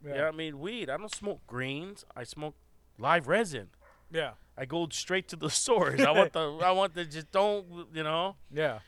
[0.06, 0.28] Yeah.
[0.28, 0.90] I mean weed.
[0.90, 2.04] I don't smoke greens.
[2.16, 2.56] I smoke
[3.00, 3.70] live resin.
[4.12, 4.32] Yeah.
[4.58, 6.02] I go straight to the source.
[6.02, 8.36] I want the I want the just don't you know.
[8.54, 8.80] Yeah.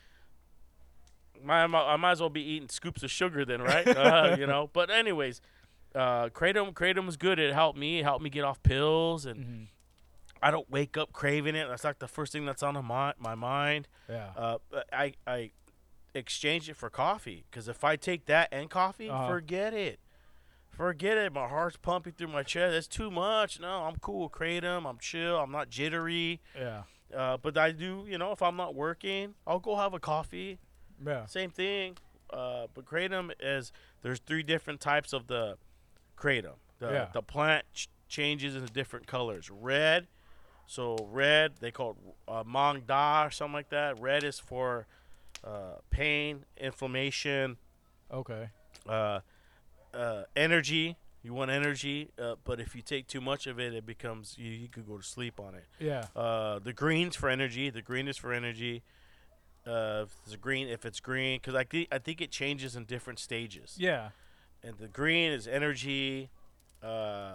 [1.44, 3.88] My, my, I might as well be eating scoops of sugar then, right?
[3.98, 4.70] uh, you know.
[4.72, 5.42] But anyways,
[5.96, 7.40] uh, kratom kratom was good.
[7.40, 8.00] It helped me.
[8.00, 9.64] It helped me get off pills, and hmm
[10.42, 11.68] I don't wake up craving it.
[11.68, 13.88] That's like the first thing that's on my my mind.
[14.10, 14.30] Yeah.
[14.38, 14.58] Uh,
[14.94, 15.52] I I
[16.16, 19.28] exchange it for coffee because if I take that and coffee, Uh-huh.
[19.28, 20.00] forget it.
[20.70, 21.34] Forget it.
[21.34, 22.72] My heart's pumping through my chest.
[22.74, 23.60] That's too much.
[23.60, 24.24] No, I'm cool.
[24.24, 24.86] with Kratom.
[24.90, 25.38] I'm chill.
[25.38, 26.40] I'm not jittery.
[26.58, 26.84] Yeah.
[27.14, 30.58] Uh, but I do, you know, if I'm not working, I'll go have a coffee.
[31.06, 31.26] Yeah.
[31.26, 31.98] Same thing.
[32.30, 33.72] Uh, but kratom is
[34.02, 35.58] there's three different types of the
[36.18, 36.56] kratom.
[36.80, 37.08] The Yeah.
[37.14, 39.50] the plant ch- changes into different colors.
[39.50, 40.08] Red,
[40.68, 41.98] so red they call it
[42.28, 44.00] uh, Maeng Da or something like that.
[44.00, 44.86] Red is for
[45.44, 47.58] uh, pain, inflammation,
[48.12, 48.50] Okay.
[48.88, 49.20] uh,
[49.94, 50.98] uh, energy.
[51.22, 54.52] You want energy, uh, but if you take too much of it, it becomes you,
[54.52, 55.66] you could go to sleep on it.
[55.80, 56.06] Yeah.
[56.16, 57.70] Uh, the greens for energy.
[57.70, 58.84] The green is for energy.
[59.68, 62.86] Uh, if it's green, if it's green, because I, thi- I think it changes in
[62.86, 63.76] different stages.
[63.78, 64.10] Yeah.
[64.64, 66.30] And the green is energy,
[66.84, 67.34] uh,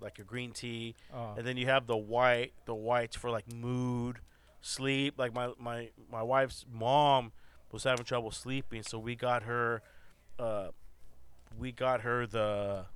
[0.00, 0.94] like a green tea.
[1.12, 1.34] Oh.
[1.36, 4.18] and then you have the white the whites for like mood
[4.60, 7.32] sleep like my my my wife's mom
[7.70, 9.82] was having trouble sleeping so we got her
[10.38, 10.68] uh
[11.58, 12.86] we got her the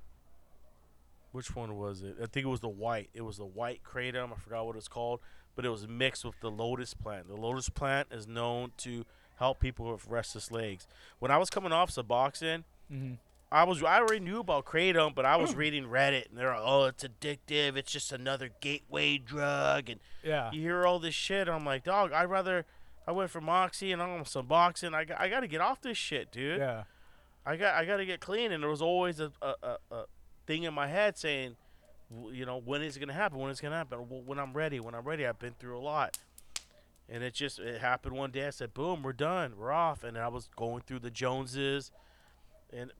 [1.31, 4.31] which one was it i think it was the white it was the white kratom
[4.31, 5.19] i forgot what it's called
[5.59, 9.05] but it was mixed with the lotus plant the lotus plant is known to
[9.35, 10.87] help people with restless legs
[11.19, 13.13] when i was coming off suboxone hmm
[13.51, 16.61] I was I already knew about kratom, but I was reading Reddit and they're like,
[16.63, 17.77] "Oh, it's addictive.
[17.77, 20.51] It's just another gateway drug." And Yeah.
[20.51, 21.49] you hear all this shit.
[21.49, 22.67] I'm like, "Dog, I'd rather
[23.07, 24.93] I went from Moxie and I'm on Suboxone.
[24.93, 26.59] I got, I got to get off this shit, dude.
[26.59, 26.83] Yeah.
[27.43, 30.05] I got I got to get clean." And there was always a, a, a, a
[30.45, 31.55] thing in my head saying,
[32.09, 33.39] "You know, when is it gonna happen?
[33.39, 34.07] When is it gonna happen?
[34.09, 34.79] Well, when I'm ready.
[34.79, 35.25] When I'm ready.
[35.25, 36.17] I've been through a lot."
[37.07, 38.47] And it just it happened one day.
[38.47, 39.55] I said, "Boom, we're done.
[39.57, 41.91] We're off." And I was going through the Joneses,
[42.71, 42.91] and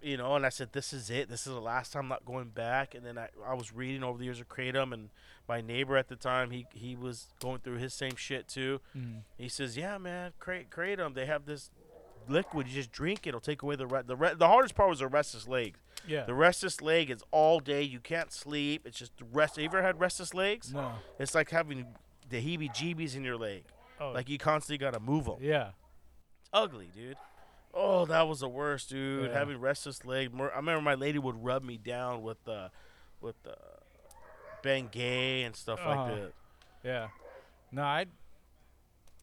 [0.00, 1.28] you know, and I said, "This is it.
[1.28, 2.02] This is the last time.
[2.02, 4.92] I'm not going back." And then I, I was reading over the years of kratom,
[4.92, 5.08] and
[5.48, 8.80] my neighbor at the time, he he was going through his same shit too.
[8.96, 9.22] Mm.
[9.38, 11.14] He says, "Yeah, man, Kra- kratom.
[11.14, 11.70] They have this
[12.28, 12.66] liquid.
[12.68, 13.30] You just drink it.
[13.30, 15.76] It'll take away the re- the re- the hardest part was the restless leg.
[16.06, 16.24] Yeah.
[16.24, 17.82] The restless leg is all day.
[17.82, 18.82] You can't sleep.
[18.86, 19.56] It's just the rest.
[19.58, 20.72] You ever had restless legs?
[20.72, 20.92] no.
[21.18, 21.86] It's like having
[22.28, 23.64] the heebie-jeebies in your leg.
[24.00, 24.10] Oh.
[24.12, 25.36] Like you constantly gotta move them.
[25.40, 25.68] Yeah.
[26.40, 27.16] It's Ugly, dude.
[27.72, 29.30] Oh, that was the worst, dude.
[29.30, 29.38] Yeah.
[29.38, 30.30] Having restless leg.
[30.38, 32.70] I remember my lady would rub me down with the,
[33.20, 33.56] with the,
[34.62, 36.04] Bengay and stuff Uh-huh.
[36.04, 36.32] like that.
[36.82, 37.08] Yeah.
[37.72, 38.06] No, I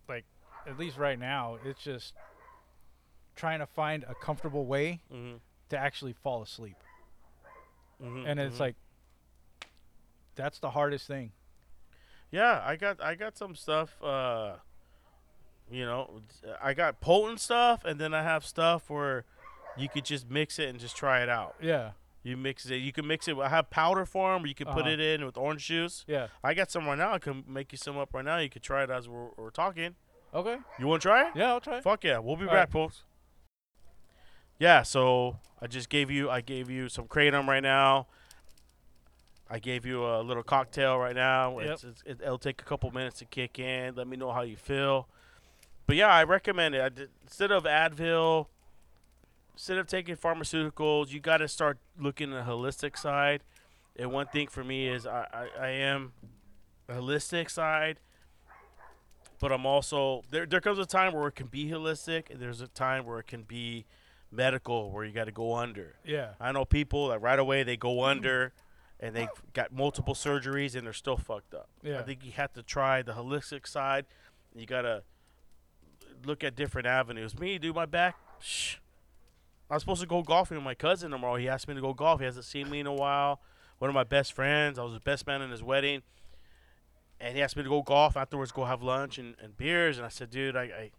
[0.07, 0.25] like
[0.67, 2.13] at least right now, it's just
[3.35, 5.37] trying to find a comfortable way Mm-hmm.
[5.69, 6.75] to actually fall asleep.
[8.03, 8.25] Mm-hmm.
[8.27, 8.75] And it's like
[10.35, 11.31] that's the hardest thing.
[12.31, 14.01] Yeah, I got I got some stuff.
[14.01, 14.53] Uh,
[15.69, 16.21] you know,
[16.61, 19.25] I got potent stuff, and then I have stuff where
[19.77, 21.55] you could just mix it and just try it out.
[21.61, 21.91] Yeah.
[22.23, 22.77] You mix it.
[22.77, 23.37] You can mix it.
[23.37, 24.41] I have powder form.
[24.43, 24.89] Where you can put Uh-huh.
[24.89, 26.05] it in with orange juice.
[26.07, 26.27] Yeah.
[26.43, 27.13] I got some right now.
[27.13, 28.37] I can make you some up right now.
[28.37, 29.95] You could try it as we're, we're talking.
[30.33, 30.57] Okay.
[30.77, 31.35] You want to try it?
[31.35, 31.77] Yeah, I'll try.
[31.77, 31.83] it.
[31.83, 32.19] Fuck yeah.
[32.19, 32.71] We'll be All back, right.
[32.71, 33.03] folks.
[34.61, 34.83] Yeah.
[34.83, 36.29] So I just gave you.
[36.29, 38.05] I gave you some kratom right now.
[39.49, 41.59] I gave you a little cocktail right now.
[41.59, 41.69] Yep.
[41.71, 43.95] It's, it's, it, it'll take a couple minutes to kick in.
[43.95, 45.09] Let me know how you feel.
[45.87, 46.81] But yeah, I recommend it.
[46.81, 48.45] I did, instead of Advil,
[49.53, 53.41] instead of taking pharmaceuticals, you got to start looking at the holistic side.
[53.97, 56.13] And one thing for me is I, I, I am
[56.87, 57.99] a holistic side,
[59.39, 60.45] but I'm also there.
[60.45, 63.27] There comes a time where it can be holistic, and there's a time where it
[63.27, 63.85] can be
[64.31, 65.95] medical, where you got to go under.
[66.05, 66.29] Yeah.
[66.39, 68.53] I know people that right away they go under,
[69.01, 71.69] and they got multiple surgeries and they're still fucked up.
[71.83, 71.99] Yeah.
[71.99, 74.05] I think you have to try the holistic side.
[74.55, 75.03] You gotta
[76.25, 77.37] look at different avenues.
[77.37, 78.15] Me, do my back.
[78.39, 78.75] Shh.
[79.69, 81.37] I was supposed to go golfing with my cousin tomorrow.
[81.37, 82.19] He asked me to go golf.
[82.19, 83.41] He hasn't seen me in a while.
[83.79, 84.77] One of my best friends.
[84.77, 86.03] I was the best man in his wedding.
[87.19, 89.97] And he asked me to go golf afterwards, go have lunch and, and beers.
[89.97, 90.91] And I said, dude, I, I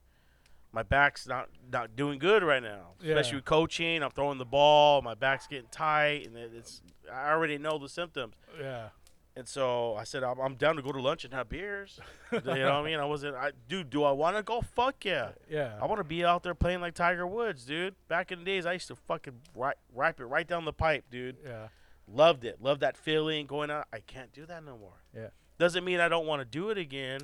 [0.72, 2.92] my back's not not doing good right now.
[3.00, 3.14] Yeah.
[3.14, 4.02] Especially with coaching.
[4.02, 5.02] I'm throwing the ball.
[5.02, 6.80] My back's getting tight, and it's
[7.12, 8.34] I already know the symptoms.
[8.60, 8.88] Yeah.
[9.34, 11.98] And so I said, I'm, I'm down to go to lunch and have beers.
[12.32, 12.98] you know what I mean?
[12.98, 14.60] I wasn't, I, dude, do I want to go?
[14.60, 15.30] Fuck yeah.
[15.48, 15.72] Yeah.
[15.80, 17.94] I want to be out there playing like Tiger Woods, dude.
[18.08, 21.06] Back in the days, I used to fucking ri- ripe it right down the pipe,
[21.10, 21.36] dude.
[21.46, 21.68] yeah.
[22.06, 22.60] Loved it.
[22.60, 23.86] Loved that feeling going out.
[23.90, 25.00] I can't do that no more.
[25.16, 25.28] Yeah.
[25.58, 27.20] Doesn't mean I don't want to do it again,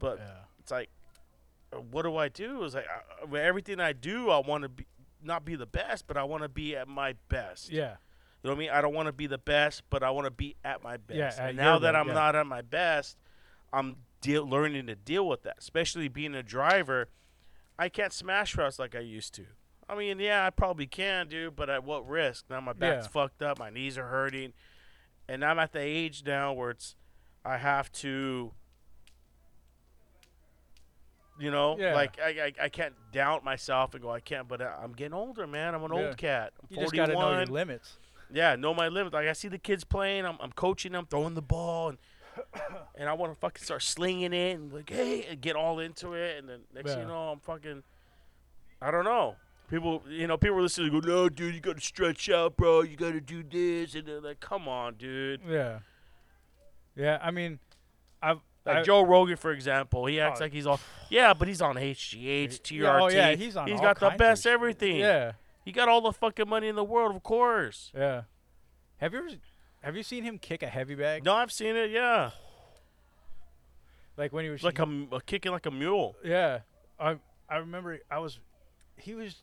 [0.00, 0.32] but Yeah.
[0.58, 0.90] it's like,
[1.90, 2.64] what do I do?
[2.64, 4.86] It's like uh, with everything I do, I want to be
[5.22, 7.70] not be the best, but I want to be at my best.
[7.70, 7.96] Yeah.
[8.42, 8.70] You know what I mean?
[8.70, 11.38] I don't want to be the best, but I want to be at my best.
[11.38, 12.14] Yeah, and now that I'm yeah.
[12.14, 13.18] not at my best,
[13.70, 15.56] I'm deal- learning to deal with that.
[15.58, 17.08] Especially being a driver,
[17.78, 19.44] I can't smash routes like I used to.
[19.90, 22.46] I mean, yeah, I probably can, dude, but at what risk?
[22.48, 23.10] Now my back's Yeah.
[23.10, 24.54] fucked up, my knees are hurting,
[25.28, 26.96] and I'm at the age now where it's
[27.44, 28.52] I have to.
[31.40, 31.94] You know, Yeah.
[31.94, 35.14] like I, I, I can't doubt myself and go I can't, but I- I'm getting
[35.14, 35.74] older, man.
[35.74, 36.06] I'm an Yeah.
[36.08, 36.52] old cat.
[36.60, 37.06] I'm You just 41.
[37.08, 37.98] got to know your limits.
[38.32, 39.14] Yeah, know my limits.
[39.14, 41.98] Like I see the kids playing, I'm, I'm coaching them, throwing the ball, and
[42.94, 46.12] and I want to fucking start slinging it and like, hey, and get all into
[46.12, 47.82] it, and then next thing you know, I'm fucking,
[48.82, 49.36] I don't know.
[49.68, 52.82] People, you know, people listening go, no, dude, you got to stretch out, bro.
[52.82, 55.40] You got to do this, and they're like, come on, dude.
[55.48, 55.78] Yeah.
[56.96, 57.18] Yeah.
[57.22, 57.58] I mean,
[58.22, 58.40] I've.
[58.66, 60.44] Like I- Joe Rogan, for example, he acts Oh.
[60.44, 60.78] like he's all,
[61.08, 62.70] yeah, but he's on HGH, TRT.
[62.82, 64.96] Yeah, oh, yeah, he's on He's got the best everything.
[64.96, 65.32] Yeah.
[65.64, 67.90] He got all the fucking money in the world, of course.
[67.94, 68.22] Yeah.
[68.98, 69.28] Have you ever?
[69.82, 71.24] Have you seen him kick a heavy bag?
[71.24, 71.90] No, I've seen it.
[71.90, 72.30] Yeah.
[74.16, 76.16] Like when he was like a, m- a kicking like a mule.
[76.22, 76.60] Yeah,
[76.98, 77.16] I
[77.48, 78.38] I remember I was,
[78.96, 79.36] he was,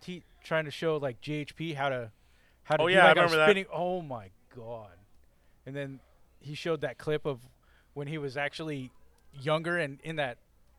[0.00, 2.10] te- trying to show like GHP how to,
[2.64, 3.46] how to Oh, yeah, like a remember that.
[3.46, 3.66] spinning.
[3.72, 4.90] Oh my god!
[5.66, 6.00] And then
[6.40, 7.40] he showed that clip of
[8.00, 8.90] when he was actually
[9.42, 10.38] younger and in that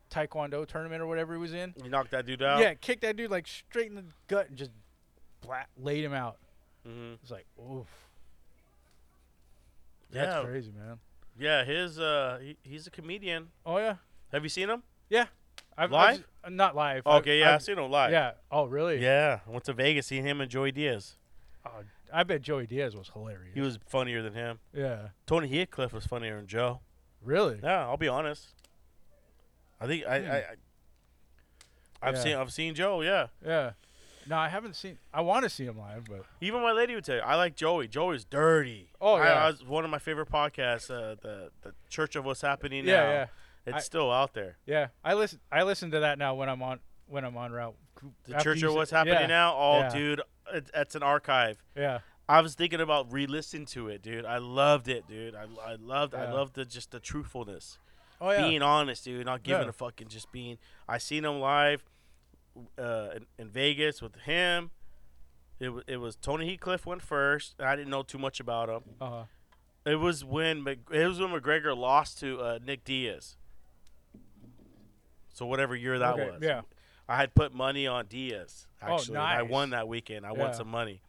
[0.09, 1.71] taekwondo tournament or whatever he was in.
[1.83, 2.59] He knocked that dude out.
[2.59, 4.71] Yeah, kicked that dude like straight in the gut and just
[5.41, 6.37] bla- laid him out.
[6.83, 7.85] hmm It's like oof.
[10.09, 10.43] That's Yeah.
[10.43, 10.97] crazy, man.
[11.39, 11.63] Yeah.
[11.63, 13.49] His uh, he, he's a comedian.
[13.65, 13.97] Oh yeah,
[14.31, 14.81] Have you seen him?
[15.09, 15.25] Yeah.
[15.77, 16.23] I've, Live?
[16.43, 17.03] I've, uh, not live.
[17.05, 17.39] I've- Okay.
[17.39, 18.11] Yeah, I've I've- seen him live.
[18.11, 18.31] yeah.
[18.51, 18.99] Oh really?
[19.01, 19.41] Yeah.
[19.47, 21.17] I went to Vegas, seen him and Joey Diaz.
[21.65, 23.53] Oh, I bet Joey Diaz was hilarious.
[23.53, 24.59] He was funnier than him.
[24.73, 25.09] Yeah.
[25.27, 26.81] Tony Hinchcliffe was funnier than Joe.
[27.23, 27.59] Really?
[27.63, 28.49] Yeah, I'll be honest.
[29.79, 30.31] I think I, Hmm.
[30.31, 30.45] I, I
[32.03, 32.21] I've Yeah.
[32.21, 33.01] seen I've seen Joe.
[33.01, 33.27] Yeah.
[33.45, 33.71] Yeah.
[34.27, 34.99] No, I haven't seen.
[35.13, 37.55] I want to see him live, but Even my lady would tell you, I like
[37.55, 37.87] Joey.
[37.87, 38.91] Joey's dirty.
[39.01, 39.45] Oh, yeah.
[39.45, 42.91] I was one of my favorite podcasts, uh, the the Church of What's Happening Now.
[42.91, 43.25] yeah, yeah,
[43.65, 44.57] It's I- still out there.
[44.65, 44.87] yeah.
[45.03, 45.39] I listen.
[45.51, 47.75] I listen to that now when I'm on when I'm on route.
[48.25, 49.55] The After Church of What's Happening yeah, Now.
[49.57, 49.89] Oh, yeah.
[49.89, 50.21] dude,
[50.53, 51.57] it, it's an archive.
[51.75, 51.99] Yeah.
[52.31, 54.25] I was thinking about re-listening to it, dude.
[54.25, 55.35] I loved it, dude.
[55.35, 57.77] I, I loved I loved the just the truthfulness,
[58.21, 58.47] Oh yeah.
[58.47, 59.25] being honest, dude.
[59.25, 59.69] Not giving Yeah.
[59.69, 60.57] a fucking just being.
[60.87, 61.83] I seen him live,
[62.79, 64.71] uh, in, in Vegas with him.
[65.59, 67.55] It was it was Tony Hinchcliffe went first.
[67.59, 68.81] and I didn't know too much about him.
[69.01, 69.23] uh,
[69.85, 73.35] It was when Mc- it was when McGregor lost to uh, Nick Diaz.
[75.33, 76.61] So whatever year that okay, was, Yeah.
[77.07, 78.67] I had put money on Diaz.
[78.81, 80.25] Oh, Actually, and I won that weekend.
[80.25, 80.39] I Yeah.
[80.39, 81.01] won some money.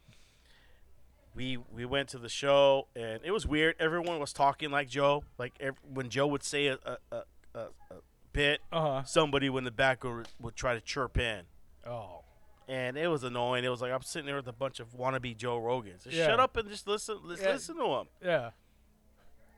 [1.35, 3.77] We we went to the show and it was weird.
[3.81, 5.25] Everyone was talking like Joe.
[5.39, 7.23] Like ev- when Joe would say a a, a,
[7.55, 7.59] a,
[7.91, 7.95] a
[8.33, 9.03] bit, Uh huh.
[9.05, 11.43] somebody in the back would, would try to chirp in.
[11.87, 12.21] Oh.
[12.69, 13.65] And it was annoying.
[13.65, 16.05] It was like I'm sitting there with a bunch of wannabe Joe Rogans.
[16.05, 16.27] Just Yeah.
[16.27, 17.19] shut up and just listen.
[17.25, 17.53] Let's Yeah.
[17.53, 18.07] listen to them.
[18.23, 18.51] Yeah.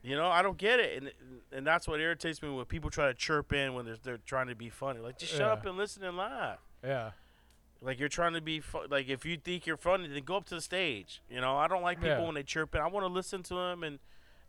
[0.01, 1.11] You know, I don't get it, and
[1.51, 4.47] and that's what irritates me when people try to chirp in when they're they're trying
[4.47, 4.99] to be funny.
[4.99, 5.51] Like, just shut Yeah.
[5.53, 6.59] up and listen and laugh.
[6.83, 7.11] Yeah.
[7.85, 10.45] Like you're trying to be fu- like if you think you're funny, then go up
[10.47, 11.21] to the stage.
[11.29, 12.25] You know, I don't like people Yeah.
[12.25, 12.81] when they chirp in.
[12.81, 13.99] I want to listen to them and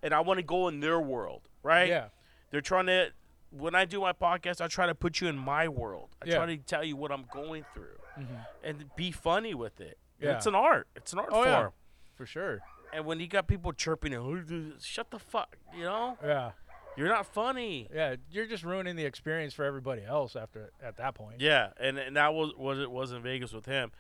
[0.03, 1.89] and I want to go in their world, right?
[1.89, 2.09] Yeah.
[2.51, 3.11] They're trying to.
[3.51, 6.11] When I do my podcast, I try to put you in my world.
[6.23, 6.37] I Yeah.
[6.37, 8.47] try to tell you what I'm going through Mhm.
[8.65, 9.99] and be funny with it.
[10.21, 10.37] Yeah.
[10.37, 10.89] It's an art.
[10.97, 11.47] It's an art Oh form.
[11.47, 11.69] yeah.
[12.17, 12.61] For sure.
[12.93, 16.53] And when you got people chirping, and, shut the fuck, you know, Yeah.
[16.97, 17.89] You're not funny.
[17.95, 18.17] Yeah.
[18.31, 21.41] You're just ruining the experience for everybody else after at that point.
[21.41, 23.93] Yeah, and and that was was it was in Vegas with him,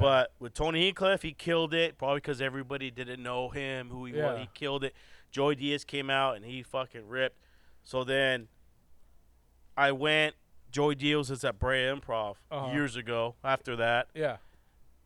[0.00, 1.98] but with Tony Hinchcliffe, he killed it.
[1.98, 4.38] Probably because everybody didn't know him, who he was.
[4.40, 4.94] He killed it.
[5.30, 7.38] Joey Diaz came out and he fucking ripped.
[7.84, 8.48] So then,
[9.76, 10.34] I went.
[10.70, 12.72] Joey Diaz was at Brea Improv Uh-huh.
[12.72, 13.34] years ago.
[13.44, 14.38] After that, Yeah.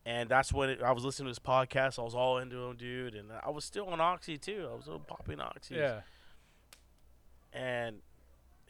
[0.05, 1.99] and that's when it, I was listening to his podcast.
[1.99, 4.69] I was all into him, dude, and I was still on Oxy too.
[4.71, 5.75] I was still popping Oxy.
[5.75, 6.03] Yeah.
[7.57, 7.97] And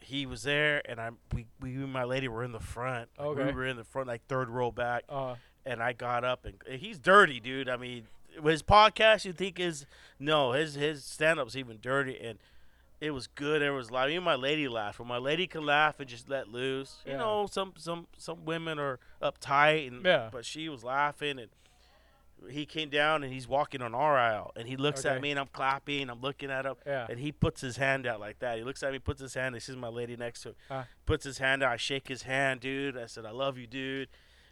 [0.01, 3.09] he was there, and I we we and my lady were in the front.
[3.19, 3.45] Like, Okay.
[3.47, 5.35] We were in the front, like third row back, Uh.
[5.65, 7.69] and I got up and he's dirty, dude.
[7.69, 8.07] I mean,
[8.45, 9.85] his podcast you think is
[10.19, 12.39] no, his his stand up's even dirty, and
[13.01, 13.61] it was good.
[13.63, 14.11] It was loud.
[14.11, 14.99] Even my lady laughed.
[15.01, 17.19] When my lady can laugh and just let loose, you Yeah.
[17.19, 20.29] know, some some some women are uptight, and Yeah.
[20.33, 21.51] but she was laughing and.
[22.51, 25.41] He came down and he's walking on our aisle and he looks at me and
[25.41, 26.09] I'm clapping.
[26.11, 27.07] I'm looking at him Yeah.
[27.11, 28.59] and he puts his hand out like that.
[28.59, 29.55] He looks at me, puts his hand.
[29.55, 30.55] He sees my lady next to him.
[30.71, 30.83] Uh.
[31.07, 31.73] Puts his hand out.
[31.73, 32.97] I shake his hand, dude.
[32.97, 34.09] I said, "I love you, dude."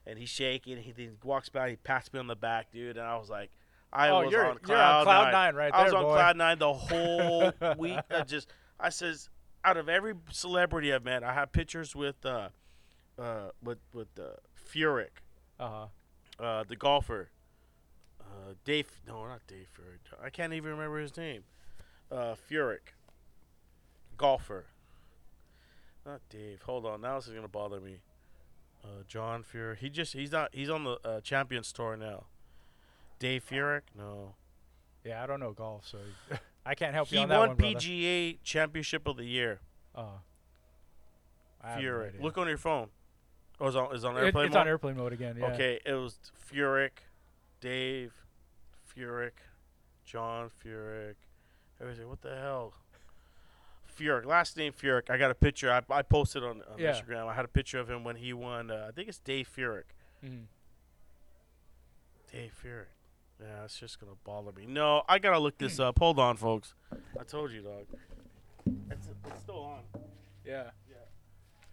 [0.06, 0.76] And he's shaking.
[0.78, 1.70] He then walks by.
[1.70, 2.96] He pats me on the back, dude.
[2.96, 3.50] And I was like,
[3.92, 6.04] I Oh, was you're- on you're cloud, on cloud nine right I was there, on
[6.04, 6.14] boy.
[6.14, 7.98] cloud nine the whole week.
[8.10, 8.48] I just,
[8.78, 9.30] I says,
[9.64, 12.48] out of every celebrity I've met, I have pictures with, uh,
[13.18, 14.34] uh, with with uh,
[14.70, 15.22] Furyk,
[15.58, 15.68] Uh
[16.38, 16.44] huh.
[16.44, 17.30] uh, the golfer.
[18.34, 20.18] Uh, Dave, no, not Dave Furyk.
[20.24, 21.44] I can't even remember his name.
[22.10, 22.92] Uh, Furyk,
[24.16, 24.64] golfer.
[26.04, 26.62] Not Dave.
[26.62, 28.00] Hold on, now this is gonna bother me.
[28.84, 29.78] Uh, John Furyk.
[29.78, 32.24] He just he's not he's on the uh, Champions Tour now.
[33.18, 34.34] Dave Furyk, no.
[35.04, 35.22] Yeah.
[35.22, 35.98] I don't know golf, so
[36.66, 37.74] I can't help you He on that won one, brother.
[37.76, 39.60] PGA Championship of the Year.
[39.94, 40.02] Uh.
[41.62, 42.20] I have no Furyk.
[42.22, 42.88] Look on your phone.
[43.60, 44.60] Oh, it's on, on It- airplane it's mode?
[44.60, 45.36] on airplane mode again.
[45.38, 45.46] Yeah.
[45.52, 46.18] Okay, it was
[46.52, 46.90] Furyk,
[47.60, 48.12] Dave,
[48.96, 49.32] Furyk,
[50.04, 51.14] John Furyk.
[51.80, 52.74] I was like, what the hell?
[53.98, 55.08] Furyk, last name Furyk.
[55.10, 55.70] I got a picture.
[55.72, 56.92] I, I posted on, on Yeah.
[56.92, 57.26] Instagram.
[57.28, 58.70] I had a picture of him when he won.
[58.70, 59.84] Uh, I think it's Dave Furyk.
[60.24, 60.44] Mhm.
[62.32, 62.86] Dave Furyk.
[63.40, 64.66] Yeah, it's just gonna bother me.
[64.66, 65.98] No, I gotta look this up.
[65.98, 66.74] Hold on, folks.
[67.18, 67.86] I told you, dog.
[68.90, 69.80] It's, it's still on.
[70.44, 70.70] Yeah.
[70.88, 70.96] Yeah.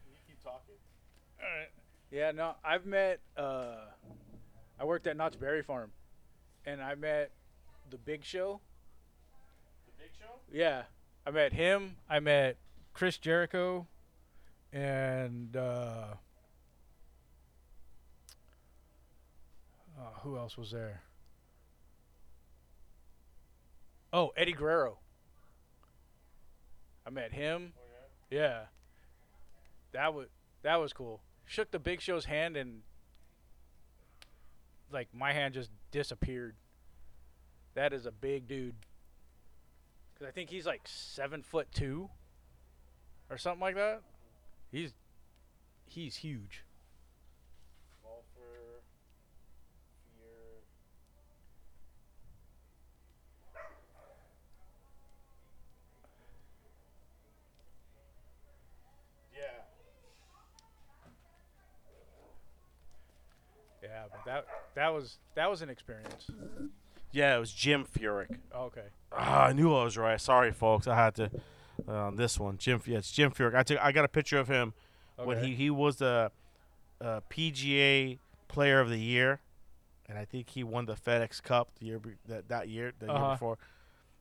[0.07, 0.76] You keep talking.
[1.39, 1.69] All right.
[2.11, 3.19] Yeah, no, I've met.
[3.38, 3.76] Uh,
[4.80, 5.91] I worked at Knott's Berry Farm,
[6.65, 7.31] and I met
[7.89, 8.61] the Big Show.
[9.85, 10.39] The Big Show.
[10.51, 10.83] Yeah,
[11.25, 11.97] I met him.
[12.09, 12.57] I met
[12.93, 13.88] Chris Jericho,
[14.73, 16.15] and uh,
[19.97, 21.01] uh, who else was there?
[24.13, 24.97] Oh, Eddie Guerrero.
[27.05, 27.73] I met him.
[27.77, 27.81] Oh,
[28.29, 28.39] yeah.
[28.41, 28.59] Yeah.
[29.93, 30.27] That was
[30.63, 31.21] that was cool.
[31.45, 32.81] Shook the Big Show's hand and
[34.91, 36.55] like my hand just disappeared.
[37.76, 38.76] That is a big dude.
[40.18, 42.09] Cause I think he's like seven foot two,
[43.30, 44.01] or something like that.
[44.72, 44.93] He's
[45.88, 46.63] he's huge.
[63.80, 63.80] Yeah.
[63.91, 64.45] Yeah, but that
[64.76, 66.27] that was that was an experience.
[67.11, 68.38] Yeah, it was Jim Furyk.
[68.55, 68.85] Okay.
[69.11, 70.19] Ah, I knew I was right.
[70.19, 70.88] Sorry, folks.
[70.88, 71.30] I had to
[71.88, 72.57] uh, on this one.
[72.57, 73.53] Jim, yeah, it's Jim Furyk.
[73.55, 73.80] I took.
[73.80, 74.73] I got a picture of him
[75.18, 76.31] when he he was the
[77.01, 79.41] uh, PGA Player of the Year,
[80.07, 83.07] and I think he won the FedEx Cup the year be- that that year the
[83.07, 83.31] year Uh-huh.
[83.34, 83.57] before,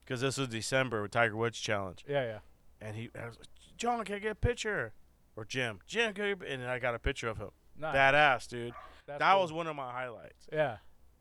[0.03, 2.39] because this was December with Tiger Woods Challenge, Yeah, yeah.
[2.81, 4.91] and he I was like, John, can I get a picture?
[5.37, 6.13] Or Jim, Jim,
[6.45, 7.51] and I got a picture of him.
[7.79, 7.95] Nice.
[7.95, 8.73] Badass, dude.
[9.07, 9.41] That's that cool.
[9.41, 10.47] was one of my highlights.
[10.51, 10.77] Yeah.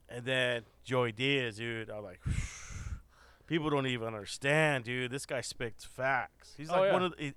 [0.08, 2.20] And then Joey Diaz, dude, I'm like,
[3.46, 5.10] people don't even understand, dude.
[5.10, 6.54] This guy spits facts.
[6.56, 6.92] He's Oh, like yeah.
[6.92, 7.34] one of the, he-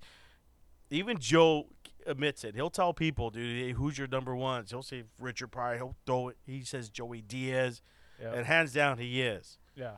[0.98, 1.68] even Joe
[2.06, 2.56] admits it.
[2.56, 4.70] He'll tell people, dude, hey, who's your number ones?
[4.72, 5.78] He'll say Richard Pryor.
[5.78, 6.38] He'll throw it.
[6.46, 7.82] He says Joey Diaz,
[8.22, 8.34] Yeah.
[8.34, 9.58] and hands down, he is.
[9.76, 9.98] yeah.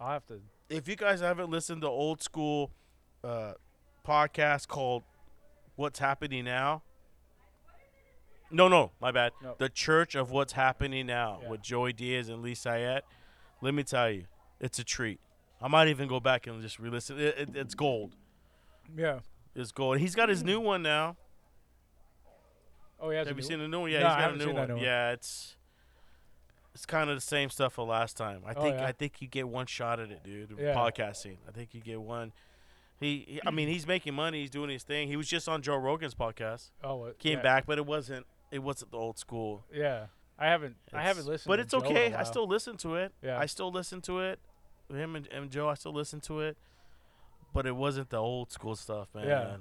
[0.00, 0.40] I'll have to.
[0.68, 2.72] If you guys haven't listened to old school
[3.22, 3.52] uh,
[4.04, 5.04] podcast called
[5.76, 6.82] "What's Happening Now,"
[8.52, 9.32] no, no, my bad.
[9.42, 9.54] No.
[9.58, 11.48] The Church of What's Happening Now Yeah.
[11.50, 13.02] with Joey Diaz and Lee Syatt.
[13.60, 14.24] Let me tell you,
[14.60, 15.20] it's a treat.
[15.60, 17.18] I might even go back and just re-listen.
[17.18, 18.16] It, it, it's gold.
[18.96, 19.20] Yeah.
[19.54, 19.98] It's gold.
[19.98, 21.16] He's got his new one now.
[23.00, 23.24] Oh yeah.
[23.24, 23.90] Have you seen the new one?
[23.90, 24.68] Yeah, No, he's got a new one.
[24.68, 24.82] new one.
[24.82, 25.56] Yeah, it's
[26.74, 28.42] it's kind of the same stuff for last time.
[28.46, 28.86] I Oh, think yeah?
[28.86, 30.54] I think you get one shot at it, dude.
[30.58, 30.74] Yeah.
[30.74, 31.36] Podcasting.
[31.46, 32.32] I think you get one.
[32.98, 34.40] He, he, I mean, he's making money.
[34.40, 35.08] He's doing his thing.
[35.08, 36.70] He was just on Joe Rogan's podcast.
[36.84, 37.18] Oh, what?
[37.18, 37.42] Came yeah.
[37.42, 38.24] back, but it wasn't.
[38.52, 39.64] It wasn't the old school.
[39.74, 40.06] Yeah.
[40.38, 40.76] I haven't.
[40.92, 41.48] I haven't listened.
[41.48, 42.14] But to it's Joe okay.
[42.14, 43.12] I still listen to it.
[43.22, 43.38] Yeah.
[43.38, 44.38] I still listen to it.
[44.90, 46.56] Him and, and Joe, I still listen to it.
[47.54, 49.26] But it wasn't the old school stuff, man.
[49.26, 49.56] Yeah.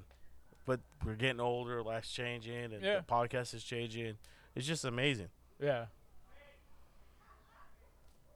[0.66, 1.82] But we're getting older.
[1.82, 2.98] Life's changing, and Yeah.
[2.98, 4.18] the podcast is changing.
[4.56, 5.30] It's just amazing.
[5.60, 5.86] Yeah.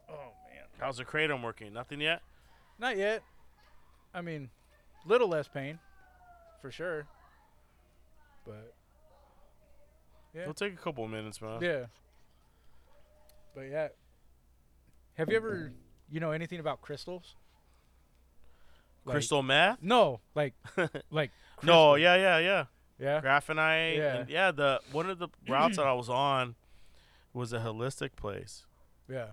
[0.10, 0.14] Oh
[0.50, 0.64] man.
[0.80, 1.74] How's the kratom working?
[1.74, 2.22] Nothing yet.
[2.80, 3.24] Not yet.
[4.14, 4.50] I mean,
[5.06, 5.80] little less pain,
[6.62, 7.08] for sure.
[8.46, 8.74] But
[10.36, 10.42] Yeah.
[10.42, 11.60] It'll take a couple of minutes, man.
[11.62, 11.86] yeah.
[13.56, 13.88] But yeah.
[15.18, 15.72] Have you ever,
[16.12, 17.36] you know, anything about crystals?
[19.06, 19.78] Like- Crystal meth?
[19.82, 20.54] No, like,
[21.12, 21.32] like.
[21.64, 22.66] No, yeah, yeah, yeah.
[23.00, 23.22] Yeah.
[23.22, 23.98] Graphenite.
[23.98, 24.16] Yeah.
[24.18, 26.56] And yeah, the one of the routes that I was on
[27.34, 28.66] was a holistic place
[29.10, 29.28] Yeah.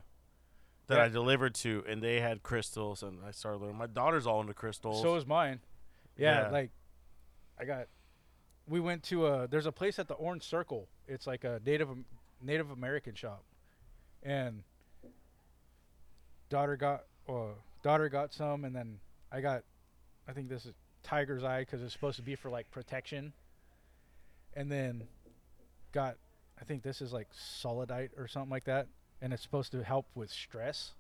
[0.89, 1.05] that Yeah.
[1.05, 3.77] I delivered to, and they had crystals, and I started learning.
[3.79, 5.03] My daughter's all into crystals.
[5.03, 5.61] So is mine.
[6.17, 6.51] Yeah, Yeah.
[6.51, 6.71] like
[7.59, 7.87] I got.
[8.69, 9.49] We went to a.
[9.49, 10.89] There's a place at the Orange Circle.
[11.09, 11.89] It's like a Native
[12.41, 13.43] Native American shop,
[14.23, 14.63] and
[16.49, 17.05] daughter got.
[17.29, 18.99] Uh, daughter got some, and then
[19.31, 19.63] I got.
[20.29, 20.73] I think this is
[21.03, 23.33] tiger's eye because it's supposed to be for like protection.
[24.55, 25.05] And then
[25.93, 26.17] got.
[26.61, 28.87] I think this is like sodalite or something like that,
[29.21, 30.93] and it's supposed to help with stress.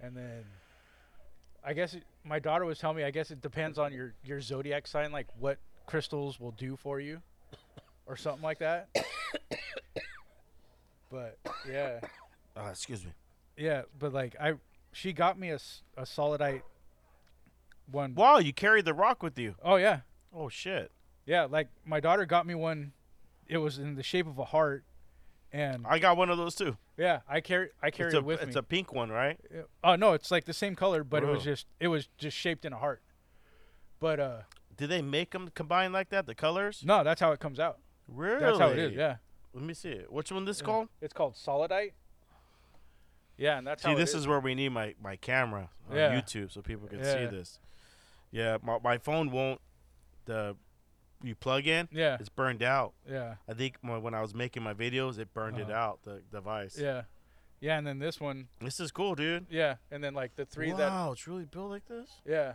[0.00, 0.44] And then
[1.64, 3.04] I guess it, my daughter was telling me.
[3.04, 5.58] I guess it depends on your your zodiac sign, like what
[5.92, 7.20] crystals will do for you,
[8.06, 8.88] or something like that.
[11.10, 11.38] but
[11.70, 12.00] yeah,
[12.56, 13.10] Uh, excuse me.
[13.58, 13.82] yeah.
[13.98, 14.54] But like I,
[14.92, 15.58] she got me a,
[15.96, 16.62] a sodalite
[17.90, 18.14] one.
[18.14, 19.54] Wow, you carried the rock with you.
[19.62, 20.00] Oh yeah,
[20.34, 20.90] Oh shit.
[21.26, 21.44] yeah.
[21.44, 22.92] Like my daughter got me one.
[23.46, 24.84] It was in the shape of a heart,
[25.52, 26.78] and I got one of those too.
[26.96, 28.48] yeah, I carry I carry it's a, it with it's me.
[28.50, 29.38] It's a pink one, right?
[29.84, 32.64] Oh no, it's like the same color, but it was just it was just shaped
[32.64, 33.02] in a heart.
[34.00, 34.38] But uh,
[34.76, 36.26] Did they make them combine like that?
[36.26, 36.82] The colors?
[36.84, 37.78] no, that's how it comes out.
[38.08, 38.40] Really?
[38.40, 38.92] That's how it is.
[38.94, 39.16] Yeah.
[39.54, 40.10] Let me see it.
[40.12, 40.66] Which one this Yeah.
[40.66, 40.88] called?
[41.00, 41.92] It's called sodalite.
[43.36, 46.20] Yeah, and that's See, this is where we need my, my camera on Yeah.
[46.20, 47.58] YouTube so people can see this.
[48.30, 49.60] Yeah, my, my phone won't.
[50.26, 50.56] The
[51.24, 52.94] you plug in, Yeah, it's burned out.
[53.08, 55.72] yeah, I think my, when I was making my videos, it burned it Uh-huh.
[55.78, 56.76] out the device.
[56.78, 57.02] yeah,
[57.60, 57.78] yeah.
[57.78, 59.46] And then this one, This is cool, dude.
[59.50, 62.54] yeah, and then like the three that, wow, it's really built like this, yeah,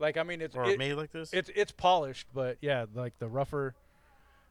[0.00, 1.32] like I mean it's or it- made like this.
[1.32, 3.74] it's it's polished, but yeah, like the rougher,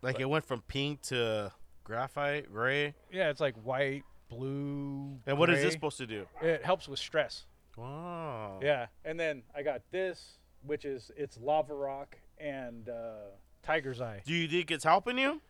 [0.01, 1.51] like it went from pink to
[1.83, 2.93] graphite, gray.
[3.11, 5.17] yeah, it's like white, blue.
[5.27, 6.25] And what is this supposed to do?
[6.41, 7.45] It helps with stress.
[7.75, 8.59] Wow.
[8.61, 10.37] Yeah, and then I got this.
[10.65, 13.29] which is it's Lava Rock and uh,
[13.63, 14.21] Tiger's Eye.
[14.25, 15.41] Do you think it's helping you?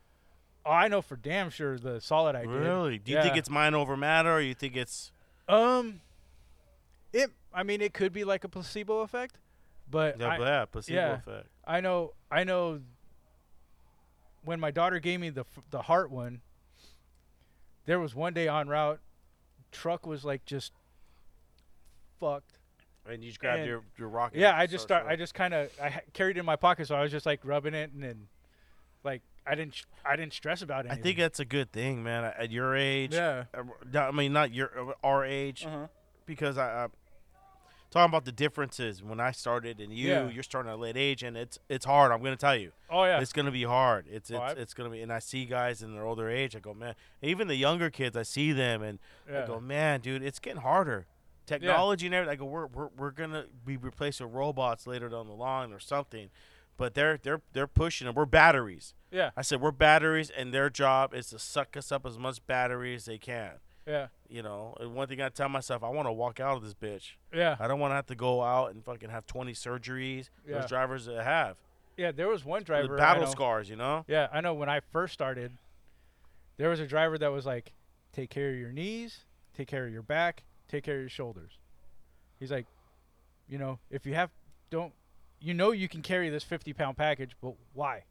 [0.66, 2.50] Oh, I know for damn sure the solid I did.
[2.50, 2.98] Really?
[3.00, 5.12] Do you think it's mind over matter, or you think it's
[5.48, 6.02] Um,
[7.14, 7.32] it.
[7.54, 9.40] I mean, it could be like a placebo effect,
[9.90, 11.14] but yeah, I, yeah, placebo yeah.
[11.16, 11.48] effect?
[11.66, 12.14] I know.
[12.32, 12.82] I know.
[14.44, 16.42] When my daughter gave me the f- the heart one,
[17.86, 19.00] there was one day on route,
[19.72, 20.72] truck was like just
[22.20, 22.54] fucked.
[23.08, 24.38] And you just grabbed And- your your rocket.
[24.40, 25.12] Yeah, I just start start.
[25.12, 27.26] I just kind of I ha- carried it in my pocket, so I was just
[27.26, 28.28] like rubbing it, and then
[29.04, 30.92] like I didn't sh- I didn't stress about it.
[30.92, 32.24] I think that's a good thing, man.
[32.26, 33.46] At- At your age, yeah.
[33.54, 35.88] uh, I mean not your uh, our age, Uh huh.
[36.26, 36.88] because I, I
[37.92, 40.30] talking about the differences when I started and you, Yeah.
[40.30, 42.12] you're starting at a late age, and it's it's hard.
[42.12, 43.20] I'm gonna tell you, Oh yeah.
[43.20, 44.06] it's gonna be hard.
[44.10, 46.56] It's Oh, it's, it's gonna be, and I see guys in their older age.
[46.56, 49.00] I go, man, even the younger kids, I see them, and
[49.30, 49.44] yeah.
[49.44, 51.08] I go, man, dude, it's getting harder.
[51.46, 52.32] Technology and everything.
[52.34, 55.80] I go, we're, we're we're gonna be replaced with robots later down the line or
[55.80, 56.30] something,
[56.78, 58.14] but they're they're they're pushing them.
[58.14, 58.94] We're batteries.
[59.10, 59.32] yeah.
[59.36, 62.94] I said we're batteries, and their job is to suck us up as much battery
[62.94, 63.54] as they can.
[63.90, 64.08] Yeah.
[64.30, 67.14] You know, one thing I tell myself, I want to walk out of this bitch.
[67.34, 67.56] Yeah.
[67.60, 70.30] I don't want to have to go out and fucking have 20 surgeries.
[70.48, 70.60] Yeah.
[70.60, 71.58] Those drivers that have
[71.98, 72.12] Yeah.
[72.12, 72.96] There was one driver.
[72.96, 73.70] I battle scars.
[73.70, 74.06] You know.
[74.08, 74.54] Yeah, I know.
[74.54, 75.52] When I first started,
[76.58, 77.74] there was a driver that was like,
[78.14, 79.26] "Take care of your knees,
[79.58, 81.58] take care of your back, take care of your shoulders."
[82.40, 82.68] He's like,
[83.50, 84.30] you know, if you have,
[84.70, 84.94] don't,
[85.42, 88.04] you know, you can carry this fifty-pound package, but why?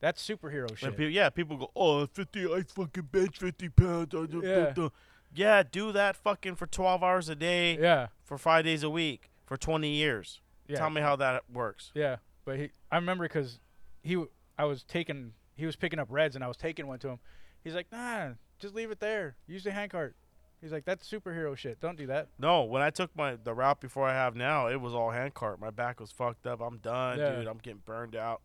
[0.00, 0.96] That's superhero shit.
[0.96, 4.14] pe- yeah, people go, oh, 50, I fucking bench 50 pounds.
[4.42, 4.88] Yeah.
[5.34, 9.30] Yeah, do that fucking for 12 hours a day yeah, for five days a week
[9.44, 10.40] for 20 years.
[10.66, 11.90] yeah, Tell me how that works.
[11.94, 12.16] yeah.
[12.44, 13.60] But he, I remember because
[14.02, 14.24] he,
[14.56, 17.18] I was taking, he was picking up reds, and I was taking one to him.
[17.62, 19.36] He's like, nah, just leave it there.
[19.46, 20.16] Use the handcart.
[20.62, 21.78] He's like, that's superhero shit.
[21.80, 22.28] Don't do that.
[22.38, 25.34] No, when I took my the route before I have now, it was all hand
[25.34, 25.60] cart.
[25.60, 26.60] My back was fucked up.
[26.62, 27.36] I'm done, Yeah.
[27.36, 27.46] dude.
[27.46, 28.40] I'm getting burned out.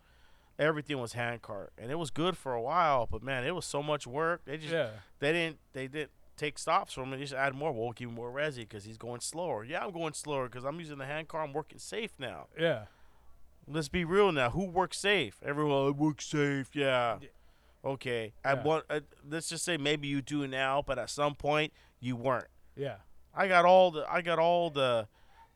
[0.60, 3.08] Everything was hand cart, and it was good for a while.
[3.10, 4.42] But man, it was so much work.
[4.46, 4.90] They just Yeah,
[5.20, 7.18] they didn't they didn't take stops from it.
[7.18, 7.72] They just add more.
[7.72, 9.64] We'll give him more resi because he's going slower.
[9.64, 11.42] Yeah, I'm going slower because I'm using the hand car.
[11.44, 12.48] I'm working safe now.
[12.60, 12.86] yeah.
[13.66, 14.50] Let's be real now.
[14.50, 15.38] Who works safe?
[15.42, 16.70] Everyone I work safe.
[16.74, 17.20] Yeah.
[17.22, 17.28] Yeah.
[17.86, 18.34] Okay.
[18.44, 18.52] Yeah.
[18.52, 19.00] At one, uh,
[19.30, 21.72] let's just say maybe you do now, but at some point
[22.02, 22.48] you weren't.
[22.76, 22.96] Yeah.
[23.34, 25.08] I got all the I got all the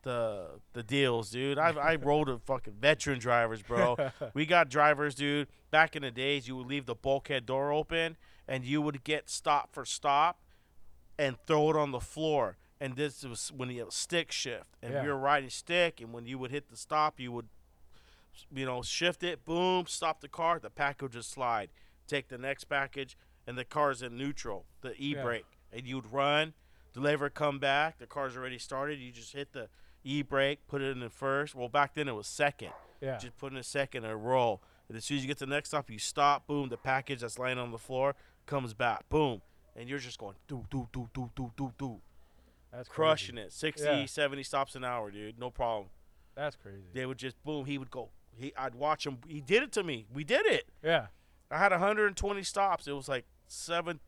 [0.08, 1.58] the the deals, dude.
[1.58, 3.96] I I rode a fucking veteran drivers, bro.
[4.34, 5.48] we got drivers, dude.
[5.70, 8.16] Back in the days, you would leave the bulkhead door open
[8.48, 10.40] and you would get stop for stop
[11.18, 12.56] and throw it on the floor.
[12.80, 15.02] And this was when you stick shift, and Yeah.
[15.02, 17.48] we were riding stick, and when you would hit the stop, you would,
[18.54, 21.70] you know, shift it, boom, stop the car, the package would just slide.
[22.06, 26.54] Take the next package, and the car's in neutral, the e brake, and you'd run,
[26.94, 27.98] deliver, come back.
[27.98, 28.98] The car's already started.
[29.00, 29.68] You just hit the
[30.04, 31.54] e brake, put it in the first.
[31.54, 32.72] Well, back then it was second.
[33.00, 33.16] Yeah.
[33.18, 34.62] Just put in a second and roll.
[34.88, 36.46] And as soon as you get to the next stop, you stop.
[36.46, 38.14] Boom, the package that's laying on the floor
[38.46, 39.08] comes back.
[39.08, 39.42] Boom,
[39.76, 42.00] and you're just going do do do do do do do,
[42.72, 43.46] That's crushing crazy.
[43.48, 43.52] it.
[43.52, 44.06] 60, Yeah.
[44.06, 45.38] 70 stops an hour, dude.
[45.38, 45.88] No problem.
[46.34, 46.82] That's crazy.
[46.94, 47.66] They would just boom.
[47.66, 48.08] He would go.
[48.36, 49.18] He, I'd watch him.
[49.28, 50.06] He did it to me.
[50.14, 50.66] We did it.
[50.82, 51.06] Yeah.
[51.50, 52.86] I had 120 stops.
[52.86, 54.00] It was like seven.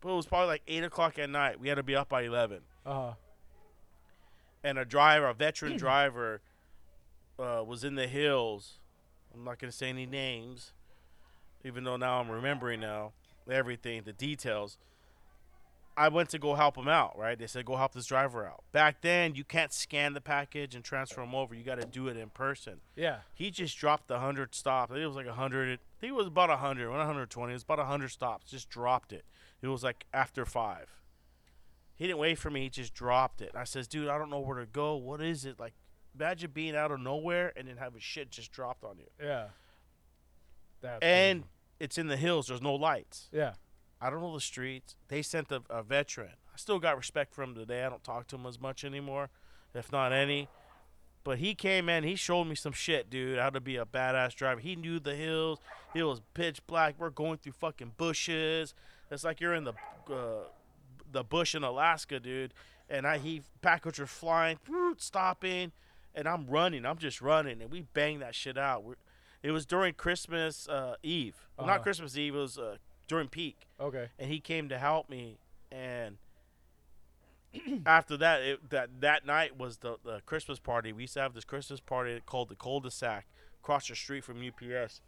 [0.00, 1.60] But it was probably like eight o'clock at night.
[1.60, 2.60] We had to be up by 11.
[2.86, 3.12] Uh.
[4.62, 6.40] And a driver, a veteran driver,
[7.38, 8.78] uh, was in the hills.
[9.34, 10.72] I'm not gonna say any names,
[11.64, 13.12] even though now I'm remembering now
[13.50, 14.78] everything, the details.
[15.96, 17.18] I went to go help him out.
[17.18, 17.36] Right?
[17.36, 18.62] They said go help this driver out.
[18.72, 21.54] Back then, you can't scan the package and transfer him over.
[21.54, 22.74] You got to do it in person.
[22.94, 23.18] Yeah.
[23.34, 24.92] He just dropped the hundred stops.
[24.92, 25.68] I think it was like hundred.
[25.68, 27.52] I think it was about hundred, not 120.
[27.52, 28.50] It was about hundred stops.
[28.50, 29.24] Just dropped it.
[29.60, 30.97] It was like after five.
[31.98, 32.62] He didn't wait for me.
[32.62, 33.50] He just dropped it.
[33.54, 34.96] I says, dude, I don't know where to go.
[34.96, 35.58] What is it?
[35.58, 35.74] Like,
[36.14, 39.06] imagine being out of nowhere and then having shit just dropped on you.
[39.20, 39.46] Yeah.
[40.80, 41.44] That's And
[41.80, 42.46] it's in the hills.
[42.46, 43.28] There's no lights.
[43.32, 43.54] yeah.
[44.00, 44.94] I don't know the streets.
[45.08, 46.34] They sent a, a veteran.
[46.54, 47.84] I still got respect for him today.
[47.84, 49.28] I don't talk to him as much anymore,
[49.74, 50.48] if not any.
[51.24, 52.04] But he came in.
[52.04, 53.40] He showed me some shit, dude.
[53.40, 54.60] How to be a badass driver.
[54.60, 55.58] He knew the hills.
[55.96, 56.94] It was pitch black.
[56.96, 58.72] We're going through fucking bushes.
[59.10, 59.72] It's like you're in the
[60.08, 60.44] uh,
[61.10, 62.54] the bush in Alaska, dude.
[62.88, 64.58] And I he package was flying,
[64.96, 65.72] stopping,
[66.14, 66.86] and I'm running.
[66.86, 68.82] I'm just running, and we banged that shit out.
[68.84, 68.94] We're,
[69.42, 71.36] it was during Christmas uh, Eve.
[71.56, 71.76] Well, Uh-huh.
[71.76, 72.34] Not Christmas Eve.
[72.34, 72.76] It was uh,
[73.06, 74.08] during peak Okay.
[74.18, 75.38] and he came to help me
[75.72, 76.18] and
[77.86, 81.32] after that it, that that night was the, the christmas party we used to have
[81.32, 83.26] this christmas party called the cul-de-sac
[83.62, 85.00] across the street from ups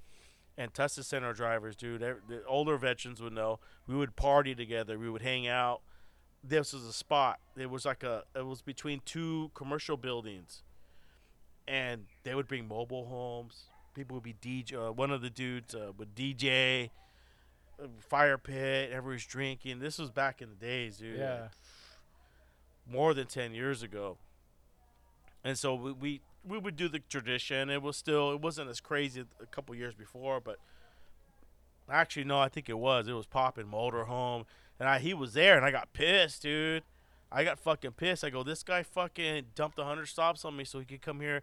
[0.59, 3.60] and Tesla Center drivers, dude, the older veterans would know.
[3.86, 4.98] We would party together.
[4.98, 5.81] We would hang out.
[6.43, 7.39] This was a spot.
[7.57, 8.25] It was like a.
[8.35, 10.62] It was between two commercial buildings,
[11.69, 13.65] and they would bring mobile homes.
[13.95, 14.89] People would be DJ.
[14.89, 16.91] Uh, one of the dudes uh, would DJ,
[17.83, 18.91] uh, fire pit.
[18.91, 19.81] Everyone's drinking.
[19.81, 21.19] This was back in the days, dude.
[21.19, 21.33] Yeah.
[21.43, 21.51] like,
[22.91, 24.17] more than ten years ago.
[25.45, 27.71] And so we, we we would do the tradition.
[27.71, 30.57] It was still it wasn't as crazy a couple years before, but
[31.91, 33.09] actually no, I think it was.
[33.09, 34.45] It was popping motorhome,
[34.81, 36.82] and I he was there, and I got pissed, dude.
[37.31, 38.24] I got fucking pissed.
[38.24, 41.20] I go, this guy fucking dumped a hundred stops on me so he could come
[41.20, 41.43] here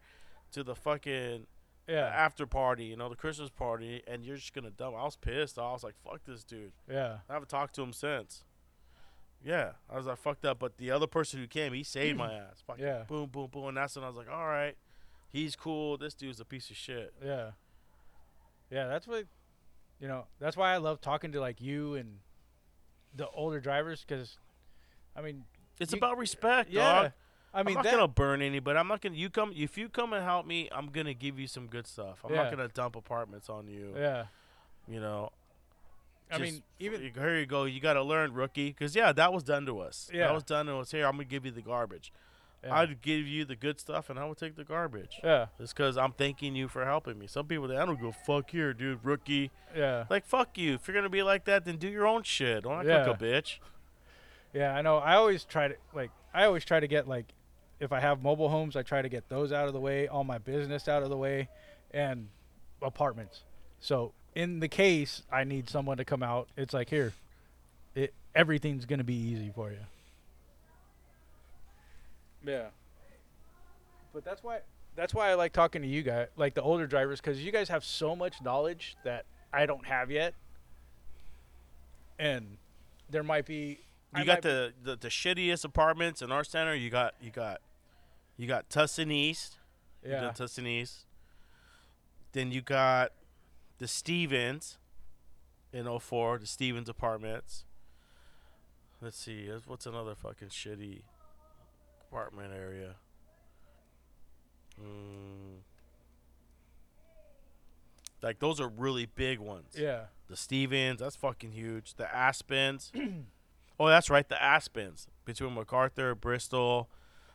[0.51, 1.47] to the fucking
[1.87, 2.07] Yeah.
[2.07, 4.97] after party, you know, the Christmas party, and you're just gonna dump.
[4.97, 5.57] I was pissed.
[5.57, 6.73] I was like, fuck this dude.
[6.91, 7.19] Yeah.
[7.29, 8.43] I haven't talked to him since.
[9.45, 12.33] Yeah, I was like fucked up, but the other person who came, he saved my
[12.33, 12.63] ass.
[12.65, 13.03] Fucking Yeah.
[13.07, 14.75] boom, boom, boom, and that's when I was like, all right,
[15.29, 15.95] he's cool.
[15.97, 17.13] This dude's a piece of shit.
[17.23, 17.51] Yeah.
[18.69, 19.25] Yeah, that's what
[19.99, 22.19] you know, that's why I love talking to like you and
[23.17, 24.37] the older drivers cuz
[25.15, 25.43] I mean,
[25.79, 27.01] It's You- about respect, yeah.
[27.03, 27.11] dog.
[27.53, 28.77] I mean I'm not that, gonna burn anybody.
[28.77, 29.15] I'm not gonna.
[29.15, 30.69] You come if you come and help me.
[30.71, 32.23] I'm gonna give you some good stuff.
[32.23, 32.43] I'm Yeah.
[32.43, 33.93] not gonna dump apartments on you.
[33.95, 34.27] Yeah.
[34.87, 35.31] You know.
[36.29, 37.63] I mean, even here you go.
[37.63, 38.67] You got to learn, rookie.
[38.69, 40.09] Because yeah, that was done to us.
[40.13, 40.27] Yeah.
[40.27, 40.91] that was done to us.
[40.91, 42.11] Here, I'm gonna give you the garbage.
[42.63, 42.75] Yeah.
[42.75, 45.19] I'd give you the good stuff, and I would take the garbage.
[45.23, 45.47] yeah.
[45.59, 47.27] It's because I'm thanking you for helping me.
[47.27, 49.51] Some people, they I don't go fuck here, dude, rookie.
[49.75, 50.05] Yeah.
[50.09, 50.73] Like fuck you.
[50.75, 52.63] If you're gonna be like that, then do your own shit.
[52.63, 53.05] Don't act Yeah.
[53.05, 53.59] like a bitch.
[54.53, 54.97] Yeah, I know.
[54.97, 57.25] I always try to like I always try to get like
[57.79, 60.23] if I have mobile homes, I try to get those out of the way, all
[60.23, 61.47] my business out of the way,
[61.91, 62.27] and
[62.81, 63.41] apartments.
[63.79, 67.13] So in the case I need someone to come out, it's like here,
[67.93, 69.79] it everything's gonna be easy for you.
[72.47, 72.67] Yeah.
[74.13, 74.59] But that's why
[74.95, 77.69] that's why I like talking to you guys, like the older drivers, because you guys
[77.69, 80.33] have so much knowledge that I don't have yet,
[82.17, 82.57] and
[83.09, 83.79] there might be.
[84.15, 86.73] You might got the, the the shittiest apartments in our center.
[86.73, 87.61] You got you got
[88.37, 89.57] you got Tustin East.
[90.01, 91.05] be- You yeah, got Tustin East.
[92.31, 93.11] Then you got
[93.77, 94.77] the Stevens
[95.71, 97.65] in 04, the Stevens apartments.
[99.01, 101.01] Let's see, uh, what's another fucking shitty
[102.09, 102.95] apartment area?
[104.81, 105.59] Mm.
[108.21, 109.75] Like those are really big ones.
[109.77, 111.95] yeah, The Stevens, that's fucking huge.
[111.95, 112.91] The Aspens.
[113.79, 116.89] oh, that's right, the Aspens between MacArthur, Bristol.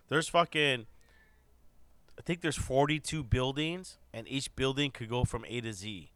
[0.09, 0.87] There's fucking.
[2.19, 6.11] I think there's 42 buildings, and each building could go from A to Z.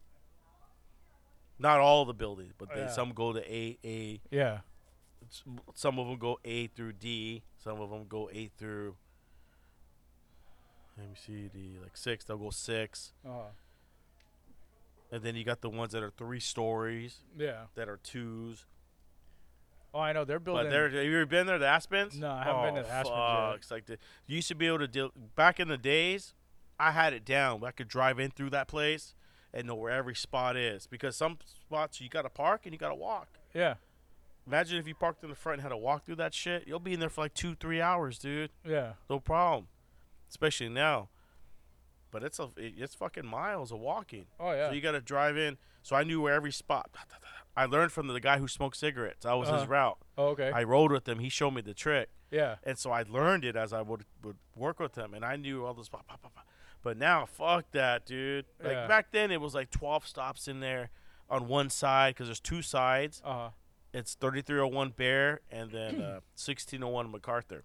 [1.59, 2.91] Not all the buildings, but they, Yeah.
[2.91, 3.79] some go to A.
[3.83, 4.21] A.
[4.31, 4.59] yeah,
[5.75, 7.43] Some of them go A through D.
[7.67, 8.95] Some of them go eight through.
[10.97, 12.25] Let me see, the like six.
[12.25, 13.51] They'll go six, uh,
[15.11, 17.63] and then you got the ones that are three stories, yeah.
[17.75, 18.67] that are twos.
[19.93, 20.67] Oh, I know they're building.
[20.67, 22.17] But there, have you ever been there, the Aspens?
[22.17, 23.57] No, I haven't been to the Aspens fuck.
[23.57, 23.99] It's like the,
[24.29, 25.11] you used to be able to deal.
[25.35, 26.35] Back in the days,
[26.79, 27.65] I had it down.
[27.65, 29.17] I could drive in through that place
[29.53, 32.79] and know where every spot is because some spots you got to park and you
[32.79, 33.27] got to walk.
[33.55, 33.75] yeah,
[34.47, 36.65] Imagine if you parked in the front and had to walk through that shit.
[36.67, 38.51] You'll be in there for like two, three hours, dude.
[38.65, 39.67] yeah, No problem.
[40.29, 41.09] Especially now.
[42.11, 44.27] But it's a, it- it's fucking miles of walking.
[44.41, 45.59] oh yeah, So you got to drive in.
[45.83, 46.91] So I knew where every spot.
[47.57, 49.25] I learned from the guy who smoked cigarettes.
[49.25, 49.67] That was his Uh-huh.
[49.73, 49.99] route.
[50.19, 51.19] oh, okay, I rode with him.
[51.21, 54.37] He showed me the trick, yeah, and so I learned it as I would would
[54.55, 55.89] work with him, and I knew all this.
[55.89, 56.05] Pop.
[56.83, 58.45] But now, fuck that, dude.
[58.63, 58.87] Like Yeah.
[58.87, 60.91] back then, it was like twelve stops in there
[61.31, 63.23] on one side because there's two sides.
[63.25, 63.49] uh huh,
[63.97, 67.65] It's 3301 Bear and then uh, 1601 MacArthur.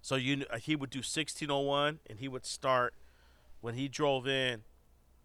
[0.00, 2.94] So you uh, he would do 1601, and he would start
[3.60, 4.62] when he drove in.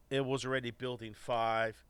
[0.09, 1.85] It was already building five,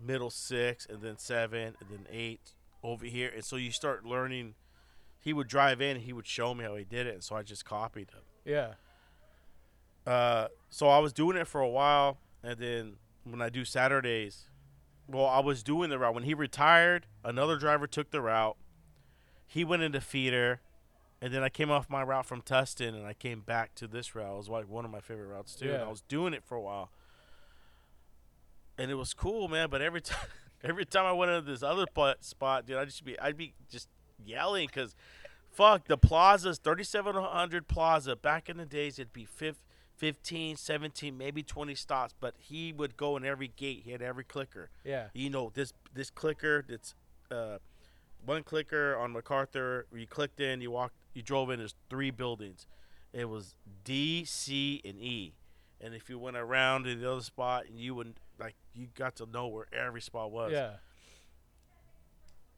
[0.00, 2.52] middle six, and then seven, and then eight
[2.84, 3.32] over here.
[3.34, 4.54] And so you start learning.
[5.18, 7.34] He would drive in, and he would show me how he did it, and so
[7.34, 8.20] I just copied him.
[8.44, 8.74] yeah,
[10.06, 14.50] Uh, so I was doing it for a while, and then when I do Saturdays,
[15.08, 16.14] well, I was doing the route.
[16.14, 18.56] When he retired, another driver took the route.
[19.46, 20.60] He went into feeder,
[21.20, 24.14] and then I came off my route from Tustin, and I came back to this
[24.14, 24.32] route.
[24.32, 25.66] It was like one of my favorite routes too.
[25.74, 26.90] And I was doing it for a while,
[28.78, 29.68] and it was cool, man.
[29.70, 30.28] But every time,
[30.62, 31.86] every time I went into this other
[32.20, 33.88] spot, dude, I just be, I'd be just
[34.24, 34.94] yelling because,
[35.50, 38.16] fuck, the plazas, 3700 Plaza.
[38.16, 39.60] Back in the days, it'd be fifth.
[40.04, 43.80] 15, 17, maybe 20 stops, but he would go in every gate.
[43.86, 44.68] He had every clicker.
[44.84, 46.94] yeah, You know, this this clicker that's
[47.30, 47.56] uh,
[48.26, 49.86] one clicker on MacArthur.
[49.94, 51.58] You clicked in, you walked, you drove in.
[51.58, 52.66] There's three buildings.
[53.14, 55.32] It was D, C, and E.
[55.80, 59.16] And if you went around to the other spot, and you would like you got
[59.16, 60.52] to know where every spot was.
[60.52, 60.72] yeah,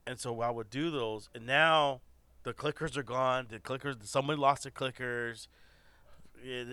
[0.05, 2.01] And so I would do those, and now
[2.43, 3.47] the clickers are gone.
[3.51, 5.47] The clickers, somebody lost the clickers.
[6.45, 6.65] Yeah,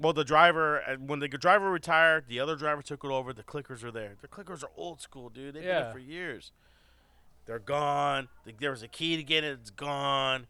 [0.00, 3.32] well, the driver and when the driver retired, the other driver took it over.
[3.32, 4.16] The clickers are there.
[4.20, 5.54] The clickers are old school, dude.
[5.54, 5.82] They've been Yeah.
[5.84, 6.52] there for years.
[7.46, 8.28] They're gone.
[8.44, 9.58] The- There was a key to get it.
[9.60, 10.46] It's gone.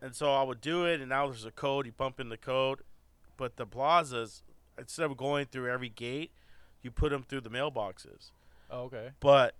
[0.00, 1.86] And so I would do it, and now there's a code.
[1.86, 2.82] You pump in the code,
[3.36, 4.42] but the plazas,
[4.78, 6.32] instead of going through every gate,
[6.82, 8.30] you put them through the mailboxes.
[8.70, 9.12] Oh, okay.
[9.20, 9.54] But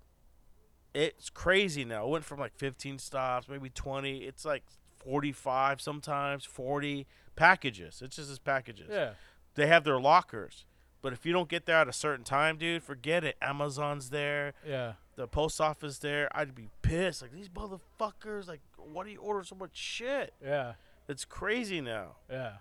[0.95, 2.05] it's crazy now.
[2.07, 4.25] It went from like 15 stops, maybe 20.
[4.25, 4.65] It's like
[4.99, 7.07] 45 sometimes, 40
[7.37, 8.03] packages.
[8.03, 8.89] It's just as packages.
[8.91, 9.13] Yeah.
[9.55, 10.65] They have their lockers.
[11.03, 13.37] But if you don't get there at a certain time, dude, forget it.
[13.41, 14.95] Amazon's there, Yeah.
[15.15, 16.29] the post office there.
[16.37, 17.23] I'd be pissed.
[17.23, 18.49] Like these motherfuckers.
[18.49, 20.35] Like, why do you order so much shit?
[20.43, 20.73] Yeah.
[21.09, 22.17] It's crazy now.
[22.29, 22.55] Yeah.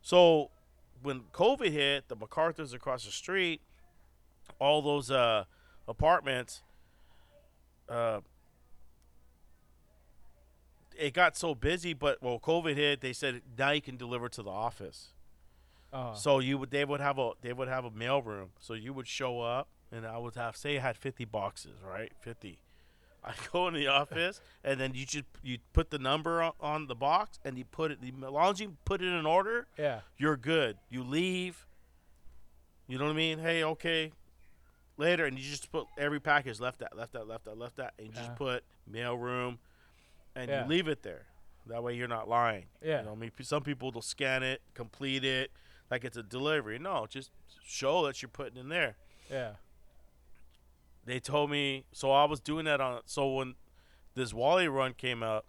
[0.00, 0.50] So
[1.02, 3.60] when COVID hit, the MacArthur's across the street,
[4.58, 5.44] all those uh,
[5.86, 6.62] apartments,
[7.88, 8.20] uh,
[11.02, 11.92] it got so busy.
[11.94, 15.08] But well, COVID hit, they said now you can deliver to the office.
[15.92, 18.50] Uh, So you would they would have a they would have a mail room.
[18.60, 22.12] So you would show up, and I would have say I had fifty boxes, right?
[22.20, 22.58] Fifty.
[23.24, 26.86] I go in the office, and then you just you put the number on, on
[26.88, 27.98] the box, and you put it.
[28.02, 30.00] As long as you put it in order, yeah.
[30.16, 30.78] you're good.
[30.90, 31.66] You leave.
[32.88, 33.38] You know what I mean?
[33.38, 34.12] Hey, okay.
[34.98, 37.94] Later, and you just put every package left that, left that, left that, left that,
[37.98, 39.58] and you just put mail room,
[40.34, 40.62] and Yeah.
[40.62, 41.26] you leave it there.
[41.66, 42.66] That way, you're not lying.
[42.82, 43.00] Yeah.
[43.00, 45.50] You know, I mean, some people will scan it, complete it,
[45.90, 46.78] like it's a delivery.
[46.78, 47.30] No, just
[47.64, 48.96] show that you're putting in there.
[49.30, 49.52] Yeah.
[51.04, 52.10] They told me so.
[52.12, 53.00] I was doing that on.
[53.06, 53.54] So when
[54.14, 55.44] this Wally run came out,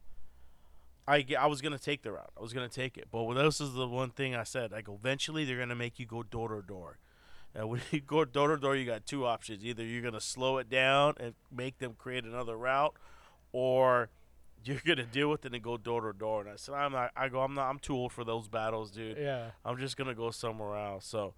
[1.07, 2.31] I I was gonna take the route.
[2.38, 4.72] I was gonna take it, but this is the one thing I said.
[4.84, 6.97] Go eventually they're gonna make you go door to door.
[7.53, 9.64] And when you go door to door, you got two options.
[9.64, 12.95] Either you're gonna slow it down and make them create another route,
[13.51, 14.10] or
[14.65, 16.41] you're gonna deal with it and go door to door.
[16.41, 17.11] And I said, I'm not.
[17.15, 17.69] I go, I'm not.
[17.69, 19.18] I'm too old for those battles, dude.
[19.18, 19.52] Yeah.
[19.65, 21.06] I'm just gonna go somewhere else.
[21.06, 21.34] So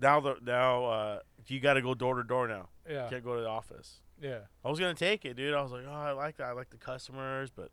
[0.00, 2.68] now the now uh, you got to go door to door now.
[2.88, 3.04] Yeah.
[3.04, 4.00] You can't go to the office.
[4.20, 4.38] Yeah.
[4.64, 5.54] I was gonna take it, dude.
[5.54, 6.46] I was like, oh, I like that.
[6.48, 7.70] I like the customers, but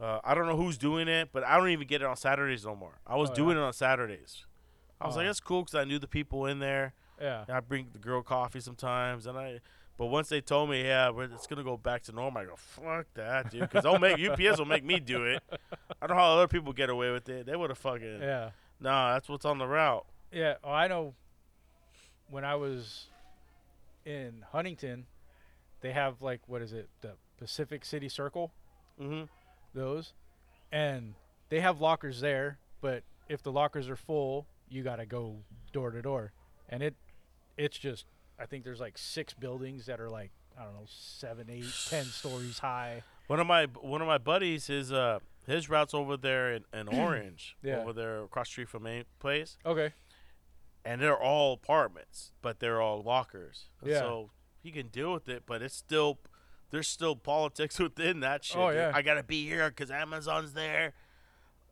[0.00, 1.30] uh, I don't know who's doing it.
[1.32, 2.98] But I don't even get it on Saturdays no more.
[3.06, 4.44] I was Oh, doing it on Saturdays.
[5.00, 5.28] I was like, Oh.
[5.28, 6.94] that's cool because I knew the people in there.
[7.20, 7.44] Yeah.
[7.48, 9.60] I bring the girl coffee sometimes, and I.
[9.98, 13.06] But once they told me, yeah, it's gonna go back to normal, I go, fuck
[13.14, 13.62] that, dude.
[13.62, 15.42] Because they'll make UPS will make me do it.
[16.02, 17.46] I don't know how other people get away with it.
[17.46, 18.20] They would have fucking.
[18.20, 18.50] Yeah.
[18.78, 20.04] Nah, that's what's on the route.
[20.30, 20.54] Yeah.
[20.62, 21.14] Oh, I know.
[22.28, 23.06] When I was
[24.04, 25.06] in Huntington,
[25.80, 26.88] they have like what is it?
[27.00, 28.52] The Pacific City Circle.
[29.00, 29.24] Mm-hmm.
[29.74, 30.12] Those,
[30.72, 31.14] and
[31.48, 32.58] they have lockers there.
[32.82, 35.36] But if the lockers are full, you gotta go
[35.72, 36.32] door to door,
[36.68, 36.96] and it,
[37.56, 38.04] it's just.
[38.38, 42.04] I think there's like six buildings that are like I don't know seven, eight, ten
[42.04, 43.02] stories high.
[43.26, 46.88] One of my one of my buddies, is uh his route's over there in, in
[46.92, 47.78] Orange, Yeah.
[47.78, 49.92] over there across the street from main place, Okay.
[50.84, 53.66] and they're all apartments, but they're all lockers.
[53.84, 54.00] Yeah.
[54.00, 54.30] So
[54.62, 56.18] he can deal with it, but it's still
[56.70, 58.56] there's still politics within that shit.
[58.56, 58.76] Oh, dude.
[58.76, 58.92] yeah.
[58.94, 60.92] I gotta be here because Amazon's there.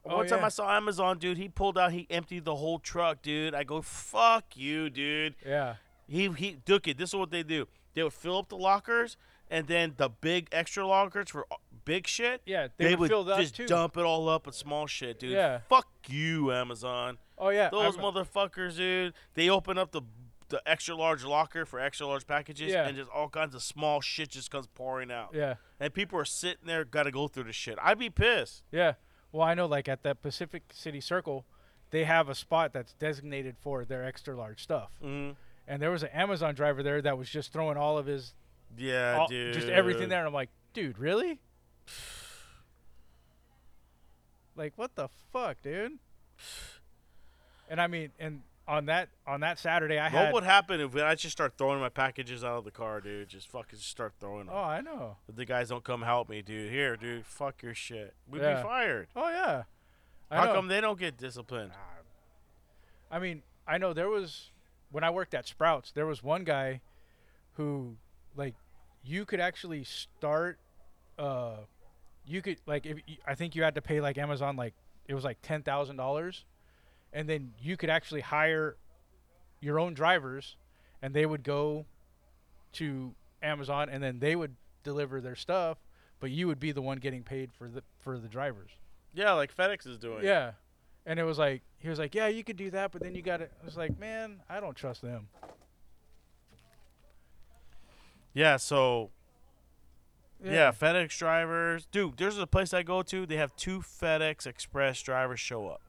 [0.07, 0.47] Oh, One time yeah.
[0.47, 1.39] I saw Amazon, dude.
[1.39, 3.55] He pulled out, he emptied the whole truck, dude.
[3.55, 5.35] I go, fuck you, dude.
[5.45, 5.77] Yeah.
[6.09, 6.99] He he took it.
[6.99, 7.67] This is what they do.
[7.95, 9.17] They would fill up the lockers,
[9.51, 12.43] and then the big extra lockers for uh, big shit.
[12.45, 12.69] Yeah.
[12.77, 13.67] They, would fill that just too.
[13.67, 15.33] dump it all up with small shit, dude.
[15.33, 15.61] Yeah.
[15.69, 17.19] Fuck you, Amazon.
[17.39, 17.71] Oh yeah.
[17.71, 19.15] Those I'm- motherfuckers, dude.
[19.35, 20.03] They open up the
[20.51, 22.87] the extra large locker for extra large packages, Yeah.
[22.87, 25.31] and just all kinds of small shit just comes pouring out.
[25.33, 25.55] Yeah.
[25.81, 27.79] And people are sitting there, got to go through the shit.
[27.83, 28.63] I'd be pissed.
[28.71, 28.95] Yeah.
[29.33, 31.45] Well, I know, like at that Pacific City Circle,
[31.91, 34.91] they have a spot that's designated for their extra large stuff.
[35.01, 35.31] hmm
[35.67, 38.35] And there was an Amazon driver there that was just throwing all of his,
[38.77, 39.55] Yeah, all- dude.
[39.55, 40.19] just everything there.
[40.21, 41.41] And I'm like, dude, really?
[44.57, 45.93] like, what the fuck, dude?
[47.69, 50.35] And I mean, and on that on that Saturday, I What had.
[50.35, 53.29] would happen if I just start throwing my packages out of the car, dude?
[53.29, 54.55] Just fucking start throwing them.
[54.55, 55.17] oh, I know.
[55.29, 56.71] If the guys don't come help me, dude.
[56.71, 57.27] Here, dude.
[57.27, 58.15] Fuck your shit.
[58.29, 58.57] We'd Yeah.
[58.57, 59.09] be fired.
[59.17, 59.65] Oh yeah.
[60.31, 60.55] I How know.
[60.55, 61.73] come they don't get disciplined?
[63.11, 64.51] I mean, I know there was
[64.95, 66.81] when I worked at Sprouts, there was one guy
[67.55, 67.97] who
[68.37, 68.55] like
[69.03, 70.61] you could actually start
[71.19, 71.57] uh
[72.25, 74.75] you could like if I think you had to pay like Amazon like
[75.09, 76.45] it was like $10,000
[77.13, 78.77] and then you could actually hire
[79.61, 80.57] your own drivers
[81.03, 81.87] and they would go
[82.75, 84.55] to Amazon and then they would
[84.85, 85.79] deliver their stuff
[86.21, 88.71] but you would be the one getting paid for the for the drivers.
[89.13, 90.25] Yeah, like FedEx is doing.
[90.25, 90.53] Yeah.
[91.07, 93.23] And it was like he was like, "Yeah, you could do that, but then you
[93.23, 93.53] got it.
[93.61, 95.29] I was like, "Man, I don't trust them."
[98.33, 99.11] Yeah, so
[100.43, 100.73] yeah.
[100.73, 101.87] FedEx drivers.
[101.87, 103.27] Dude, there's a place I go to.
[103.27, 105.83] They have two FedEx Express drivers show up.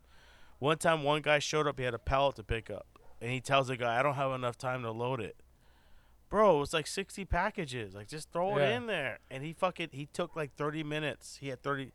[0.59, 1.77] One time, one guy showed up.
[1.77, 2.87] He had a pallet to pick up,
[3.21, 5.37] and he tells the guy, "I don't have enough time to load it."
[6.29, 7.95] Bro, it was like sixty packages.
[7.95, 9.19] Like, just throw it in there.
[9.29, 11.37] And he fucking he took like thirty minutes.
[11.39, 11.91] He had thirty.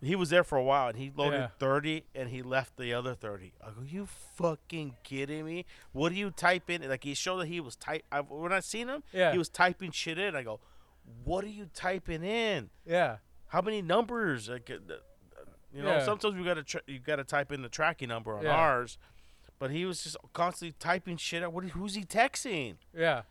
[0.00, 1.48] He was there for a while, and he loaded Yeah.
[1.58, 3.52] thirty, and he left the other thirty.
[3.60, 5.64] I go, "You fucking kidding me?
[5.92, 8.04] What do you type in?" Like he showed that he was type.
[8.12, 9.32] I, when I seen him, Yeah.
[9.32, 10.36] he was typing shit in.
[10.36, 10.60] I go,
[11.24, 13.16] "What are you typing in?" Yeah.
[13.48, 14.48] how many numbers?
[14.48, 14.96] Like, uh, uh,
[15.72, 16.04] you know, Yeah.
[16.04, 18.54] sometimes we gotta tr- you gotta type in the tracking number on Yeah.
[18.54, 18.98] ours,
[19.58, 21.52] but he was just constantly typing shit out.
[21.52, 21.64] What?
[21.64, 22.76] Who's he texting?
[22.94, 23.22] Yeah.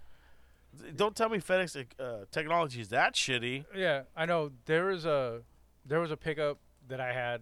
[0.95, 3.65] Don't tell me FedEx uh, technology is that shitty.
[3.73, 4.51] Yeah, I know.
[4.65, 5.43] There is a
[5.87, 6.57] there was a pickup
[6.89, 7.41] that I had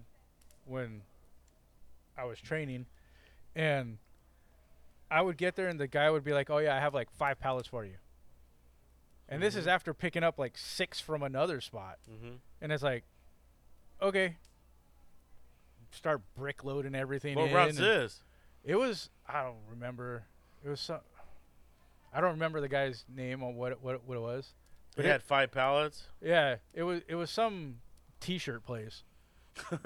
[0.66, 1.02] when
[2.18, 2.86] I was training,
[3.56, 3.98] and
[5.12, 7.10] I would get there, and the guy would be like, "Oh yeah, I have like
[7.12, 7.96] five pallets for you."
[9.28, 12.36] And this is after picking up like six from another spot, Mm-hmm.
[12.62, 13.04] and it's like,
[14.02, 14.36] okay,
[15.92, 17.56] start brick loading everything What in.
[17.56, 18.22] route's this?
[18.64, 20.24] It was I don't remember.
[20.64, 21.00] It was some.
[22.14, 24.54] I don't remember the guy's name on what it, what it, what it was.
[24.96, 26.08] But it- had five pallets.
[26.22, 27.78] Yeah, it was it was some
[28.26, 29.04] T-shirt place.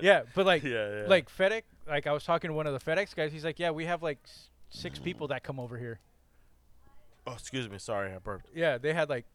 [0.00, 1.04] yeah, but like yeah, yeah.
[1.06, 1.62] like FedEx.
[1.86, 3.32] Like I was talking to one of the FedEx guys.
[3.32, 6.00] He's like, yeah, we have like s- six people that come over here.
[7.26, 7.78] oh, excuse me.
[7.78, 8.46] Sorry, I burped.
[8.54, 9.26] Yeah, they had like,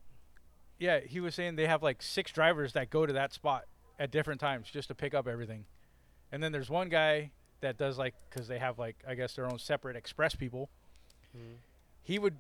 [0.80, 3.66] yeah, he was saying they have like six drivers that go to that spot
[4.00, 5.66] at different times just to pick up everything,
[6.32, 7.30] and then there's one guy
[7.62, 10.70] that does like because they have like I guess their own separate express people.
[11.38, 11.58] Mhm.
[12.02, 12.38] He would.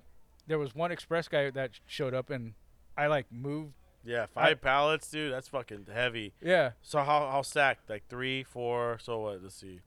[0.47, 2.53] There was one express guy that showed up and
[2.97, 3.73] I like moved.
[4.03, 5.31] Yeah, five pallets, dude.
[5.33, 6.33] That's fucking heavy.
[6.41, 7.89] Yeah, So how how stacked?
[7.89, 8.97] Like three, four.
[9.01, 9.43] So what?
[9.43, 9.81] Let's see.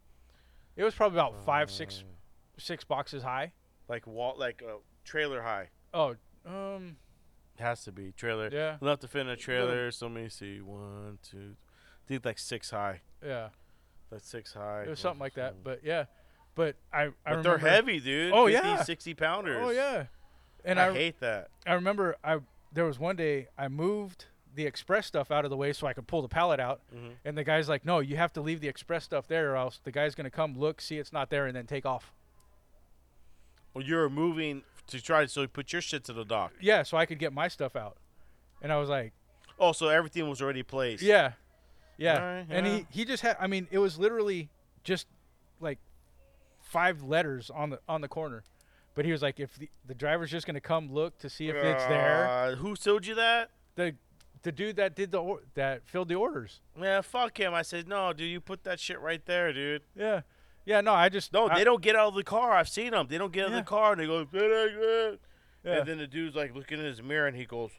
[0.77, 3.53] it was probably about five, six, Uh, six boxes high.
[3.89, 5.69] Like wall, like uh, trailer high.
[5.95, 6.17] Oh,
[6.47, 6.97] um,
[7.59, 8.49] Has to be trailer.
[8.53, 9.91] yeah, Enough to fit in a trailer.
[9.91, 10.61] So let me see.
[10.61, 11.57] One, two.
[11.57, 13.01] I think like six high.
[13.25, 13.49] yeah.
[14.11, 14.83] Like six high.
[14.83, 15.65] It was something like that.
[15.65, 16.05] But yeah,
[16.55, 17.43] but I, I But remember.
[17.59, 18.33] they're heavy, dude.
[18.35, 18.83] Oh, 50, yeah.
[18.83, 19.59] 60 pounders.
[19.65, 20.05] Oh yeah,
[20.67, 21.49] and I, I, hate that.
[21.67, 22.41] I remember I
[22.73, 25.93] there was one day I moved the express stuff out of the way so I
[25.95, 27.15] could pull the pallet out, Mhm.
[27.25, 29.79] and the guy's like, "No, you have to leave the express stuff there, or else
[29.83, 32.13] the guy's gonna come look, see it's not there, and then take off."
[33.75, 36.53] Well, you're moving to try so you put your shit to the dock.
[36.61, 37.97] Yeah, so I could get my stuff out,
[38.61, 39.13] and I was like,
[39.59, 41.03] Oh, so everything was already placed.
[41.03, 41.35] "Yeah,
[41.97, 43.37] yeah," Alright, and he he just had.
[43.39, 44.51] I mean, it was literally
[44.83, 45.07] just
[45.61, 45.79] like
[46.61, 48.43] five letters on the on the corner.
[48.95, 51.57] But he was like, if the, the driver's just gonna come look to see if
[51.57, 53.51] it's there, Uh, who told you that?
[53.75, 53.95] the
[54.43, 56.61] the dude that did the or- that filled the orders.
[56.79, 57.55] Yeah, fuck him.
[57.55, 59.83] I said, no, dude, you put that shit right there, dude.
[59.95, 60.23] Yeah,
[60.65, 60.81] yeah.
[60.81, 62.53] No, I just No, I- they don't get out of the car.
[62.53, 63.07] I've seen them.
[63.09, 63.59] They don't get out Yeah.
[63.59, 64.27] of the car and they go,
[65.65, 65.79] Yeah.
[65.79, 67.71] and then the dude's like looking in his mirror and he goes,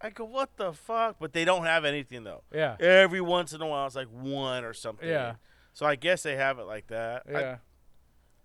[0.00, 1.16] I go, what the fuck?
[1.20, 2.44] But they don't have anything though.
[2.54, 5.08] yeah, Every once in a while, it's like one or something.
[5.08, 5.34] Yeah.
[5.74, 7.24] So I guess they have it like that.
[7.28, 7.38] Yeah.
[7.38, 7.58] I,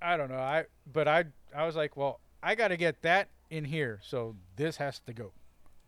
[0.01, 0.37] don't know.
[0.39, 4.35] I but I I was like, well, I got to get that in here, so
[4.55, 5.31] this has to go.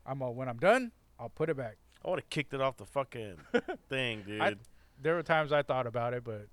[0.06, 1.76] I'm all, when I'm done, I'll put it back.
[2.04, 3.36] I would have kicked it off the fucking
[3.88, 4.40] thing, dude.
[4.40, 4.54] I-
[5.02, 6.46] There were times I thought about it, but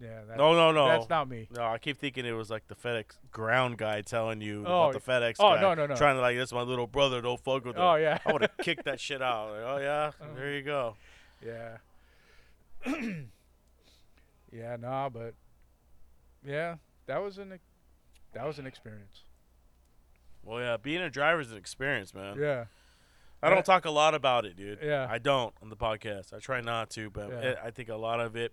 [0.00, 0.88] yeah, that, no, no, no.
[0.88, 1.48] that's not me.
[1.54, 4.92] No, I keep thinking it was like the FedEx ground guy telling you Oh, about
[4.94, 5.60] the FedEx oh, guy.
[5.60, 5.94] no, no, no.
[5.94, 7.20] Trying to like, this is my little brother.
[7.20, 7.82] Don't fuck with him.
[7.82, 9.50] Oh yeah, I would have kicked that shit out.
[9.52, 10.34] Like, oh yeah, Uh-huh.
[10.34, 10.96] there you go.
[11.44, 11.76] yeah,
[14.52, 14.76] yeah.
[14.80, 15.34] Nah, but
[16.44, 17.58] yeah, that was an
[18.32, 19.22] that was an experience.
[20.42, 22.36] Well, yeah, being a driver is an experience, man.
[22.38, 22.64] Yeah,
[23.42, 24.78] I don't talk a lot about it, dude.
[24.82, 25.06] Yeah.
[25.08, 26.32] I don't on the podcast.
[26.32, 27.38] I try not to, but Yeah.
[27.40, 28.52] it, I think a lot of it,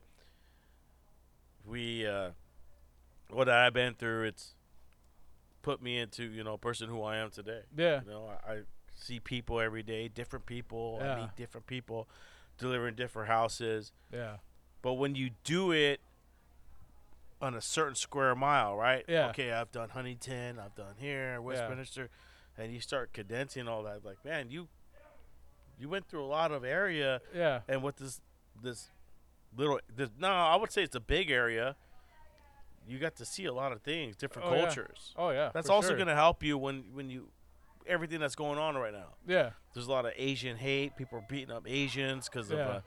[1.65, 2.31] we, uh,
[3.29, 4.55] what I've been through, it's
[5.61, 7.61] put me into you know person who I am today.
[7.75, 8.59] yeah, You know, I, I
[8.95, 10.97] see people every day, different people.
[11.01, 11.15] I Yeah.
[11.21, 12.07] meet different people,
[12.57, 13.91] delivering different houses.
[14.11, 14.37] yeah,
[14.81, 16.01] But when you do it
[17.41, 19.05] on a certain square mile, right?
[19.07, 19.29] Yeah.
[19.29, 22.09] Okay, I've done Huntington, I've done here, Westminster,
[22.57, 24.03] and you start condensing all that.
[24.03, 24.67] Like, man, you
[25.77, 28.19] you went through a lot of area, yeah, and with this
[28.61, 28.89] this
[29.55, 31.75] little, this, no, I would say it's a big area.
[32.87, 34.61] You got to see a lot of things, different Oh, yeah.
[34.65, 35.13] cultures.
[35.15, 35.51] oh yeah.
[35.53, 35.97] That's also sure.
[35.97, 37.29] going to help you when when you
[37.85, 39.13] everything that's going on right now.
[39.27, 40.95] Yeah, There's a lot of Asian hate.
[40.97, 42.65] People are beating up Asians because of Yeah.
[42.65, 42.83] uh, the,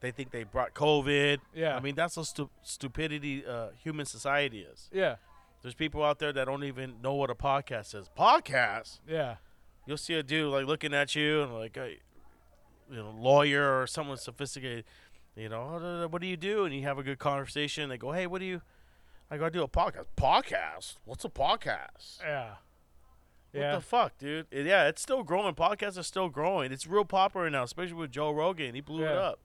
[0.00, 1.38] they think they brought COVID.
[1.54, 1.76] Yeah.
[1.76, 4.88] I mean that's how stu- stupidity uh, human society is.
[4.92, 5.16] yeah,
[5.62, 8.08] There's people out there that don't even know what a podcast is.
[8.18, 9.00] Podcast.
[9.08, 9.36] yeah,
[9.86, 11.96] You'll see a dude like looking at you and like a
[12.90, 14.84] you know lawyer or someone sophisticated.
[15.36, 16.64] You know, "Oh, what do you do?
[16.64, 17.88] And you have a good conversation.
[17.88, 18.62] They go, hey, what do you?
[19.30, 20.06] I go, I do a podcast.
[20.16, 20.96] Podcast?
[21.04, 22.18] What's a podcast?
[22.20, 22.54] yeah,
[23.52, 23.74] What yeah.
[23.76, 24.46] the fuck, dude?
[24.50, 25.54] It- yeah, it's still growing.
[25.54, 26.72] Podcasts are still growing.
[26.72, 28.74] It's real popular now, especially with Joe Rogan.
[28.74, 29.38] He blew it up.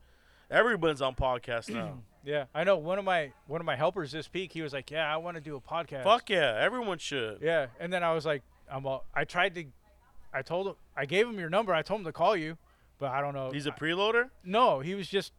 [0.51, 1.99] Everyone's on podcasts now.
[2.27, 2.77] Yeah, I know.
[2.77, 5.35] One of my one of my helpers this week, he was like, "Yeah, I want
[5.37, 7.37] to do a podcast." Fuck yeah, everyone should.
[7.39, 9.65] Yeah, and then I was like, "I'm all." I tried to,
[10.33, 11.71] I told him, I gave him your number.
[11.71, 12.57] I told him to call you,
[12.97, 13.51] but I don't know.
[13.51, 14.31] He's a preloader.
[14.43, 15.33] no, he was just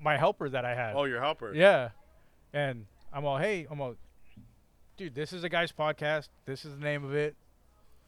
[0.00, 0.96] my helper that I had.
[0.96, 1.54] Oh, your helper.
[1.54, 1.90] Yeah,
[2.52, 3.94] and I'm all, "Hey, I'm all,
[4.96, 5.14] dude.
[5.14, 6.28] This is a guy's podcast.
[6.44, 7.36] This is the name of it.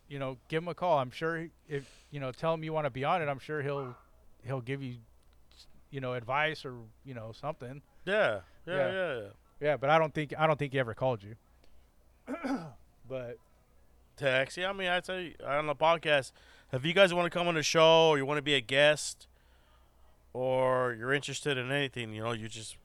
[0.08, 0.98] You know, give him a call.
[0.98, 3.28] I'm sure he- if you know, tell him you want to be on it.
[3.28, 3.96] I'm sure he'll
[4.44, 4.96] he'll give you,
[5.90, 8.40] you know, advice or you know something." Yeah.
[8.66, 8.74] Yeah.
[8.74, 8.92] Yeah.
[8.92, 9.14] Yeah.
[9.14, 9.28] yeah.
[9.60, 11.36] Yeah, but I don't think I don't think he ever called you.
[13.08, 13.36] but
[14.20, 14.58] Text.
[14.58, 16.32] Yeah, I mean, I tell you on the podcast,
[16.72, 18.60] if you guys want to come on the show or you want to be a
[18.60, 19.28] guest
[20.34, 22.76] or you're interested in anything, you know, you just,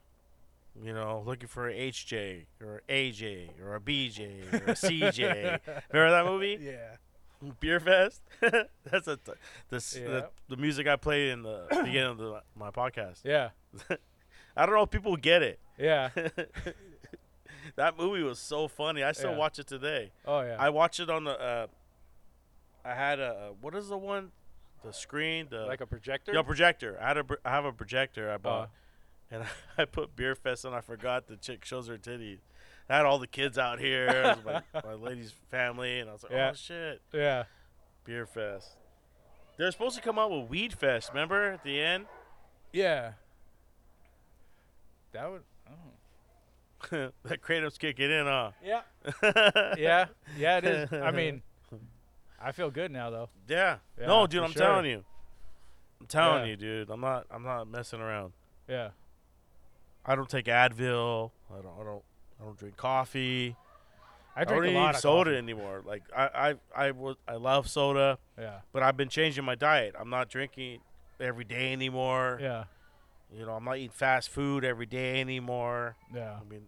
[0.82, 5.60] you know, looking for a HJ or AJ or a BJ or a CJ.
[5.92, 6.58] Remember that movie?
[6.62, 6.96] yeah,
[7.60, 8.22] Beer Fest.
[8.42, 9.32] That's a t-
[9.70, 10.08] the, Yeah.
[10.08, 13.22] the the music I played in the beginning of the, my podcast.
[13.24, 13.50] yeah,
[14.58, 15.60] I don't know if people get it.
[15.78, 16.10] yeah.
[17.78, 19.04] That movie was so funny.
[19.04, 19.38] I still Yeah.
[19.38, 20.12] watch it today.
[20.26, 20.56] Oh yeah.
[20.60, 21.32] I watch it on the.
[21.32, 21.68] Uh,
[22.86, 24.32] I had a what is the one,
[24.84, 26.32] the screen, the like a projector.
[26.34, 26.98] yeah projector.
[27.02, 28.70] I had a I have a projector I bought,
[29.32, 29.36] Uh.
[29.36, 29.44] and
[29.80, 32.40] I put Beer Fest and I forgot the chick shows her titties.
[32.90, 36.32] I had all the kids out here, my, my lady's family, and I was like,
[36.32, 36.50] Yeah.
[36.52, 37.44] oh shit, Yeah.
[38.04, 38.70] Beer Fest.
[39.58, 41.10] They're supposed to come out with Weed Fest.
[41.10, 42.06] Remember at the end?
[42.74, 43.14] Yeah.
[45.14, 45.42] That would.
[45.70, 47.12] Oh.
[47.24, 48.52] that kratom kicking in, huh?
[48.64, 48.82] Yeah.
[49.78, 50.06] yeah.
[50.38, 50.58] Yeah.
[50.58, 50.94] It is.
[50.94, 51.42] I mean,
[52.40, 53.30] I feel good now though.
[53.48, 53.78] Yeah.
[54.00, 54.62] Yeah, no, dude, I'm sure.
[54.62, 55.04] telling you.
[56.02, 56.52] I'm telling Yeah.
[56.52, 56.90] you, dude.
[56.90, 57.26] I'm not.
[57.32, 58.34] I'm not messing around.
[58.68, 58.90] Yeah.
[60.06, 61.32] I don't take Advil.
[61.50, 61.74] I don't.
[61.80, 62.04] I don't.
[62.40, 63.56] I don't drink coffee.
[64.36, 65.38] I I, drink don't a lot eat of soda coffee.
[65.38, 65.82] anymore.
[65.86, 66.26] Like I,
[66.76, 67.16] I, I was.
[67.28, 68.60] I love soda, Yeah.
[68.74, 69.96] but I've been changing my diet.
[70.00, 70.80] I'm not drinking
[71.20, 72.38] every day anymore.
[72.42, 72.66] Yeah.
[73.34, 75.96] You know, I'm not eating fast food every day anymore.
[76.14, 76.38] Yeah.
[76.40, 76.64] I mean,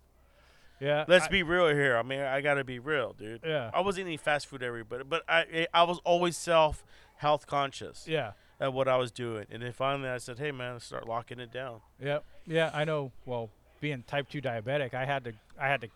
[0.79, 1.03] Yeah.
[1.07, 1.97] let's I- be real here.
[1.97, 3.41] I mean, I gotta be real, dude.
[3.45, 3.69] Yeah.
[3.73, 6.83] I wasn't eating fast food every, but but I, I was always self
[7.17, 8.31] health conscious Yeah.
[8.61, 11.39] at what I was doing, and then finally I said, hey man, let's start locking
[11.39, 11.81] it down.
[12.01, 12.23] Yep.
[12.45, 12.71] Yeah.
[12.73, 13.11] I know.
[13.25, 13.49] Well,
[13.79, 15.87] being type two diabetic, I had to I had to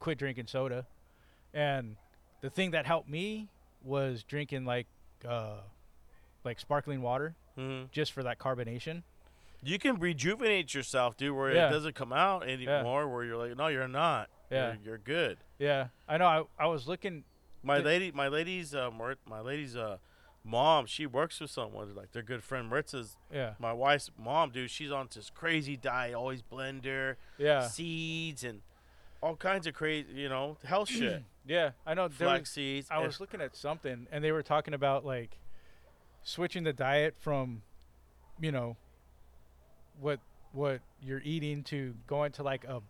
[0.00, 0.86] quit drinking soda,
[1.54, 1.96] and
[2.40, 3.48] the thing that helped me
[3.84, 4.86] was drinking like
[5.28, 5.58] uh
[6.44, 9.02] like sparkling water hmm just for that carbonation.
[9.62, 11.66] You can rejuvenate yourself, dude, where Yeah.
[11.68, 13.08] it doesn't come out anymore.
[13.08, 14.30] Where you're like, no, you're not.
[14.52, 14.74] Yeah.
[14.74, 15.38] you're, you're good.
[15.58, 15.88] Yeah.
[16.08, 16.26] I know.
[16.58, 17.24] I I was looking.
[17.64, 18.88] My lady, my lady's, uh,
[19.26, 19.98] my lady's uh,
[20.48, 23.16] mom, she works with someone like their good friend Maritza's.
[23.32, 23.54] Yeah.
[23.58, 27.66] My wife's mom, dude, she's on this crazy diet, always blender, Yeah.
[27.68, 28.62] seeds, and
[29.20, 31.22] all kinds of crazy, you know, health shit.
[31.46, 31.70] Yeah.
[31.86, 32.10] I know.
[32.10, 32.88] Flax seeds.
[32.90, 35.38] I was looking at something, and they were talking about like
[36.22, 37.62] switching the diet from,
[38.38, 38.76] you know,
[39.98, 40.20] what
[40.52, 42.82] what you're eating to going to like a,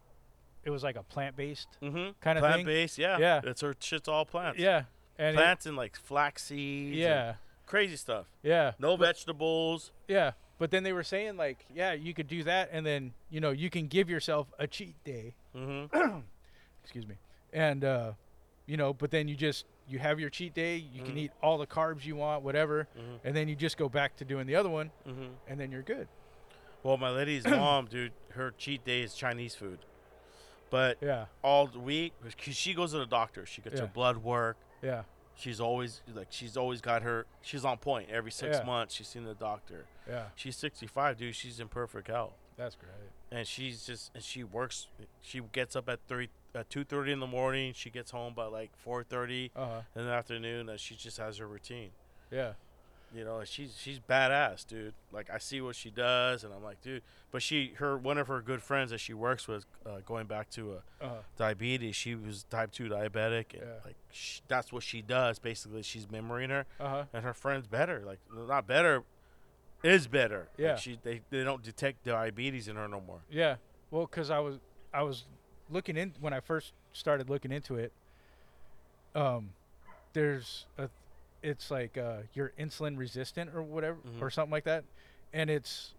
[0.64, 2.14] it was like a plant based Mhm.
[2.20, 2.52] kind of thing.
[2.52, 3.40] plant based, yeah, Yeah.
[3.44, 4.58] It's her shit's all plants.
[4.58, 4.84] Yeah.
[5.18, 6.90] And it- plants and like flax seeds.
[6.92, 7.34] and yeah.
[7.68, 8.26] Crazy stuff.
[8.42, 8.72] Yeah.
[8.78, 9.92] No vegetables.
[10.08, 10.32] Yeah.
[10.58, 13.50] But then they were saying like, yeah, you could do that, and then you know
[13.50, 15.34] you can give yourself a cheat day.
[15.54, 16.18] Mm-hmm.
[16.82, 17.14] Excuse me.
[17.52, 18.12] And uh,
[18.66, 20.76] you know, but then you just you have your cheat day.
[20.76, 21.18] You can Mhm.
[21.18, 23.20] eat all the carbs you want, whatever, Mhm.
[23.24, 25.28] and then you just go back to doing the other one, Mm-hmm.
[25.46, 26.08] and then you're good.
[26.82, 29.78] Well, my lady's mom, dude, her cheat day is Chinese food.
[30.70, 31.26] But Yeah.
[31.42, 34.56] all the week, because she goes to the doctor, she gets her blood work.
[34.82, 35.04] Yeah.
[35.38, 37.24] She's always like she's always got her.
[37.42, 38.64] She's on point every six Yeah.
[38.64, 38.94] months.
[38.94, 39.86] She's seen the doctor.
[40.08, 40.24] Yeah.
[40.34, 41.34] She's 65, dude.
[41.36, 42.90] She's in perfect health, That's great.
[43.30, 44.88] and she's just and she works.
[45.22, 47.72] She gets up at three, at two thirty in the morning.
[47.72, 49.80] She gets home by like four thirty Uh huh.
[49.94, 50.68] in the afternoon.
[50.68, 51.90] And she just has her routine.
[52.32, 52.54] Yeah.
[53.14, 54.92] You know, she's she's badass, dude.
[55.12, 57.02] Like I see what she does, and I'm like, dude.
[57.30, 60.50] But she, her, one of her good friends that she works with, uh, going back
[60.50, 61.14] to uh, Uh huh.
[61.38, 63.74] diabetes, she was type two diabetic, and Yeah.
[63.84, 65.38] like sh- that's what she does.
[65.38, 67.04] Basically, she's memorying her, Uh huh.
[67.14, 68.02] and her friend's better.
[68.04, 69.04] Like not better,
[69.82, 70.48] is better.
[70.58, 70.76] Like, Yeah.
[70.76, 73.20] she they, they don't detect diabetes in her no more.
[73.30, 73.56] Yeah.
[73.90, 74.58] Well, because I was
[74.92, 75.24] I was
[75.70, 77.92] looking in when I first started looking into it.
[79.14, 79.50] Um,
[80.12, 80.88] there's a,
[81.42, 84.20] it's like uh, you're insulin resistant or whatever Mhm.
[84.22, 84.84] or something like that,
[85.32, 85.94] and it's,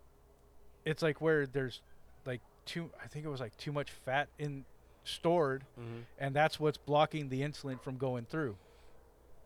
[0.86, 1.82] it's like where there's,
[2.26, 4.66] like too I think it was like too much fat in
[5.04, 6.00] stored, Mm-hmm.
[6.20, 8.58] and that's what's blocking the insulin from going through,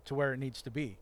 [0.06, 0.98] to where it needs to be,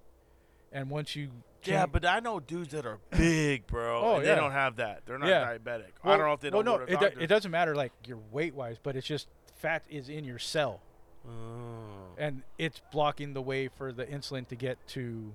[0.71, 1.29] and once you
[1.63, 4.01] Yeah, but I know dudes that are big, bro.
[4.01, 4.33] Oh, and yeah.
[4.35, 5.03] They don't have that.
[5.05, 5.45] They're not Yeah.
[5.57, 5.91] diabetic.
[6.03, 7.75] I don't know if they well, don't no, go to it, do- it doesn't matter
[7.75, 10.81] like your weight wise, but it's just fat is in your cell.
[11.27, 12.10] Oh.
[12.21, 15.33] And it's blocking the way for the insulin to get to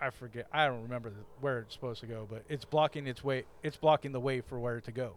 [0.00, 3.22] I forget I don't remember the, where it's supposed to go but it's blocking its
[3.22, 5.14] way it's blocking the way for where it to go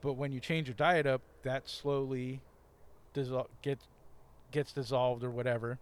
[0.00, 2.40] But when you change your diet up, that slowly
[3.14, 3.86] dissol- gets
[4.50, 5.78] gets dissolved or whatever,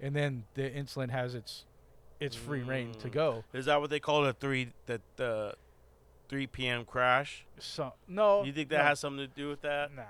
[0.00, 1.64] and then the insulin has its
[2.18, 3.12] its free reign to Mm.
[3.12, 3.44] go.
[3.54, 5.54] Is that what they call the three the the
[6.28, 6.84] three p.m.
[6.84, 7.44] crash?
[7.58, 9.92] So no, You think that no, has something to do with that?
[9.94, 10.02] Nah,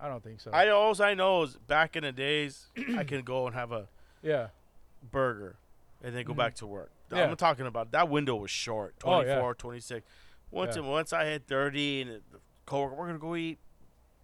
[0.00, 0.50] I don't think so.
[0.52, 3.88] I all I know is back in the days, I can go and have a
[4.22, 4.48] yeah,
[5.10, 5.56] burger
[6.02, 6.36] and then go Mhm.
[6.38, 6.90] back to work.
[7.10, 7.24] Yeah.
[7.24, 9.52] I'm talking about that window was short, Oh, 24, yeah.
[9.58, 10.06] 26.
[10.50, 10.82] Once Yeah.
[10.82, 13.58] once I hit 30 and the coworker, we're gonna go eat.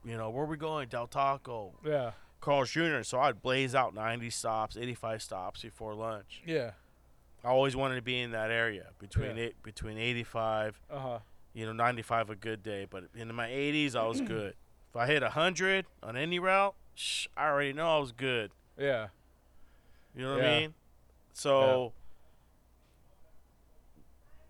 [0.05, 0.89] You know where are we going?
[0.89, 3.03] Del Taco, yeah, Carl's Jr.
[3.03, 6.43] So I'd blaze out 90 stops, 85 stops before lunch.
[6.47, 6.73] yeah.
[7.45, 9.45] I always wanted to be in that area between Yeah.
[9.45, 11.19] eight, between 85, Uh huh.
[11.53, 12.87] you know, 95 a good day.
[12.91, 14.57] But in my 80s, I was good.
[14.97, 18.51] If I hit 100 on any route, shh, I already know I was good.
[18.79, 19.09] Yeah.
[20.15, 20.51] You know what Yeah.
[20.51, 20.75] I mean?
[21.35, 21.93] So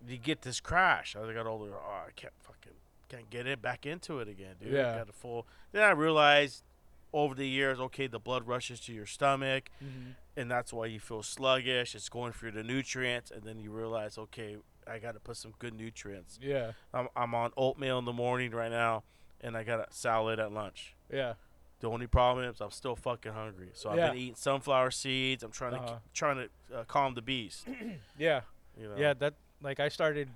[0.07, 1.17] you get this crash.
[1.17, 2.71] As I got older, oh, I can't fucking
[3.09, 4.71] can't get it back into it again, dude.
[4.71, 4.95] Yeah.
[4.99, 5.45] Got a full.
[5.73, 6.63] Then I realized
[7.11, 10.11] over the years, okay, the blood rushes to your stomach, Mm-hmm.
[10.37, 11.93] and that's why you feel sluggish.
[11.93, 14.55] It's going through the nutrients, and then you realize, okay,
[14.89, 16.39] I got to put some good nutrients.
[16.41, 16.71] Yeah.
[16.93, 19.03] I'm I'm on oatmeal in the morning right now,
[19.41, 20.95] and I got a salad at lunch.
[21.11, 21.33] Yeah.
[21.79, 23.69] The only problem is I'm still fucking hungry.
[23.73, 24.09] So I've Yeah.
[24.09, 25.43] been eating sunflower seeds.
[25.43, 25.95] I'm trying to Uh-huh.
[25.97, 26.37] ke- trying
[26.69, 27.67] to uh, calm the beast.
[28.17, 28.41] Yeah.
[28.79, 28.95] You know?
[28.97, 29.13] Yeah.
[29.13, 30.29] That like I started.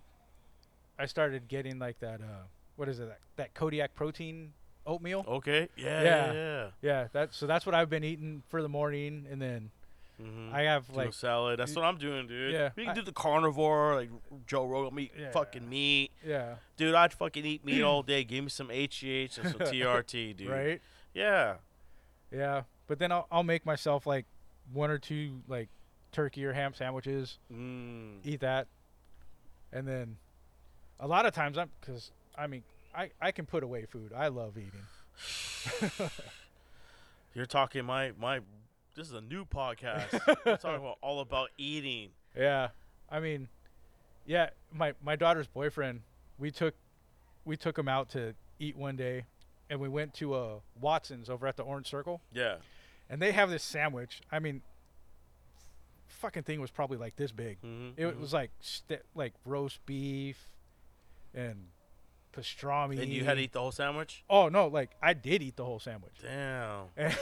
[0.99, 2.21] I started getting like that.
[2.21, 2.43] Uh,
[2.75, 3.07] what is it?
[3.07, 4.53] That, that Kodiak protein
[4.85, 5.25] oatmeal.
[5.27, 5.67] Okay.
[5.75, 6.03] Yeah.
[6.03, 6.03] Yeah.
[6.03, 6.33] Yeah.
[6.33, 6.69] yeah.
[6.81, 7.07] Yeah.
[7.13, 9.71] That so that's what I've been eating for the morning, and then
[10.23, 10.55] Mm-hmm.
[10.55, 11.59] I have do like salad.
[11.59, 12.53] That's what I'm doing, dude.
[12.53, 14.09] Yeah, We can I- do the carnivore, like
[14.47, 14.97] Joe Rogan.
[14.99, 15.31] Eat Yeah.
[15.31, 16.55] fucking meat, yeah.
[16.77, 16.93] dude.
[16.95, 18.23] I'd fucking eat meat all day.
[18.23, 20.49] Give me some HGH and some TRT, dude.
[20.49, 20.81] Right.
[21.13, 21.55] Yeah.
[22.31, 22.63] Yeah.
[22.87, 24.25] But then I'll I'll make myself like
[24.73, 25.69] one or two like
[26.11, 27.37] turkey or ham sandwiches.
[27.51, 28.17] Mm.
[28.25, 28.67] Eat that,
[29.71, 30.17] and then
[30.99, 34.11] a lot of times I'm because I mean I I can put away food.
[34.15, 36.09] I love eating.
[37.33, 38.39] You're talking my my.
[38.95, 40.19] This is a new podcast.
[40.45, 42.09] We're talking about all about eating.
[42.37, 42.69] Yeah,
[43.09, 43.47] I mean,
[44.25, 44.49] yeah.
[44.73, 46.01] My my daughter's boyfriend,
[46.37, 46.75] we took,
[47.45, 49.23] we took him out to eat one day,
[49.69, 50.49] and we went to uh,
[50.79, 52.55] Watson's over at the Orange Circle, Yeah.
[53.09, 54.21] and they have this sandwich.
[54.31, 54.61] I mean,
[56.07, 57.61] fucking thing was probably like this big.
[57.61, 57.91] Mm-hmm.
[58.01, 60.49] It was like st- like roast beef,
[61.33, 61.67] and
[62.35, 63.01] pastrami.
[63.01, 64.23] And you had to eat the whole sandwich.
[64.29, 64.67] Oh no!
[64.67, 66.15] Like I did eat the whole sandwich.
[66.21, 66.83] Damn.
[66.97, 67.15] and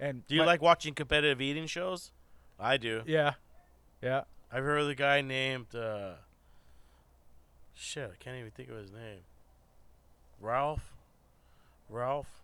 [0.00, 2.12] Do you my- like watching competitive eating shows?
[2.58, 3.02] I do.
[3.06, 3.34] Yeah,
[4.02, 4.22] yeah.
[4.50, 6.14] I've heard of the guy named uh,
[7.74, 8.10] shit.
[8.12, 9.20] I can't even think of his name.
[10.40, 10.92] Ralph.
[11.88, 12.42] Ralph.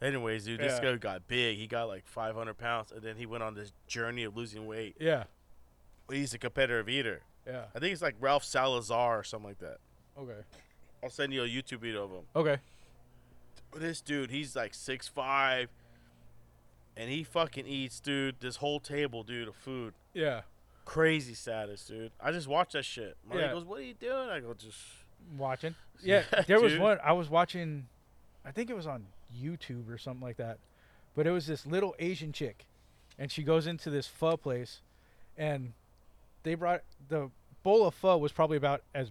[0.00, 0.92] Anyways, dude, this Yeah.
[0.92, 1.56] guy got big.
[1.58, 4.96] He got like 500 pounds, and then he went on this journey of losing weight.
[5.00, 5.24] Yeah,
[6.10, 7.22] He's a competitive eater.
[7.46, 7.64] yeah.
[7.74, 9.78] I think it's like Ralph Salazar or something like that.
[10.18, 10.40] Okay,
[11.02, 12.24] I'll send you a YouTube video of him.
[12.36, 12.58] okay.
[13.74, 15.68] This dude, he's like six five,
[16.98, 19.94] and he fucking eats, dude, this whole table, dude, of food.
[20.12, 20.42] Yeah,
[20.84, 22.10] Crazy status, dude.
[22.20, 23.16] I just watched that shit.
[23.26, 23.52] Marty Yeah.
[23.52, 24.76] goes, "What are you doing?" I go, "Just."
[25.36, 25.74] watching.
[26.00, 26.80] Yeah, Yeah, there was dude.
[26.82, 27.88] one I was watching.
[28.44, 29.06] I think it was on
[29.36, 30.58] YouTube or something like that.
[31.16, 32.66] But it was this little Asian chick,
[33.18, 34.80] and she goes into this pho place,
[35.36, 35.72] and
[36.44, 37.30] they brought the
[37.64, 39.10] bowl of pho was probably about as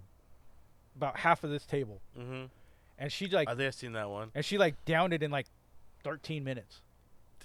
[0.95, 2.45] about half of this table, Mm-hmm.
[2.97, 4.31] and she like I think I've seen that one.
[4.33, 5.45] and she like downed it in like
[6.03, 6.81] 13 minutes.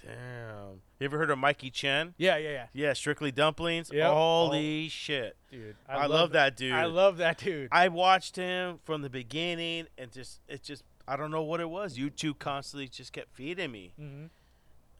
[0.05, 0.81] Damn.
[0.99, 2.13] You ever heard of Mikey Chen?
[2.17, 3.89] Yeah, yeah, yeah, Yeah, Strictly Dumplings.
[3.91, 4.11] Yep.
[4.11, 5.35] Holy shit.
[5.51, 5.75] dude.
[5.87, 6.73] I, love that dude.
[6.73, 7.69] I love that dude.
[7.71, 11.69] I watched him from the beginning, and just it just I don't know what it
[11.69, 11.97] was.
[11.97, 14.25] YouTube constantly just kept feeding me, hmm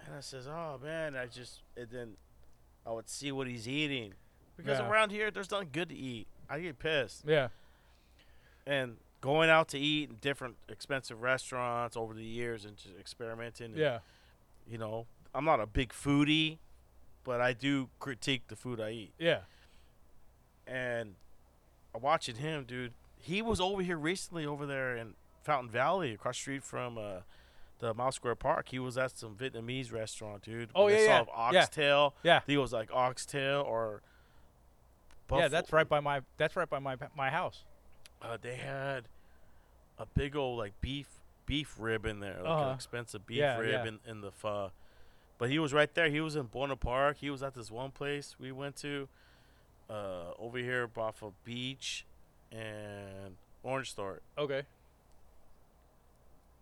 [0.05, 2.09] and I says, "Oh man," I just and then
[2.85, 4.13] I would see what he's eating
[4.57, 4.89] because Yeah.
[4.89, 6.27] around here there's nothing good to eat.
[6.49, 7.47] I get pissed, Yeah,
[8.67, 13.67] and going out to eat in different expensive restaurants over the years and just experimenting.
[13.67, 13.99] and, yeah,
[14.69, 16.57] you know, I'm not a big foodie,
[17.23, 19.13] but I do critique the food I eat.
[19.17, 19.39] yeah.
[20.67, 21.15] and
[21.95, 22.93] I'm watching him, dude.
[23.17, 25.13] He was over here recently, over there in
[25.43, 27.19] Fountain Valley, across the street from uh,
[27.79, 28.69] the Mile Square Park.
[28.69, 30.69] He was at some Vietnamese restaurant, dude.
[30.73, 31.59] Oh, yeah, yeah, yeah.
[31.59, 32.15] Oxtail.
[32.23, 32.39] Yeah.
[32.39, 34.01] Think it was like oxtail or.
[35.31, 37.63] Yeah, that's right by my that's right by my my house.
[38.21, 39.05] Uh, they had
[39.97, 41.07] a big old like beef
[41.45, 42.69] beef rib in there, like Uh-huh.
[42.69, 43.87] an expensive beef Yeah, rib yeah.
[43.87, 44.71] in, in the pho.
[45.37, 46.09] But he was right there.
[46.09, 47.17] He was in Buena Park.
[47.17, 49.07] He was at this one place we went to
[49.89, 52.05] uh, over here off of Beach
[52.51, 54.19] and Orangethorpe.
[54.37, 54.63] Okay.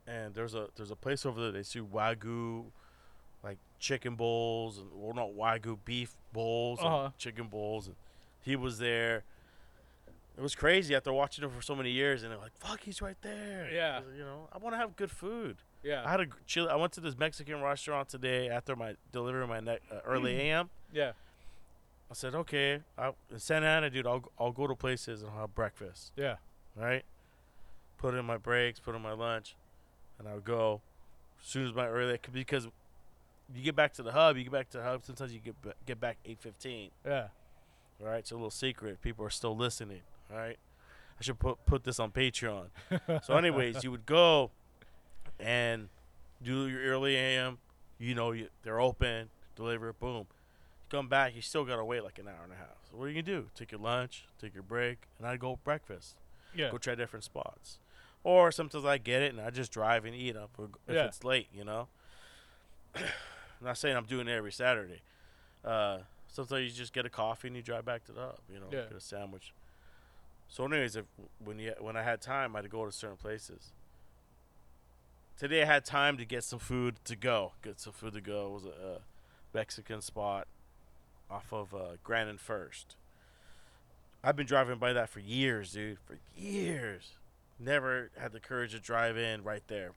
[0.08, 2.66] And there's a there's a place over there they do wagyu
[3.44, 7.12] like chicken bowls and or not wagyu beef bowls Uh-huh.
[7.18, 7.96] chicken bowls and
[8.42, 9.24] he was there
[10.38, 13.02] it was crazy after watching him for so many years, and they're like, "Fuck, he's
[13.02, 14.02] right there." Yeah.
[14.18, 15.58] you know, I want to have good food.
[15.84, 16.04] Yeah.
[16.06, 16.70] I had a chill.
[16.70, 20.70] I went to this Mexican restaurant today after my delivering my ne- uh, early a.m.
[20.94, 21.12] yeah.
[22.10, 25.40] I said, "Okay, I, in Santa Ana, dude, I'll I'll go to places and I'll
[25.42, 26.36] have breakfast, Yeah.
[26.76, 27.04] right?
[27.98, 29.56] Put in my breaks, put in my lunch,
[30.20, 30.82] and I'll go
[31.42, 32.68] as soon as my early because
[33.56, 35.04] you get back to the hub, you get back to the hub.
[35.06, 35.56] Sometimes you get
[35.86, 36.92] get back eight fifteen.
[37.06, 37.28] Yeah.
[38.00, 39.00] Right, it's a little secret.
[39.02, 40.02] People are still listening.
[40.32, 40.58] All right,
[41.20, 42.68] I should put put this on Patreon.
[43.24, 44.52] so, anyways, you would go
[45.40, 45.90] and
[46.42, 47.58] do your early AM.
[48.00, 50.26] You know, you, they're open, deliver it, boom.
[50.28, 52.78] You come back, you still gotta wait like an hour and a half.
[52.90, 53.48] So, what are you gonna do?
[53.56, 56.16] Take your lunch, take your break, and I'd go breakfast.
[56.56, 56.70] Yeah.
[56.72, 57.78] Go try different spots.
[58.24, 60.52] Or sometimes I get it and I just drive and eat up
[60.88, 61.06] if Yeah.
[61.06, 61.88] it's late, you know.
[62.96, 63.04] I'm
[63.64, 65.02] not saying I'm doing it every Saturday.
[65.66, 68.60] Uh, sometimes you just get a coffee and you drive back to the hub, you
[68.60, 68.84] know, Yeah.
[68.90, 69.54] get a sandwich.
[70.52, 71.06] So, anyways, if
[71.40, 73.72] when you when I had time, I'd go to certain places.
[75.38, 77.54] Today I had time to get some food to go.
[77.64, 78.48] Get some food to go.
[78.48, 79.00] It was a, uh
[79.54, 80.48] Mexican spot
[81.30, 82.96] off of uh, Grand and First.
[84.24, 85.98] I've been driving by that for years, dude.
[86.06, 87.16] For years.
[87.58, 89.92] Never had the courage to drive in right there.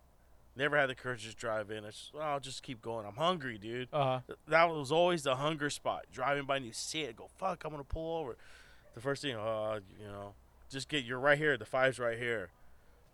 [0.56, 1.84] Never had the courage to drive in.
[1.84, 3.06] I just, well, I'll just keep going.
[3.06, 3.88] I'm hungry, dude.
[3.92, 4.34] Uh huh.
[4.46, 6.06] That was always the hunger spot.
[6.12, 8.36] Driving by and you see it, go, fuck, I'm going to pull over.
[8.94, 10.34] The first thing, uh, you know,
[10.70, 11.56] just get, you're right here.
[11.56, 12.50] The five's right here.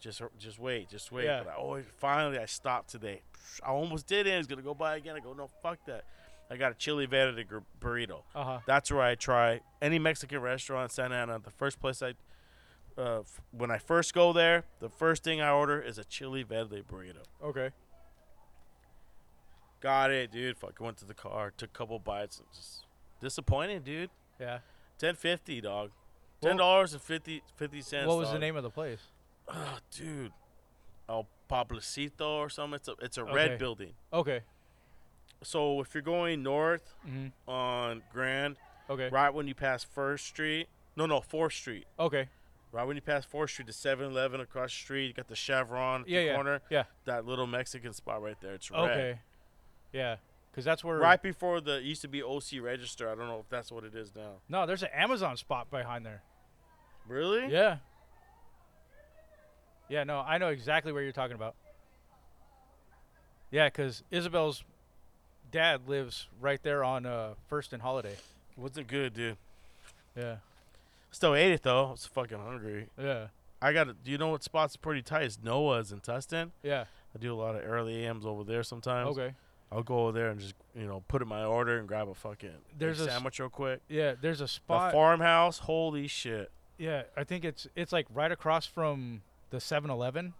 [0.01, 1.27] Just just wait, just wait.
[1.27, 1.43] Yeah.
[1.45, 3.21] But I always, finally, I stopped today.
[3.63, 4.33] I almost did it.
[4.33, 5.15] I was going to go by again.
[5.15, 6.05] I go, no, fuck that.
[6.51, 8.23] I got a chili verde gr- burrito.
[8.35, 8.59] Uh huh.
[8.67, 11.39] That's where I try any Mexican restaurant in Santa Ana.
[11.39, 12.15] The first place I,
[12.97, 16.43] uh, f- when I first go there, the first thing I order is a chili
[16.45, 17.23] verde burrito.
[17.45, 17.71] Okay.
[19.81, 20.57] Got it, dude.
[20.59, 22.87] Fucking went to the car, took a couple bites, just
[23.21, 24.11] disappointed, dude.
[24.41, 24.59] Yeah.
[24.99, 25.91] Ten fifty, dog.
[26.43, 28.07] Ten dollars and 50, 50 cents.
[28.09, 29.01] What was the name of the place?
[29.49, 30.33] Oh, dude.
[31.09, 32.77] El Pobrecito or something.
[32.77, 33.33] It's a it's a Okay.
[33.33, 33.93] red building.
[34.12, 34.41] Okay.
[35.43, 37.51] So if you're going north Mm-hmm.
[37.51, 38.57] on Grand,
[38.89, 39.09] Okay.
[39.09, 41.87] right when you pass First Street, no, no, Fourth Street.
[41.99, 42.29] Okay.
[42.73, 46.03] Right when you pass Fourth Street to 7-Eleven across the street, you got the Chevron
[46.03, 46.62] at Yeah, the yeah, corner.
[46.71, 46.85] yeah.
[47.05, 48.55] That little Mexican spot right there.
[48.55, 48.81] It's red.
[48.91, 49.19] Okay.
[49.93, 50.17] Yeah.
[50.53, 50.97] Because that's where.
[50.99, 53.09] Right before the it used to be OC Register.
[53.11, 54.35] I don't know if that's what it is now.
[54.49, 56.23] No, there's an Amazon spot behind there.
[57.11, 57.53] Really?
[57.53, 57.78] Yeah.
[59.89, 60.05] Yeah.
[60.05, 61.57] No, I know exactly where you're talking about.
[63.51, 64.62] Yeah, because Isabel's
[65.51, 68.15] dad lives right there on uh, First and Halladay.
[68.57, 69.37] Wasn't good, dude.
[70.16, 70.37] Yeah.
[71.11, 71.87] Still ate it though.
[71.87, 72.87] I was fucking hungry.
[72.97, 73.27] Yeah.
[73.61, 73.89] I got.
[74.05, 75.24] Do you know what spot's pretty tight?
[75.24, 76.51] Is Noah's in Tustin.
[76.62, 76.85] Yeah.
[77.12, 79.19] I do a lot of early AMs over there sometimes.
[79.19, 79.35] Okay.
[79.73, 82.15] I'll go over there and just you know put in my order and grab a
[82.15, 83.81] fucking There's a sandwich real quick.
[83.89, 84.15] Yeah.
[84.20, 84.93] There's a spot.
[84.93, 85.59] farmhouse.
[85.59, 86.53] Holy shit.
[86.81, 89.20] Yeah, I think it's it's like right across from
[89.51, 90.32] the 7-Eleven.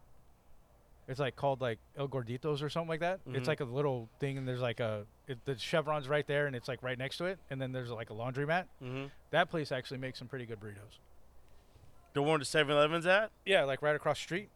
[1.07, 3.21] It's like called like El Gorditos or something like that.
[3.29, 3.37] Mhm.
[3.37, 6.57] It's like a little thing, and there's like a it, the chevron's right there, and
[6.57, 8.65] it's like right next to it, and then there's like a laundromat.
[8.83, 9.07] Mm-hmm.
[9.33, 10.99] That place actually makes some pretty good burritos.
[12.15, 14.49] The one the 7-Eleven's at Yeah, like right across the street.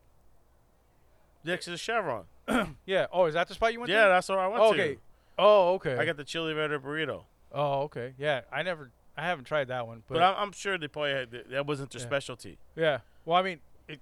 [1.44, 2.24] next to the Chevron.
[2.86, 3.06] Yeah.
[3.12, 4.08] Oh, is that the spot you went Yeah, to?
[4.08, 4.82] that's where I went Oh, to.
[4.82, 4.98] okay.
[5.38, 5.96] Oh, okay.
[5.96, 7.24] I got the chili verde burrito.
[7.52, 8.14] oh, okay.
[8.18, 11.12] Yeah, I never, I haven't tried that one, but, But, I'm, I'm sure they probably
[11.12, 12.06] had, that wasn't their Yeah.
[12.06, 12.58] specialty.
[12.76, 12.98] yeah.
[13.24, 14.00] Well, I mean, it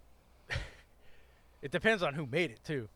[1.63, 2.89] it depends on who made it too.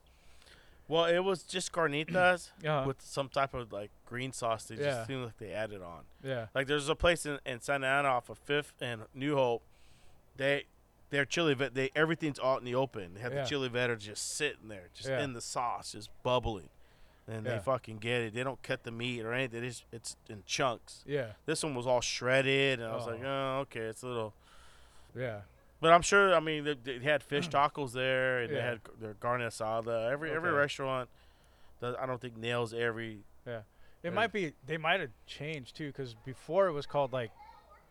[0.89, 4.65] Well, it was just carnitas Uh, with some type of like green sauce.
[4.65, 4.83] They Yeah.
[4.85, 6.05] just seemed like they added on.
[6.23, 6.47] yeah.
[6.55, 9.63] Like there's a place in, in Santa Ana off of Fifth and New Hope.
[10.37, 10.65] They
[11.11, 13.15] their chili vet they everything's out in the open.
[13.15, 13.43] They have Yeah.
[13.43, 15.23] the chili verde just sitting there, just Yeah.
[15.23, 16.69] in the sauce, just bubbling.
[17.29, 17.55] And Yeah.
[17.55, 18.35] they fucking get it.
[18.35, 19.63] They don't cut the meat or anything.
[19.63, 21.03] Just it's in chunks.
[21.07, 21.33] Yeah.
[21.45, 23.27] This one was all shredded, and I was like, Oh.
[23.27, 24.33] oh, okay, it's a little.
[25.15, 25.41] Yeah.
[25.81, 26.35] But I'm sure.
[26.35, 30.11] I mean, they, they had fish tacos there, and they had their carne asada.
[30.11, 31.09] Every every restaurant,
[31.81, 33.19] does, I don't think nails every.
[33.47, 33.59] Yeah.
[33.59, 33.65] It
[34.05, 34.11] Yeah.
[34.11, 37.33] might be they might have changed too, because before it was called like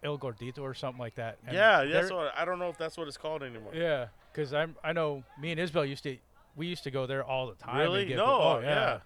[0.02, 1.38] El Gordito or something like that.
[1.46, 3.74] and yeah, that's what I don't know if that's what it's called anymore.
[3.76, 6.18] Yeah, because I'm I know me and Isabel used to
[6.56, 7.78] we used to go there all the time.
[7.78, 8.06] Really?
[8.14, 8.16] No.
[8.16, 8.22] food.
[8.26, 8.70] Oh, yeah.
[8.70, 9.00] yeah.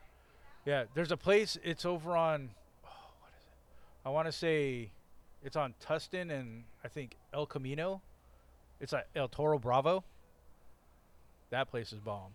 [0.65, 1.57] Yeah, there's a place.
[1.63, 2.51] It's over on.
[2.85, 2.89] Oh,
[3.21, 4.07] what is it?
[4.07, 4.91] I want to say,
[5.43, 8.01] it's on Tustin and I think El Camino.
[8.79, 10.03] It's at El Toro Bravo.
[11.49, 12.33] That place is bomb.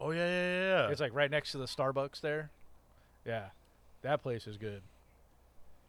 [0.00, 0.82] Oh yeah, yeah, yeah.
[0.86, 0.88] yeah.
[0.90, 2.50] It's like right next to the Starbucks there.
[3.24, 3.46] Yeah,
[4.02, 4.82] that place is good.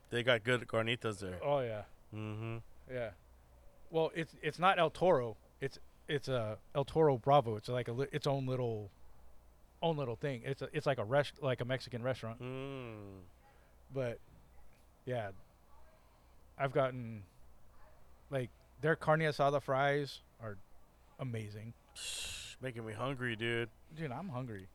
[0.10, 1.40] They got good carnitas there.
[1.44, 1.82] Oh yeah.
[2.16, 2.58] Mm-hmm.
[2.92, 3.10] Yeah.
[3.92, 5.36] Well, it's it's not El Toro.
[5.60, 5.78] It's
[6.08, 7.58] it's a El Toro Bravo.
[7.58, 8.90] It's like a li- its own little
[9.82, 10.42] own little thing.
[10.46, 12.42] It's a, it's like a rest like a Mexican restaurant.
[12.42, 12.96] Mm.
[13.94, 14.20] But
[15.06, 15.30] yeah,
[16.58, 17.24] I've gotten
[18.30, 18.50] Like
[18.82, 20.58] their carne asada fries are
[21.20, 21.74] amazing.
[22.62, 23.70] Making me hungry, dude.
[23.96, 24.68] Dude, I'm hungry.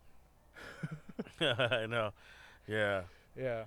[1.41, 2.13] I know.
[2.69, 3.03] Yeah.
[3.37, 3.65] Yeah.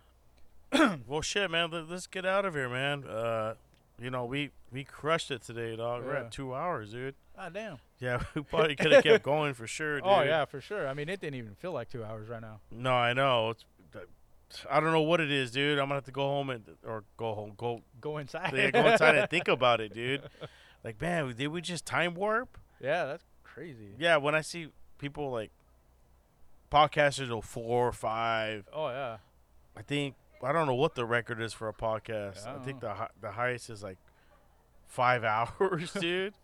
[1.07, 1.71] Well, shit, man.
[1.71, 3.05] Let, us get out of here, man.
[3.05, 3.53] Uh,
[4.01, 6.03] you know, we we crushed it today, dog.
[6.03, 7.15] We're at two hours, dude.
[7.37, 7.77] Ah, damn.
[7.99, 10.07] Yeah, we probably could have kept going for sure, dude.
[10.07, 10.87] Oh yeah, for sure.
[10.87, 12.59] I mean, it didn't even feel like two hours right now.
[12.71, 13.49] No, I know.
[13.51, 13.65] It's,
[14.69, 15.79] I don't know what it is, dude.
[15.79, 18.53] I'm gonna have to go home and or go home, go Go inside.
[18.55, 20.21] yeah, go inside and think about it, dude.
[20.83, 22.59] Like, man, did we just time warp?
[22.79, 23.95] Yeah, that's crazy.
[23.97, 24.67] Yeah, when I see
[24.99, 25.49] people like
[26.71, 29.17] podcasters go four or five, Oh yeah.
[29.75, 30.13] I think
[30.43, 32.45] I don't know what the record is for a podcast.
[32.45, 33.97] Yeah, I I, think the the highest is like
[34.87, 35.23] five
[35.59, 36.35] hours, dude.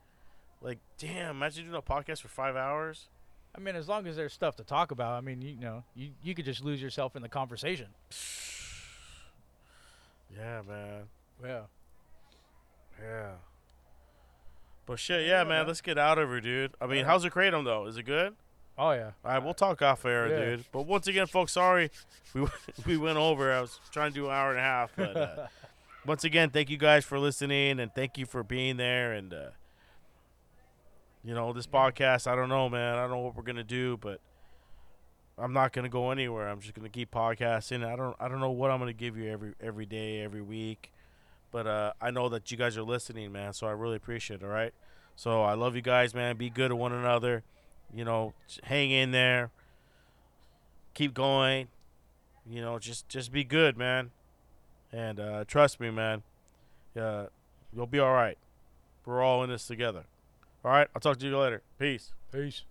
[0.62, 3.08] Like, damn, imagine doing a podcast for five hours.
[3.56, 6.12] I mean, as long as there's stuff to talk about, I mean, you know, you
[6.24, 7.88] you could just lose yourself in the conversation.
[10.34, 11.04] Yeah, man.
[11.44, 11.62] Yeah.
[13.02, 13.32] Yeah.
[14.86, 15.48] But shit, yeah, Yeah, man.
[15.50, 15.68] man.
[15.68, 16.72] Let's get out of here, dude.
[16.80, 17.06] I mean, Yeah.
[17.06, 17.86] how's the kratom though?
[17.86, 18.36] Is it good?
[18.78, 19.12] Oh yeah.
[19.26, 20.46] All right, we'll talk off air, Yeah.
[20.56, 20.66] dude.
[20.72, 21.92] But once again, folks, sorry
[22.34, 22.48] we
[22.86, 23.52] we went over.
[23.52, 25.48] I was trying to do an hour and a half, but uh,
[26.06, 29.12] once again, thank you guys for listening and thank you for being there.
[29.12, 29.50] And uh,
[31.24, 32.96] you know, this podcast, I don't know, man.
[32.96, 34.20] I don't know what we're gonna do, but
[35.38, 36.48] I'm not gonna go anywhere.
[36.48, 37.86] I'm just gonna keep podcasting.
[37.86, 40.92] I don't I don't know what I'm gonna give you every every day, every week,
[41.52, 43.54] but uh, I know that you guys are listening, man.
[43.54, 44.46] So I really appreciate it.
[44.46, 44.74] All right.
[45.16, 46.38] So I love you guys, man.
[46.38, 47.44] Be good to one another.
[47.94, 48.34] You know,
[48.64, 49.52] hang in there.
[50.94, 51.68] Keep going.
[52.50, 54.12] You know, just just be good, man.
[54.92, 56.24] And uh, trust me, man.
[57.00, 57.28] Uh,
[57.74, 58.38] you'll be all right.
[59.06, 60.04] We're all in this together.
[60.64, 60.88] All right.
[60.96, 61.62] I'll talk to you later.
[61.80, 62.12] Peace.
[62.32, 62.64] Peace.